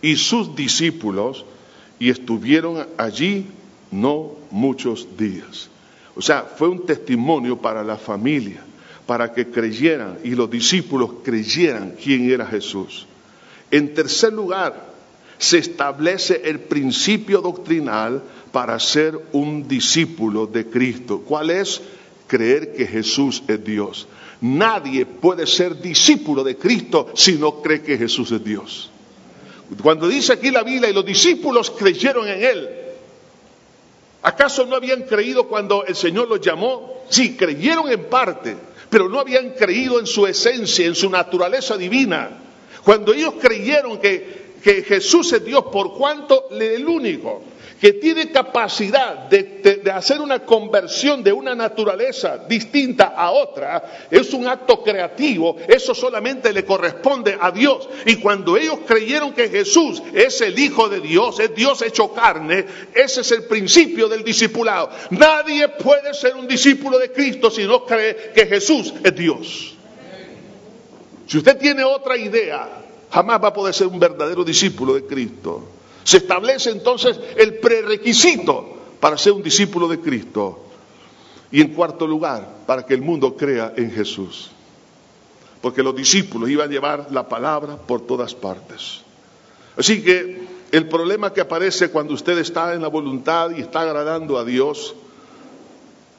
y 0.00 0.14
sus 0.16 0.54
discípulos, 0.54 1.44
y 1.98 2.10
estuvieron 2.10 2.86
allí 2.96 3.46
no 3.90 4.32
muchos 4.52 5.16
días. 5.16 5.68
O 6.14 6.22
sea, 6.22 6.42
fue 6.42 6.68
un 6.68 6.86
testimonio 6.86 7.60
para 7.60 7.82
la 7.82 7.96
familia, 7.96 8.62
para 9.04 9.32
que 9.32 9.50
creyeran 9.50 10.18
y 10.22 10.30
los 10.36 10.48
discípulos 10.48 11.10
creyeran 11.24 11.96
quién 12.00 12.30
era 12.30 12.46
Jesús. 12.46 13.06
En 13.72 13.94
tercer 13.94 14.32
lugar, 14.32 14.94
se 15.38 15.58
establece 15.58 16.42
el 16.44 16.60
principio 16.60 17.40
doctrinal 17.40 18.22
para 18.52 18.78
ser 18.78 19.20
un 19.32 19.66
discípulo 19.66 20.46
de 20.46 20.66
Cristo. 20.66 21.22
¿Cuál 21.26 21.50
es? 21.50 21.82
Creer 22.26 22.72
que 22.74 22.86
Jesús 22.86 23.42
es 23.48 23.64
Dios. 23.64 24.06
Nadie 24.40 25.06
puede 25.06 25.46
ser 25.46 25.80
discípulo 25.80 26.44
de 26.44 26.56
Cristo 26.56 27.10
si 27.14 27.34
no 27.34 27.62
cree 27.62 27.82
que 27.82 27.96
Jesús 27.96 28.30
es 28.32 28.44
Dios. 28.44 28.90
Cuando 29.82 30.08
dice 30.08 30.34
aquí 30.34 30.50
la 30.50 30.62
Biblia 30.62 30.90
y 30.90 30.92
los 30.92 31.06
discípulos 31.06 31.70
creyeron 31.70 32.28
en 32.28 32.42
Él, 32.42 32.68
¿acaso 34.22 34.66
no 34.66 34.76
habían 34.76 35.02
creído 35.02 35.48
cuando 35.48 35.84
el 35.84 35.96
Señor 35.96 36.28
los 36.28 36.40
llamó? 36.40 37.04
Sí, 37.08 37.36
creyeron 37.36 37.90
en 37.90 38.04
parte, 38.04 38.56
pero 38.90 39.08
no 39.08 39.18
habían 39.18 39.50
creído 39.50 39.98
en 39.98 40.06
su 40.06 40.26
esencia, 40.26 40.86
en 40.86 40.94
su 40.94 41.08
naturaleza 41.08 41.76
divina. 41.76 42.30
Cuando 42.84 43.14
ellos 43.14 43.34
creyeron 43.40 43.98
que, 43.98 44.52
que 44.62 44.82
Jesús 44.82 45.32
es 45.32 45.44
Dios, 45.44 45.64
por 45.72 45.94
cuanto 45.94 46.50
el 46.50 46.86
único 46.86 47.42
que 47.80 47.94
tiene 47.94 48.30
capacidad 48.30 49.28
de, 49.28 49.82
hacer 49.92 50.20
una 50.20 50.40
conversión 50.40 51.22
de 51.22 51.32
una 51.32 51.54
naturaleza 51.54 52.38
distinta 52.48 53.14
a 53.16 53.30
otra, 53.30 54.06
es 54.10 54.32
un 54.32 54.46
acto 54.46 54.82
creativo, 54.82 55.56
eso 55.68 55.94
solamente 55.94 56.52
le 56.52 56.64
corresponde 56.64 57.36
a 57.38 57.50
Dios. 57.50 57.88
Y 58.06 58.16
cuando 58.16 58.56
ellos 58.56 58.78
creyeron 58.86 59.32
que 59.32 59.48
Jesús 59.48 60.02
es 60.14 60.40
el 60.40 60.58
Hijo 60.58 60.88
de 60.88 61.00
Dios, 61.00 61.40
es 61.40 61.54
Dios 61.54 61.82
hecho 61.82 62.12
carne, 62.12 62.64
ese 62.94 63.20
es 63.20 63.32
el 63.32 63.44
principio 63.44 64.08
del 64.08 64.24
discipulado. 64.24 64.90
Nadie 65.10 65.68
puede 65.68 66.14
ser 66.14 66.36
un 66.36 66.48
discípulo 66.48 66.98
de 66.98 67.12
Cristo 67.12 67.50
si 67.50 67.64
no 67.64 67.84
cree 67.84 68.32
que 68.34 68.46
Jesús 68.46 68.94
es 69.02 69.14
Dios. 69.14 69.74
Si 71.26 71.38
usted 71.38 71.58
tiene 71.58 71.84
otra 71.84 72.16
idea, 72.16 72.68
jamás 73.10 73.42
va 73.42 73.48
a 73.48 73.52
poder 73.52 73.74
ser 73.74 73.86
un 73.86 73.98
verdadero 73.98 74.44
discípulo 74.44 74.94
de 74.94 75.04
Cristo. 75.04 75.68
Se 76.04 76.18
establece 76.18 76.70
entonces 76.70 77.18
el 77.36 77.54
prerequisito 77.58 78.74
para 79.00 79.18
ser 79.18 79.32
un 79.32 79.42
discípulo 79.42 79.88
de 79.88 80.00
Cristo. 80.00 80.60
Y 81.50 81.60
en 81.60 81.74
cuarto 81.74 82.06
lugar, 82.06 82.46
para 82.66 82.84
que 82.84 82.94
el 82.94 83.02
mundo 83.02 83.36
crea 83.36 83.72
en 83.76 83.90
Jesús. 83.90 84.50
Porque 85.60 85.82
los 85.82 85.96
discípulos 85.96 86.50
iban 86.50 86.68
a 86.68 86.72
llevar 86.72 87.06
la 87.10 87.28
palabra 87.28 87.76
por 87.76 88.06
todas 88.06 88.34
partes. 88.34 89.00
Así 89.76 90.02
que 90.02 90.46
el 90.72 90.88
problema 90.88 91.32
que 91.32 91.40
aparece 91.40 91.88
cuando 91.88 92.14
usted 92.14 92.38
está 92.38 92.74
en 92.74 92.82
la 92.82 92.88
voluntad 92.88 93.50
y 93.56 93.60
está 93.60 93.82
agradando 93.82 94.38
a 94.38 94.44
Dios, 94.44 94.94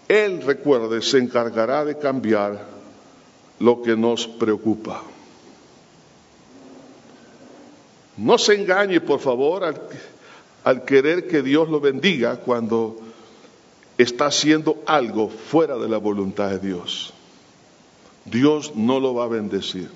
Él, 0.07 0.41
recuerde, 0.41 1.01
se 1.01 1.19
encargará 1.19 1.85
de 1.85 1.97
cambiar 1.97 2.65
lo 3.59 3.81
que 3.81 3.95
nos 3.95 4.27
preocupa. 4.27 5.01
No 8.17 8.37
se 8.37 8.55
engañe, 8.55 9.01
por 9.01 9.19
favor, 9.19 9.63
al, 10.63 10.85
querer 10.85 11.27
que 11.27 11.41
Dios 11.41 11.69
lo 11.69 11.79
bendiga 11.79 12.37
cuando 12.37 12.97
está 13.97 14.27
haciendo 14.27 14.81
algo 14.85 15.29
fuera 15.29 15.77
de 15.77 15.89
la 15.89 15.97
voluntad 15.97 16.49
de 16.49 16.59
Dios. 16.59 17.13
Dios 18.25 18.75
no 18.75 18.99
lo 18.99 19.13
va 19.13 19.25
a 19.25 19.29
bendecir. 19.29 19.89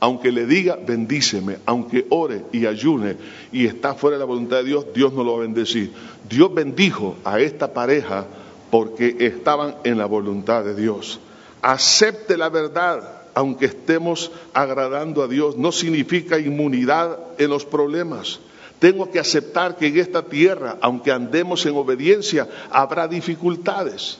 Aunque 0.00 0.32
le 0.32 0.46
diga, 0.46 0.76
bendíceme, 0.76 1.58
aunque 1.64 2.06
ore 2.10 2.44
y 2.52 2.66
ayune 2.66 3.16
y 3.52 3.66
está 3.66 3.94
fuera 3.94 4.16
de 4.16 4.20
la 4.20 4.26
voluntad 4.26 4.58
de 4.58 4.64
Dios, 4.64 4.86
Dios 4.92 5.14
no 5.14 5.24
lo 5.24 5.32
va 5.32 5.38
a 5.38 5.42
bendecir. 5.42 5.92
Dios 6.28 6.52
bendijo 6.52 7.16
a 7.24 7.40
esta 7.40 7.72
pareja 7.72 8.26
porque 8.70 9.16
estaban 9.20 9.76
en 9.84 9.96
la 9.96 10.06
voluntad 10.06 10.64
de 10.64 10.74
Dios. 10.74 11.20
Acepte 11.62 12.36
la 12.36 12.50
verdad, 12.50 13.13
aunque 13.34 13.66
estemos 13.66 14.30
agradando 14.52 15.22
a 15.22 15.28
Dios, 15.28 15.56
no 15.56 15.72
significa 15.72 16.38
inmunidad 16.38 17.18
en 17.38 17.50
los 17.50 17.64
problemas. 17.64 18.40
Tengo 18.78 19.10
que 19.10 19.18
aceptar 19.18 19.76
que 19.76 19.86
en 19.86 19.98
esta 19.98 20.22
tierra, 20.22 20.78
aunque 20.80 21.10
andemos 21.10 21.64
en 21.66 21.76
obediencia, 21.76 22.48
habrá 22.70 23.08
dificultades. 23.08 24.18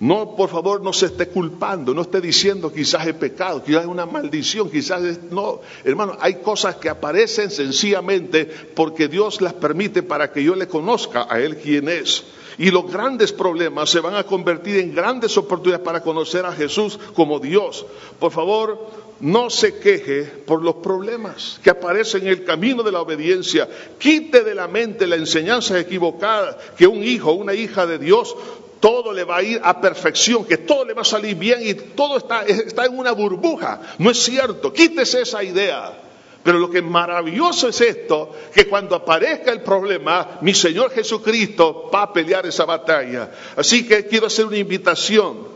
No, 0.00 0.34
por 0.36 0.50
favor, 0.50 0.82
no 0.82 0.92
se 0.92 1.06
esté 1.06 1.28
culpando, 1.28 1.94
no 1.94 2.02
esté 2.02 2.20
diciendo 2.20 2.72
quizás 2.72 3.06
es 3.06 3.14
pecado, 3.14 3.62
quizás 3.62 3.82
es 3.82 3.88
una 3.88 4.06
maldición, 4.06 4.68
quizás 4.68 5.02
es... 5.02 5.22
No, 5.30 5.60
hermano, 5.84 6.16
hay 6.20 6.36
cosas 6.36 6.76
que 6.76 6.88
aparecen 6.88 7.50
sencillamente 7.50 8.44
porque 8.74 9.08
Dios 9.08 9.40
las 9.40 9.54
permite 9.54 10.02
para 10.02 10.32
que 10.32 10.42
yo 10.42 10.56
le 10.56 10.66
conozca 10.66 11.26
a 11.30 11.40
Él 11.40 11.56
quien 11.56 11.88
es. 11.88 12.24
Y 12.58 12.70
los 12.70 12.90
grandes 12.90 13.32
problemas 13.32 13.90
se 13.90 14.00
van 14.00 14.14
a 14.14 14.24
convertir 14.24 14.78
en 14.78 14.94
grandes 14.94 15.36
oportunidades 15.36 15.84
para 15.84 16.02
conocer 16.02 16.46
a 16.46 16.52
Jesús 16.52 16.98
como 17.14 17.40
Dios. 17.40 17.84
Por 18.18 18.32
favor, 18.32 18.78
no 19.20 19.50
se 19.50 19.78
queje 19.78 20.24
por 20.24 20.62
los 20.62 20.76
problemas 20.76 21.60
que 21.62 21.70
aparecen 21.70 22.22
en 22.22 22.28
el 22.28 22.44
camino 22.44 22.82
de 22.82 22.92
la 22.92 23.00
obediencia. 23.00 23.68
Quite 23.98 24.42
de 24.42 24.54
la 24.54 24.68
mente 24.68 25.06
la 25.06 25.16
enseñanza 25.16 25.78
equivocada 25.78 26.58
que 26.76 26.86
un 26.86 27.02
hijo 27.02 27.30
o 27.30 27.34
una 27.34 27.54
hija 27.54 27.86
de 27.86 27.98
Dios 27.98 28.36
todo 28.80 29.14
le 29.14 29.24
va 29.24 29.38
a 29.38 29.42
ir 29.42 29.60
a 29.64 29.80
perfección, 29.80 30.44
que 30.44 30.58
todo 30.58 30.84
le 30.84 30.92
va 30.92 31.00
a 31.00 31.06
salir 31.06 31.36
bien 31.36 31.60
y 31.62 31.72
todo 31.72 32.18
está, 32.18 32.42
está 32.42 32.84
en 32.84 32.98
una 32.98 33.12
burbuja. 33.12 33.80
No 33.98 34.10
es 34.10 34.18
cierto, 34.18 34.74
quítese 34.74 35.22
esa 35.22 35.42
idea. 35.42 36.03
Pero 36.44 36.58
lo 36.58 36.68
que 36.68 36.78
es 36.78 36.84
maravilloso 36.84 37.68
es 37.68 37.80
esto, 37.80 38.30
que 38.52 38.68
cuando 38.68 38.94
aparezca 38.94 39.50
el 39.50 39.62
problema, 39.62 40.38
mi 40.42 40.52
Señor 40.52 40.90
Jesucristo 40.90 41.90
va 41.92 42.02
a 42.02 42.12
pelear 42.12 42.44
esa 42.44 42.66
batalla. 42.66 43.30
Así 43.56 43.88
que 43.88 44.06
quiero 44.06 44.26
hacer 44.26 44.44
una 44.44 44.58
invitación 44.58 45.48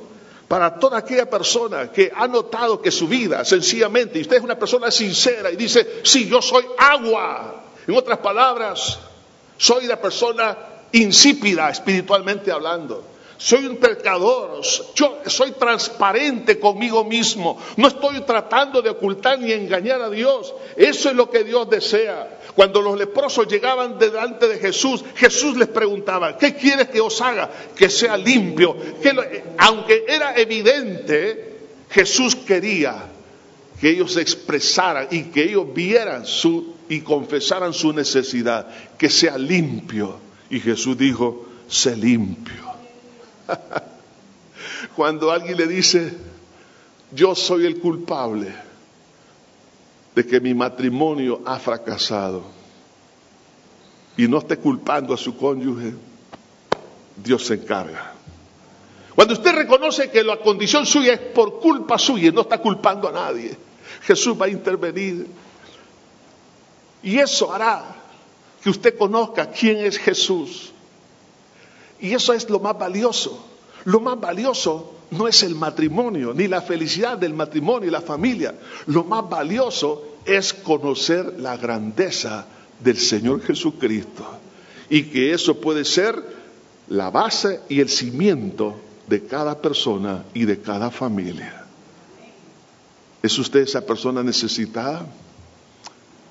para 0.48 0.78
toda 0.78 0.96
aquella 0.96 1.28
persona 1.28 1.92
que 1.92 2.10
ha 2.14 2.26
notado 2.26 2.80
que 2.80 2.90
su 2.90 3.06
vida, 3.06 3.44
sencillamente, 3.44 4.18
y 4.18 4.22
usted 4.22 4.38
es 4.38 4.42
una 4.42 4.58
persona 4.58 4.90
sincera 4.90 5.50
y 5.50 5.56
dice, 5.56 6.00
sí, 6.04 6.26
yo 6.26 6.40
soy 6.40 6.64
agua. 6.78 7.64
En 7.86 7.94
otras 7.94 8.20
palabras, 8.20 8.98
soy 9.58 9.86
la 9.86 10.00
persona 10.00 10.56
insípida 10.92 11.68
espiritualmente 11.68 12.50
hablando 12.50 13.17
soy 13.38 13.66
un 13.66 13.76
pecador, 13.76 14.60
yo 14.96 15.18
soy 15.26 15.52
transparente 15.52 16.58
conmigo 16.58 17.04
mismo, 17.04 17.56
no 17.76 17.86
estoy 17.86 18.20
tratando 18.22 18.82
de 18.82 18.90
ocultar 18.90 19.38
ni 19.38 19.52
engañar 19.52 20.02
a 20.02 20.10
Dios. 20.10 20.52
Eso 20.76 21.08
es 21.08 21.14
lo 21.14 21.30
que 21.30 21.44
Dios 21.44 21.70
desea. 21.70 22.40
Cuando 22.56 22.82
los 22.82 22.98
leprosos 22.98 23.46
llegaban 23.46 23.96
delante 23.96 24.48
de 24.48 24.58
Jesús, 24.58 25.04
Jesús 25.14 25.56
les 25.56 25.68
preguntaba, 25.68 26.36
¿qué 26.36 26.56
quieres 26.56 26.88
que 26.88 27.00
os 27.00 27.20
haga? 27.20 27.48
Que 27.76 27.88
sea 27.88 28.16
limpio. 28.16 28.76
Que 29.00 29.44
aunque 29.58 30.04
era 30.08 30.34
evidente, 30.36 31.58
Jesús 31.90 32.34
quería 32.34 33.06
que 33.80 33.90
ellos 33.90 34.16
expresaran 34.16 35.06
y 35.12 35.24
que 35.24 35.44
ellos 35.44 35.72
vieran 35.72 36.26
su 36.26 36.74
y 36.88 37.02
confesaran 37.02 37.72
su 37.72 37.92
necesidad, 37.92 38.66
que 38.98 39.08
sea 39.08 39.38
limpio. 39.38 40.18
Y 40.50 40.58
Jesús 40.58 40.98
dijo, 40.98 41.46
sé 41.68 41.96
limpio. 41.96 42.67
Cuando 44.96 45.30
alguien 45.30 45.56
le 45.56 45.66
dice, 45.66 46.12
yo 47.12 47.34
soy 47.34 47.66
el 47.66 47.80
culpable 47.80 48.52
de 50.14 50.26
que 50.26 50.40
mi 50.40 50.54
matrimonio 50.54 51.42
ha 51.44 51.58
fracasado 51.58 52.42
y 54.16 54.26
no 54.26 54.38
esté 54.38 54.56
culpando 54.58 55.14
a 55.14 55.16
su 55.16 55.36
cónyuge, 55.36 55.94
Dios 57.16 57.46
se 57.46 57.54
encarga. 57.54 58.14
Cuando 59.14 59.34
usted 59.34 59.52
reconoce 59.52 60.10
que 60.10 60.22
la 60.22 60.38
condición 60.38 60.86
suya 60.86 61.14
es 61.14 61.20
por 61.20 61.60
culpa 61.60 61.98
suya 61.98 62.28
y 62.28 62.32
no 62.32 62.42
está 62.42 62.58
culpando 62.58 63.08
a 63.08 63.12
nadie, 63.12 63.56
Jesús 64.02 64.40
va 64.40 64.46
a 64.46 64.48
intervenir. 64.48 65.26
Y 67.02 67.18
eso 67.18 67.52
hará 67.52 67.96
que 68.62 68.70
usted 68.70 68.96
conozca 68.96 69.50
quién 69.50 69.78
es 69.78 69.98
Jesús 69.98 70.72
y 72.00 72.14
eso 72.14 72.32
es 72.32 72.48
lo 72.48 72.60
más 72.60 72.78
valioso. 72.78 73.44
Lo 73.84 74.00
más 74.00 74.20
valioso 74.20 74.94
no 75.10 75.26
es 75.26 75.42
el 75.42 75.54
matrimonio, 75.54 76.34
ni 76.34 76.48
la 76.48 76.60
felicidad 76.60 77.18
del 77.18 77.34
matrimonio 77.34 77.88
y 77.88 77.92
la 77.92 78.00
familia. 78.00 78.54
Lo 78.86 79.04
más 79.04 79.28
valioso 79.28 80.18
es 80.24 80.52
conocer 80.52 81.34
la 81.38 81.56
grandeza 81.56 82.46
del 82.80 82.98
Señor 82.98 83.42
Jesucristo. 83.42 84.24
Y 84.90 85.04
que 85.04 85.32
eso 85.32 85.60
puede 85.60 85.84
ser 85.84 86.22
la 86.88 87.10
base 87.10 87.60
y 87.68 87.80
el 87.80 87.88
cimiento 87.88 88.76
de 89.06 89.24
cada 89.24 89.60
persona 89.60 90.24
y 90.34 90.44
de 90.44 90.60
cada 90.60 90.90
familia. 90.90 91.64
¿Es 93.22 93.38
usted 93.38 93.60
esa 93.60 93.84
persona 93.84 94.22
necesitada? 94.22 95.06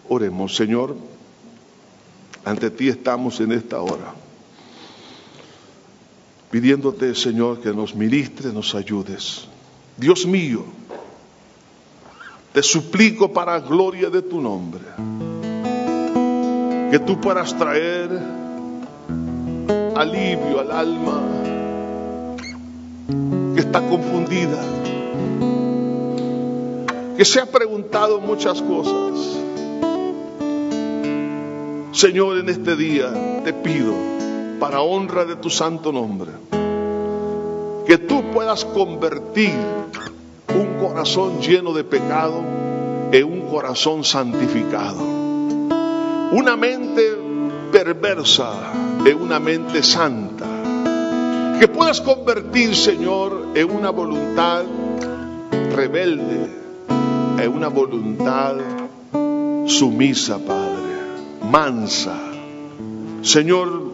Oremos, 0.09 0.55
Señor, 0.55 0.95
ante 2.45 2.70
ti 2.72 2.88
estamos 2.88 3.39
en 3.41 3.51
esta 3.51 3.82
hora 3.82 4.27
pidiéndote, 6.52 7.14
Señor, 7.16 7.60
que 7.60 7.74
nos 7.74 7.95
ministres, 7.95 8.54
nos 8.54 8.74
ayudes. 8.76 9.48
Dios 9.98 10.26
mío, 10.26 10.64
te 12.54 12.64
suplico 12.64 13.34
para 13.34 13.60
gloria 13.60 14.10
de 14.10 14.22
tu 14.22 14.41
nombre, 14.41 14.84
que 16.91 17.00
tú 17.00 17.20
puedas 17.20 17.58
traer 17.58 18.10
alivio 19.95 20.60
al 20.60 20.72
alma 20.72 21.22
que 23.54 23.60
está 23.60 23.82
confundida, 23.82 24.64
que 27.18 27.26
se 27.26 27.39
ha 27.39 27.45
preguntado 27.45 28.22
muchas 28.22 28.62
cosas. 28.62 29.38
Señor, 31.91 32.38
en 32.38 32.50
este 32.50 32.76
día 32.76 33.41
te 33.43 33.54
pido 33.54 34.16
para 34.60 34.82
honra 34.82 35.26
de 35.26 35.36
tu 35.36 35.49
santo 35.49 35.91
nombre. 35.91 36.32
Que 37.86 37.97
tú 37.97 38.24
puedas 38.34 38.66
convertir 38.66 39.53
un 40.55 40.80
corazón 40.80 41.39
lleno 41.41 41.74
de 41.74 41.84
pecado 41.84 42.41
en 43.12 43.24
un 43.24 43.41
corazón 43.49 44.03
santificado. 44.03 45.01
Una 46.32 46.55
mente 46.58 47.01
perversa 47.72 48.51
en 49.05 49.22
una 49.22 49.39
mente 49.39 49.84
santa. 49.84 50.45
Que 51.60 51.68
puedas 51.68 52.01
convertir, 52.01 52.76
Señor, 52.76 53.47
en 53.55 53.72
una 53.72 53.89
voluntad 53.89 54.64
rebelde, 55.74 56.49
en 57.39 57.53
una 57.53 57.68
voluntad 57.68 58.55
sumisa, 59.66 60.38
Padre, 60.39 61.49
mansa. 61.49 62.16
Señor, 63.22 63.87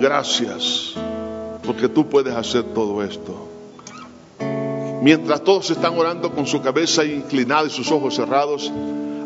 Gracias, 0.00 0.94
porque 1.64 1.88
tú 1.88 2.08
puedes 2.08 2.34
hacer 2.34 2.62
todo 2.72 3.02
esto. 3.02 3.48
Mientras 5.02 5.42
todos 5.42 5.70
están 5.70 5.98
orando 5.98 6.30
con 6.32 6.46
su 6.46 6.62
cabeza 6.62 7.04
inclinada 7.04 7.66
y 7.66 7.70
sus 7.70 7.90
ojos 7.90 8.14
cerrados, 8.14 8.72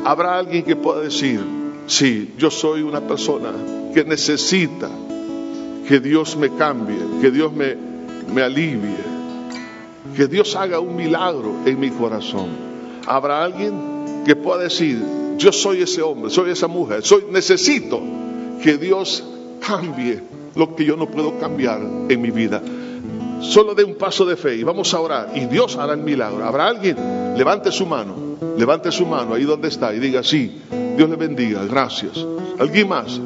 habrá 0.04 0.38
alguien 0.38 0.64
que 0.64 0.74
pueda 0.74 1.00
decir, 1.00 1.40
sí, 1.86 2.32
yo 2.38 2.50
soy 2.50 2.82
una 2.82 3.02
persona 3.02 3.50
que 3.92 4.04
necesita 4.04 4.88
que 5.86 6.00
Dios 6.00 6.36
me 6.36 6.54
cambie, 6.54 6.96
que 7.20 7.30
Dios 7.30 7.52
me, 7.52 7.76
me 8.32 8.42
alivie, 8.42 8.96
que 10.16 10.26
Dios 10.26 10.56
haga 10.56 10.80
un 10.80 10.96
milagro 10.96 11.54
en 11.66 11.78
mi 11.80 11.90
corazón. 11.90 12.48
Habrá 13.06 13.44
alguien 13.44 14.24
que 14.24 14.36
pueda 14.36 14.62
decir, 14.62 15.02
yo 15.36 15.52
soy 15.52 15.82
ese 15.82 16.00
hombre, 16.00 16.30
soy 16.30 16.50
esa 16.50 16.68
mujer, 16.68 17.02
soy 17.02 17.24
necesito 17.30 18.00
que 18.62 18.78
Dios 18.78 19.22
cambie 19.66 20.22
lo 20.54 20.74
que 20.74 20.84
yo 20.84 20.96
no 20.96 21.10
puedo 21.10 21.38
cambiar 21.38 21.80
en 22.08 22.20
mi 22.20 22.30
vida. 22.30 22.62
Solo 23.40 23.74
de 23.74 23.84
un 23.84 23.96
paso 23.96 24.24
de 24.24 24.36
fe 24.36 24.56
y 24.56 24.62
vamos 24.62 24.94
a 24.94 25.00
orar 25.00 25.32
y 25.34 25.46
Dios 25.46 25.76
hará 25.76 25.94
el 25.94 26.00
milagro. 26.00 26.44
¿Habrá 26.44 26.68
alguien? 26.68 26.96
Levante 27.36 27.72
su 27.72 27.86
mano, 27.86 28.14
levante 28.56 28.92
su 28.92 29.04
mano 29.04 29.34
ahí 29.34 29.44
donde 29.44 29.68
está 29.68 29.92
y 29.94 29.98
diga, 29.98 30.22
sí, 30.22 30.60
Dios 30.96 31.10
le 31.10 31.16
bendiga, 31.16 31.64
gracias. 31.64 32.24
¿Alguien 32.58 32.88
más? 32.88 33.20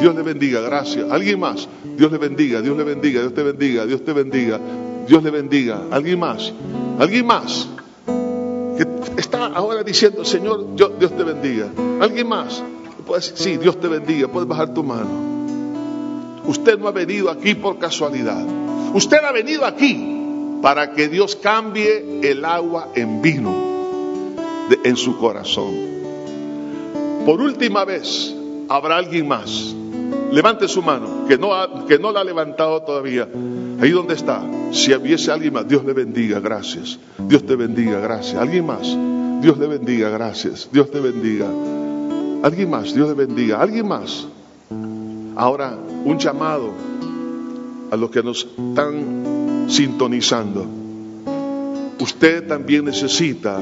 Dios 0.00 0.14
le 0.14 0.22
bendiga, 0.22 0.60
gracias. 0.60 1.10
¿Alguien 1.10 1.40
más? 1.40 1.68
Dios 1.96 2.12
le 2.12 2.18
bendiga, 2.18 2.60
Dios 2.60 2.76
le 2.76 2.84
bendiga, 2.84 3.20
Dios 3.22 3.34
te 3.34 3.42
bendiga, 3.42 3.86
Dios 3.86 4.04
te 4.04 4.12
bendiga, 4.12 4.60
Dios 5.08 5.22
le 5.22 5.30
bendiga. 5.30 5.82
¿Alguien 5.90 6.20
más? 6.20 6.52
¿Alguien 6.98 7.26
más? 7.26 7.68
Que 8.76 8.86
está 9.20 9.46
ahora 9.46 9.82
diciendo, 9.82 10.24
Señor, 10.24 10.76
Dios 10.76 11.16
te 11.16 11.24
bendiga. 11.24 11.68
¿Alguien 12.00 12.28
más? 12.28 12.62
Sí, 13.34 13.56
Dios 13.56 13.80
te 13.80 13.88
bendiga, 13.88 14.28
puedes 14.28 14.48
bajar 14.48 14.74
tu 14.74 14.84
mano. 14.84 15.35
Usted 16.46 16.78
no 16.78 16.88
ha 16.88 16.92
venido 16.92 17.30
aquí 17.30 17.54
por 17.54 17.78
casualidad. 17.78 18.44
Usted 18.94 19.18
ha 19.18 19.32
venido 19.32 19.64
aquí 19.64 20.16
para 20.62 20.92
que 20.92 21.08
Dios 21.08 21.36
cambie 21.36 22.20
el 22.22 22.44
agua 22.44 22.88
en 22.94 23.22
vino 23.22 23.54
en 24.82 24.96
su 24.96 25.16
corazón. 25.18 25.74
Por 27.24 27.40
última 27.40 27.84
vez, 27.84 28.34
habrá 28.68 28.96
alguien 28.96 29.28
más. 29.28 29.74
Levante 30.30 30.68
su 30.68 30.82
mano, 30.82 31.26
que 31.28 31.38
no, 31.38 31.50
que 31.86 31.98
no 31.98 32.12
la 32.12 32.20
ha 32.20 32.24
levantado 32.24 32.82
todavía. 32.82 33.28
Ahí 33.80 33.90
donde 33.90 34.14
está. 34.14 34.42
Si 34.72 34.92
hubiese 34.94 35.30
alguien 35.30 35.54
más, 35.54 35.68
Dios 35.68 35.84
le 35.84 35.92
bendiga, 35.92 36.40
gracias. 36.40 36.98
Dios 37.18 37.44
te 37.44 37.56
bendiga, 37.56 38.00
gracias. 38.00 38.40
Alguien 38.40 38.66
más, 38.66 38.96
Dios 39.40 39.58
le 39.58 39.66
bendiga, 39.66 40.08
gracias. 40.10 40.68
Dios 40.72 40.90
te 40.90 41.00
bendiga. 41.00 41.48
Alguien 42.42 42.70
más, 42.70 42.94
Dios 42.94 43.08
le 43.08 43.14
bendiga. 43.14 43.60
Alguien 43.60 43.86
más. 43.86 44.26
Ahora, 45.36 45.78
un 46.04 46.18
llamado 46.18 46.72
a 47.90 47.96
los 47.96 48.10
que 48.10 48.22
nos 48.22 48.46
están 48.46 49.66
sintonizando. 49.68 50.66
Usted 52.00 52.46
también 52.46 52.86
necesita 52.86 53.60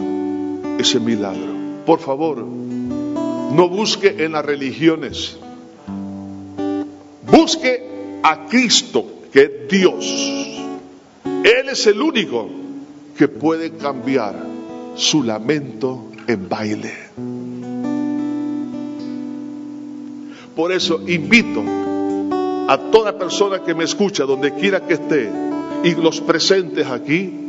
ese 0.79 1.01
milagro. 1.01 1.53
Por 1.85 1.99
favor, 1.99 2.39
no 2.45 3.69
busque 3.69 4.25
en 4.25 4.33
las 4.33 4.45
religiones. 4.45 5.37
Busque 7.31 8.21
a 8.23 8.47
Cristo, 8.47 9.05
que 9.33 9.43
es 9.43 9.51
Dios. 9.69 10.05
Él 11.25 11.69
es 11.71 11.87
el 11.87 12.01
único 12.01 12.49
que 13.19 13.29
puede 13.29 13.73
cambiar 13.73 14.35
su 14.95 15.23
lamento 15.23 16.09
en 16.27 16.49
baile. 16.49 16.93
Por 20.55 20.73
eso 20.73 21.01
invito 21.07 21.63
a 22.69 22.79
toda 22.91 23.19
persona 23.19 23.63
que 23.63 23.75
me 23.75 23.85
escucha, 23.85 24.25
donde 24.25 24.55
quiera 24.55 24.87
que 24.87 24.95
esté, 24.95 25.31
y 25.83 25.95
los 25.97 26.21
presentes 26.21 26.87
aquí, 26.87 27.41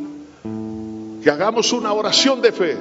que 1.23 1.29
hagamos 1.29 1.71
una 1.73 1.93
oración 1.93 2.41
de 2.41 2.51
fe 2.51 2.77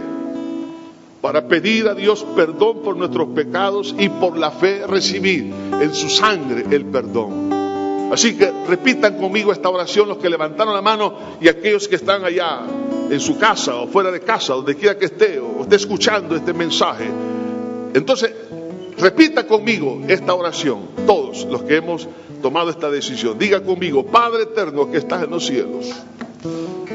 para 1.20 1.48
pedir 1.48 1.88
a 1.88 1.94
Dios 1.94 2.26
perdón 2.36 2.82
por 2.82 2.96
nuestros 2.96 3.28
pecados 3.28 3.94
y 3.98 4.08
por 4.10 4.36
la 4.36 4.50
fe 4.50 4.86
recibir 4.86 5.50
en 5.80 5.94
su 5.94 6.10
sangre 6.10 6.66
el 6.70 6.84
perdón. 6.86 8.10
Así 8.12 8.36
que 8.36 8.52
repitan 8.68 9.16
conmigo 9.16 9.50
esta 9.50 9.70
oración 9.70 10.08
los 10.08 10.18
que 10.18 10.28
levantaron 10.28 10.74
la 10.74 10.82
mano 10.82 11.14
y 11.40 11.48
aquellos 11.48 11.88
que 11.88 11.96
están 11.96 12.24
allá 12.24 12.60
en 13.10 13.20
su 13.20 13.38
casa 13.38 13.76
o 13.76 13.86
fuera 13.88 14.10
de 14.10 14.20
casa, 14.20 14.52
donde 14.54 14.76
quiera 14.76 14.98
que 14.98 15.06
esté 15.06 15.40
o 15.40 15.62
esté 15.62 15.76
escuchando 15.76 16.36
este 16.36 16.52
mensaje. 16.52 17.08
Entonces, 17.94 18.30
repita 18.98 19.46
conmigo 19.46 20.00
esta 20.08 20.34
oración, 20.34 20.88
todos 21.06 21.44
los 21.44 21.62
que 21.62 21.76
hemos 21.76 22.08
tomado 22.42 22.70
esta 22.70 22.90
decisión. 22.90 23.38
Diga 23.38 23.62
conmigo, 23.62 24.04
Padre 24.04 24.42
eterno 24.42 24.90
que 24.90 24.98
estás 24.98 25.22
en 25.24 25.30
los 25.30 25.46
cielos, 25.46 25.92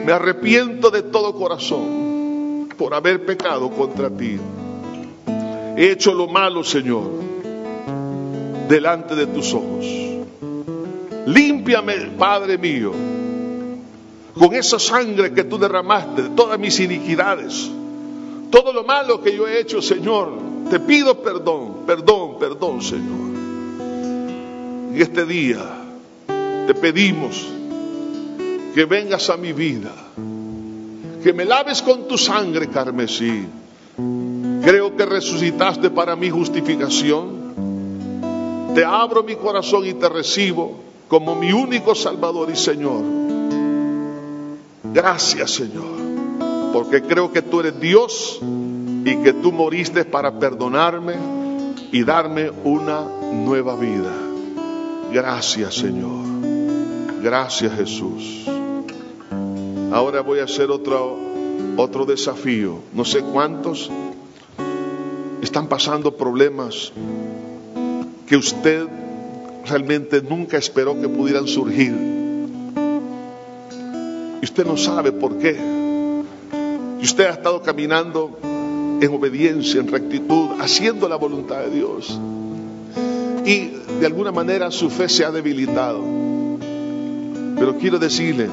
me 0.06 0.12
arrepiento 0.12 0.92
de 0.92 1.04
todo 1.04 1.34
corazón 1.34 2.70
por 2.78 2.94
haber 2.94 3.26
pecado 3.26 3.70
contra 3.72 4.10
ti. 4.10 4.38
He 5.76 5.92
hecho 5.92 6.14
lo 6.14 6.28
malo, 6.28 6.64
Señor, 6.64 7.10
delante 8.68 9.16
de 9.16 9.28
tus 9.28 9.54
ojos. 9.54 9.86
Límpiame, 11.26 12.12
Padre 12.18 12.58
mío, 12.58 12.92
con 14.38 14.54
esa 14.56 14.80
sangre 14.80 15.34
que 15.34 15.44
tú 15.44 15.58
derramaste 15.58 16.24
de 16.24 16.30
todas 16.30 16.58
mis 16.60 16.80
iniquidades. 16.80 17.70
Todo 18.50 18.74
lo 18.74 18.84
malo 18.84 19.22
que 19.22 19.36
yo 19.36 19.48
he 19.48 19.60
hecho, 19.60 19.82
Señor, 19.82 20.49
te 20.70 20.80
pido 20.80 21.22
perdón, 21.22 21.86
perdón, 21.86 22.40
perdón, 22.40 22.82
Señor. 22.82 23.30
Y 24.96 25.02
este 25.02 25.26
día 25.26 25.60
te 26.68 26.74
pedimos 26.74 27.48
que 28.74 28.86
vengas 28.86 29.30
a 29.30 29.38
mi 29.38 29.54
vida, 29.54 29.92
que 31.24 31.34
me 31.34 31.46
laves 31.46 31.82
con 31.82 32.08
tu 32.08 32.18
sangre 32.18 32.68
carmesí. 32.68 33.46
Creo 34.64 34.96
que 34.96 35.06
resucitaste 35.06 35.90
para 35.90 36.16
mi 36.16 36.30
justificación. 36.30 37.40
Te 38.76 38.86
abro 38.86 39.24
mi 39.24 39.36
corazón 39.36 39.88
y 39.88 39.94
te 39.94 40.10
recibo 40.10 40.76
como 41.08 41.36
mi 41.36 41.52
único 41.52 41.96
Salvador 41.96 42.50
y 42.52 42.56
Señor. 42.56 43.02
Gracias 44.94 45.52
Señor, 45.52 46.72
porque 46.72 47.02
creo 47.02 47.32
que 47.32 47.42
tú 47.42 47.60
eres 47.60 47.80
Dios 47.80 48.40
y 49.06 49.24
que 49.24 49.34
tú 49.34 49.52
moriste 49.52 50.06
para 50.06 50.40
perdonarme 50.40 51.16
y 51.92 52.04
darme 52.04 52.52
una 52.64 53.02
nueva 53.32 53.76
vida. 53.76 54.14
Gracias 55.12 55.76
Señor, 55.76 56.26
gracias 57.22 57.74
Jesús. 57.76 58.46
Ahora 59.92 60.22
voy 60.22 60.40
a 60.40 60.44
hacer 60.44 60.70
otro, 60.70 61.18
otro 61.78 62.06
desafío. 62.06 62.80
No 62.94 63.06
sé 63.06 63.22
cuántos 63.22 63.90
están 65.42 65.68
pasando 65.68 66.16
problemas 66.16 66.92
que 68.28 68.38
usted 68.38 68.88
realmente 69.68 70.22
nunca 70.22 70.58
esperó 70.58 71.00
que 71.02 71.10
pudieran 71.10 71.48
surgir. 71.48 71.96
Y 74.42 74.46
usted 74.46 74.66
no 74.66 74.78
sabe 74.78 75.12
por 75.12 75.38
qué. 75.40 75.58
Y 77.02 77.04
usted 77.04 77.26
ha 77.26 77.32
estado 77.32 77.62
caminando 77.64 78.38
en 79.02 79.14
obediencia, 79.14 79.80
en 79.80 79.88
rectitud, 79.88 80.50
haciendo 80.60 81.08
la 81.08 81.16
voluntad 81.16 81.60
de 81.60 81.70
Dios. 81.72 82.20
Y 83.46 83.72
de 84.00 84.06
alguna 84.06 84.32
manera 84.32 84.72
su 84.72 84.90
fe 84.90 85.10
se 85.10 85.26
ha 85.26 85.32
debilitado. 85.32 86.04
Pero 87.56 87.78
quiero 87.78 88.00
decirle, 88.00 88.48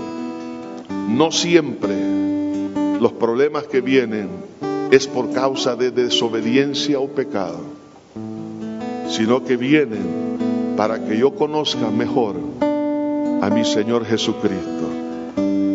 no 1.09 1.30
siempre 1.30 1.94
los 3.01 3.12
problemas 3.12 3.64
que 3.64 3.80
vienen 3.80 4.28
es 4.90 5.07
por 5.07 5.32
causa 5.32 5.76
de 5.76 5.90
desobediencia 5.90 6.99
o 6.99 7.09
pecado, 7.09 7.61
sino 9.09 9.44
que 9.44 9.57
vienen 9.57 10.74
para 10.76 11.05
que 11.05 11.18
yo 11.18 11.34
conozca 11.34 11.90
mejor 11.90 12.36
a 12.61 13.51
mi 13.51 13.64
Señor 13.64 14.05
Jesucristo. 14.05 14.86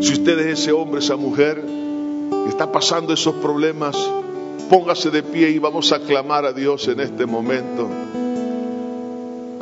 Si 0.01 0.13
usted 0.13 0.39
es 0.39 0.59
ese 0.61 0.72
hombre, 0.72 0.99
esa 0.99 1.15
mujer 1.15 1.63
que 1.63 2.49
está 2.49 2.72
pasando 2.72 3.13
esos 3.13 3.36
problemas, 3.36 3.95
póngase 4.72 5.11
de 5.11 5.22
pie 5.22 5.49
y 5.49 5.59
vamos 5.59 5.91
a 5.91 5.99
clamar 5.99 6.45
a 6.45 6.53
Dios 6.53 6.88
en 6.88 7.01
este 7.01 7.26
momento. 7.26 7.89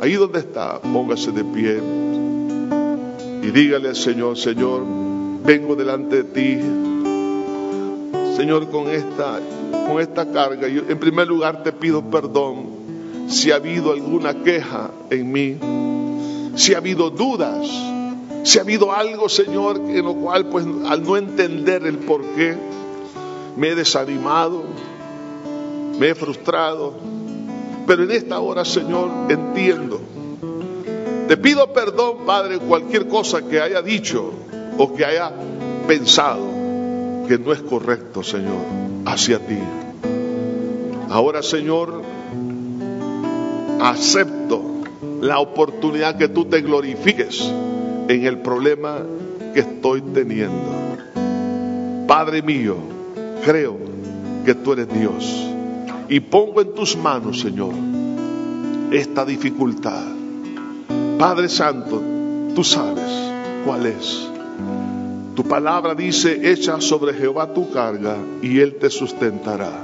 Ahí 0.00 0.12
donde 0.12 0.38
está, 0.38 0.78
póngase 0.80 1.32
de 1.32 1.42
pie 1.42 1.80
y 3.42 3.50
dígale 3.50 3.88
al 3.88 3.96
Señor, 3.96 4.38
Señor, 4.38 4.84
vengo 5.44 5.74
delante 5.74 6.22
de 6.22 6.24
ti, 6.24 6.58
Señor, 8.36 8.70
con 8.70 8.88
esta, 8.88 9.40
con 9.88 10.00
esta 10.00 10.30
carga. 10.30 10.68
Yo, 10.68 10.82
en 10.88 11.00
primer 11.00 11.26
lugar 11.26 11.64
te 11.64 11.72
pido 11.72 12.08
perdón 12.08 12.68
si 13.28 13.50
ha 13.50 13.56
habido 13.56 13.90
alguna 13.90 14.44
queja 14.44 14.92
en 15.10 15.32
mí, 15.32 15.58
si 16.54 16.74
ha 16.74 16.76
habido 16.78 17.10
dudas, 17.10 17.66
si 18.44 18.58
ha 18.58 18.62
habido 18.62 18.92
algo, 18.92 19.28
Señor, 19.28 19.80
en 19.88 20.04
lo 20.04 20.14
cual, 20.14 20.46
pues, 20.46 20.64
al 20.86 21.02
no 21.02 21.16
entender 21.16 21.84
el 21.84 21.98
por 21.98 22.22
qué, 22.36 22.56
me 23.56 23.70
he 23.70 23.74
desanimado, 23.74 24.62
me 26.00 26.08
he 26.08 26.14
frustrado. 26.14 26.94
Pero 27.86 28.04
en 28.04 28.10
esta 28.10 28.40
hora, 28.40 28.64
Señor, 28.64 29.10
entiendo. 29.28 30.00
Te 31.28 31.36
pido 31.36 31.72
perdón, 31.72 32.24
Padre, 32.26 32.58
cualquier 32.58 33.06
cosa 33.06 33.42
que 33.42 33.60
haya 33.60 33.82
dicho 33.82 34.32
o 34.78 34.94
que 34.94 35.04
haya 35.04 35.30
pensado 35.86 36.40
que 37.28 37.38
no 37.38 37.52
es 37.52 37.60
correcto, 37.60 38.22
Señor, 38.22 38.64
hacia 39.04 39.38
ti. 39.40 39.58
Ahora, 41.10 41.42
Señor, 41.42 42.02
acepto 43.80 44.62
la 45.20 45.38
oportunidad 45.38 46.16
que 46.16 46.28
tú 46.28 46.46
te 46.46 46.62
glorifiques 46.62 47.42
en 48.08 48.24
el 48.24 48.38
problema 48.38 48.98
que 49.52 49.60
estoy 49.60 50.00
teniendo. 50.00 50.72
Padre 52.08 52.42
mío, 52.42 52.76
creo 53.44 53.76
que 54.44 54.54
tú 54.54 54.72
eres 54.72 54.88
Dios 54.88 55.49
y 56.10 56.18
pongo 56.18 56.60
en 56.60 56.74
tus 56.74 56.96
manos, 56.96 57.38
Señor, 57.40 57.72
esta 58.90 59.24
dificultad. 59.24 60.02
Padre 61.16 61.48
Santo, 61.48 62.02
tú 62.52 62.64
sabes 62.64 63.32
cuál 63.64 63.86
es. 63.86 64.28
Tu 65.36 65.44
palabra 65.44 65.94
dice, 65.94 66.50
echa 66.50 66.80
sobre 66.80 67.14
Jehová 67.14 67.54
tu 67.54 67.70
carga 67.70 68.16
y 68.42 68.58
él 68.58 68.74
te 68.80 68.90
sustentará. 68.90 69.80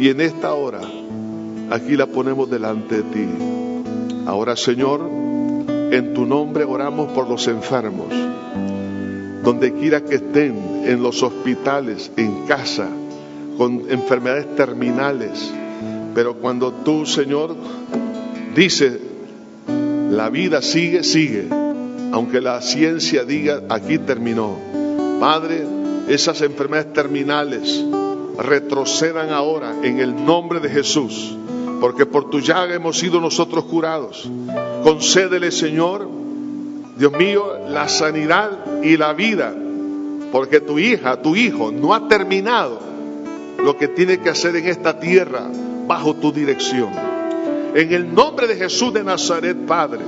Y 0.00 0.08
en 0.08 0.20
esta 0.20 0.52
hora, 0.52 0.80
aquí 1.70 1.96
la 1.96 2.06
ponemos 2.06 2.50
delante 2.50 2.96
de 2.96 3.02
ti. 3.04 3.28
Ahora, 4.26 4.56
Señor, 4.56 5.08
en 5.92 6.12
tu 6.12 6.26
nombre 6.26 6.64
oramos 6.64 7.12
por 7.12 7.28
los 7.28 7.46
enfermos, 7.46 8.08
donde 9.44 9.72
quiera 9.74 10.04
que 10.04 10.16
estén, 10.16 10.82
en 10.86 11.04
los 11.04 11.22
hospitales, 11.22 12.10
en 12.16 12.46
casa, 12.46 12.88
con 13.62 13.84
enfermedades 13.90 14.56
terminales. 14.56 15.52
Pero 16.16 16.34
cuando 16.38 16.72
tú, 16.72 17.06
Señor, 17.06 17.54
dices, 18.56 18.98
la 20.10 20.30
vida 20.30 20.60
sigue, 20.62 21.04
sigue, 21.04 21.46
aunque 22.10 22.40
la 22.40 22.60
ciencia 22.60 23.22
diga, 23.22 23.62
aquí 23.68 23.98
terminó. 23.98 24.56
Padre, 25.20 25.64
esas 26.08 26.42
enfermedades 26.42 26.92
terminales 26.92 27.84
retrocedan 28.36 29.30
ahora 29.30 29.76
en 29.84 30.00
el 30.00 30.24
nombre 30.24 30.58
de 30.58 30.68
Jesús, 30.68 31.38
porque 31.80 32.04
por 32.04 32.30
tu 32.30 32.40
llaga 32.40 32.74
hemos 32.74 32.98
sido 32.98 33.20
nosotros 33.20 33.66
curados. 33.66 34.28
Concédele, 34.82 35.52
Señor, 35.52 36.08
Dios 36.98 37.12
mío, 37.12 37.44
la 37.68 37.88
sanidad 37.88 38.82
y 38.82 38.96
la 38.96 39.12
vida, 39.12 39.54
porque 40.32 40.58
tu 40.58 40.80
hija, 40.80 41.22
tu 41.22 41.36
hijo, 41.36 41.70
no 41.70 41.94
ha 41.94 42.08
terminado 42.08 42.90
lo 43.62 43.76
que 43.76 43.88
tiene 43.88 44.18
que 44.18 44.30
hacer 44.30 44.56
en 44.56 44.66
esta 44.66 44.98
tierra 44.98 45.48
bajo 45.86 46.14
tu 46.14 46.32
dirección. 46.32 46.90
En 47.74 47.92
el 47.92 48.14
nombre 48.14 48.46
de 48.46 48.56
Jesús 48.56 48.92
de 48.92 49.02
Nazaret, 49.04 49.56
Padre, 49.66 50.00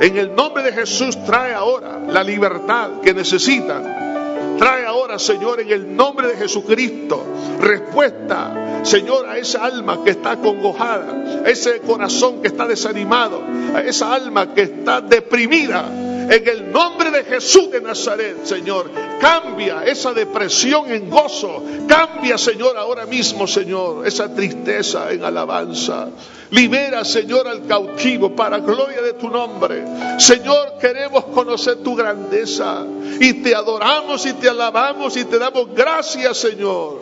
en 0.00 0.16
el 0.16 0.34
nombre 0.34 0.62
de 0.62 0.72
Jesús 0.72 1.22
trae 1.24 1.54
ahora 1.54 2.00
la 2.08 2.22
libertad 2.22 3.00
que 3.02 3.14
necesitan. 3.14 4.56
Trae 4.58 4.84
ahora, 4.86 5.18
Señor, 5.18 5.60
en 5.60 5.70
el 5.70 5.96
nombre 5.96 6.26
de 6.28 6.36
Jesucristo, 6.36 7.24
respuesta, 7.60 8.80
Señor, 8.82 9.28
a 9.28 9.38
esa 9.38 9.64
alma 9.64 10.02
que 10.02 10.10
está 10.10 10.36
congojada, 10.36 11.42
a 11.44 11.48
ese 11.48 11.80
corazón 11.80 12.42
que 12.42 12.48
está 12.48 12.66
desanimado, 12.66 13.42
a 13.74 13.82
esa 13.82 14.12
alma 14.12 14.52
que 14.54 14.62
está 14.62 15.00
deprimida 15.00 15.88
En 16.30 16.46
el 16.46 16.70
nombre 16.70 17.10
de 17.10 17.24
Jesús 17.24 17.70
de 17.70 17.80
Nazaret, 17.80 18.44
Señor, 18.44 18.90
cambia 19.18 19.82
esa 19.84 20.12
depresión 20.12 20.90
en 20.92 21.08
gozo. 21.08 21.62
Cambia, 21.88 22.36
Señor, 22.36 22.76
ahora 22.76 23.06
mismo, 23.06 23.46
Señor, 23.46 24.06
esa 24.06 24.34
tristeza 24.34 25.10
en 25.10 25.24
alabanza. 25.24 26.10
Libera, 26.50 27.02
Señor, 27.04 27.48
al 27.48 27.66
cautivo 27.66 28.36
para 28.36 28.58
gloria 28.58 29.00
de 29.00 29.14
tu 29.14 29.30
nombre. 29.30 29.82
Señor, 30.18 30.74
queremos 30.78 31.24
conocer 31.26 31.76
tu 31.76 31.96
grandeza 31.96 32.84
y 33.20 33.42
te 33.42 33.54
adoramos 33.54 34.26
y 34.26 34.34
te 34.34 34.50
alabamos 34.50 35.16
y 35.16 35.24
te 35.24 35.38
damos 35.38 35.74
gracias, 35.74 36.36
Señor. 36.36 36.98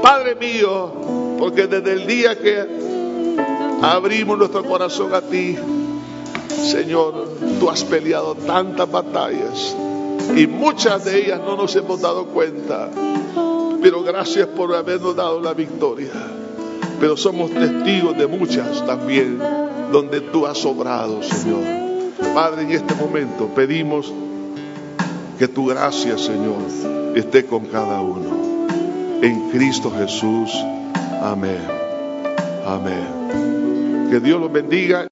Padre 0.00 0.34
mío, 0.34 1.36
porque 1.38 1.66
desde 1.66 1.92
el 1.92 2.06
día 2.06 2.38
que 2.38 2.66
abrimos 3.82 4.38
nuestro 4.38 4.64
corazón 4.64 5.14
a 5.14 5.20
ti, 5.20 5.58
Señor, 6.62 7.28
tú 7.60 7.68
has 7.70 7.84
peleado 7.84 8.34
tantas 8.34 8.90
batallas 8.90 9.76
y 10.36 10.46
muchas 10.46 11.04
de 11.04 11.24
ellas 11.24 11.40
no 11.44 11.56
nos 11.56 11.74
hemos 11.76 12.00
dado 12.00 12.26
cuenta. 12.26 12.88
Pero 13.82 14.02
gracias 14.02 14.46
por 14.46 14.74
habernos 14.74 15.16
dado 15.16 15.40
la 15.40 15.54
victoria. 15.54 16.12
Pero 17.00 17.16
somos 17.16 17.50
testigos 17.50 18.16
de 18.16 18.26
muchas 18.28 18.86
también 18.86 19.40
donde 19.90 20.20
tú 20.20 20.46
has 20.46 20.64
obrado, 20.64 21.22
Señor. 21.22 21.64
Padre, 22.34 22.62
en 22.62 22.70
este 22.70 22.94
momento 22.94 23.48
pedimos 23.48 24.12
que 25.38 25.48
tu 25.48 25.66
gracia, 25.66 26.16
Señor, 26.16 26.62
esté 27.16 27.44
con 27.44 27.66
cada 27.66 28.00
uno. 28.00 28.68
En 29.20 29.50
Cristo 29.50 29.90
Jesús. 29.90 30.50
Amén. 31.20 31.60
Amén. 32.66 34.08
Que 34.10 34.20
Dios 34.20 34.40
los 34.40 34.52
bendiga. 34.52 35.00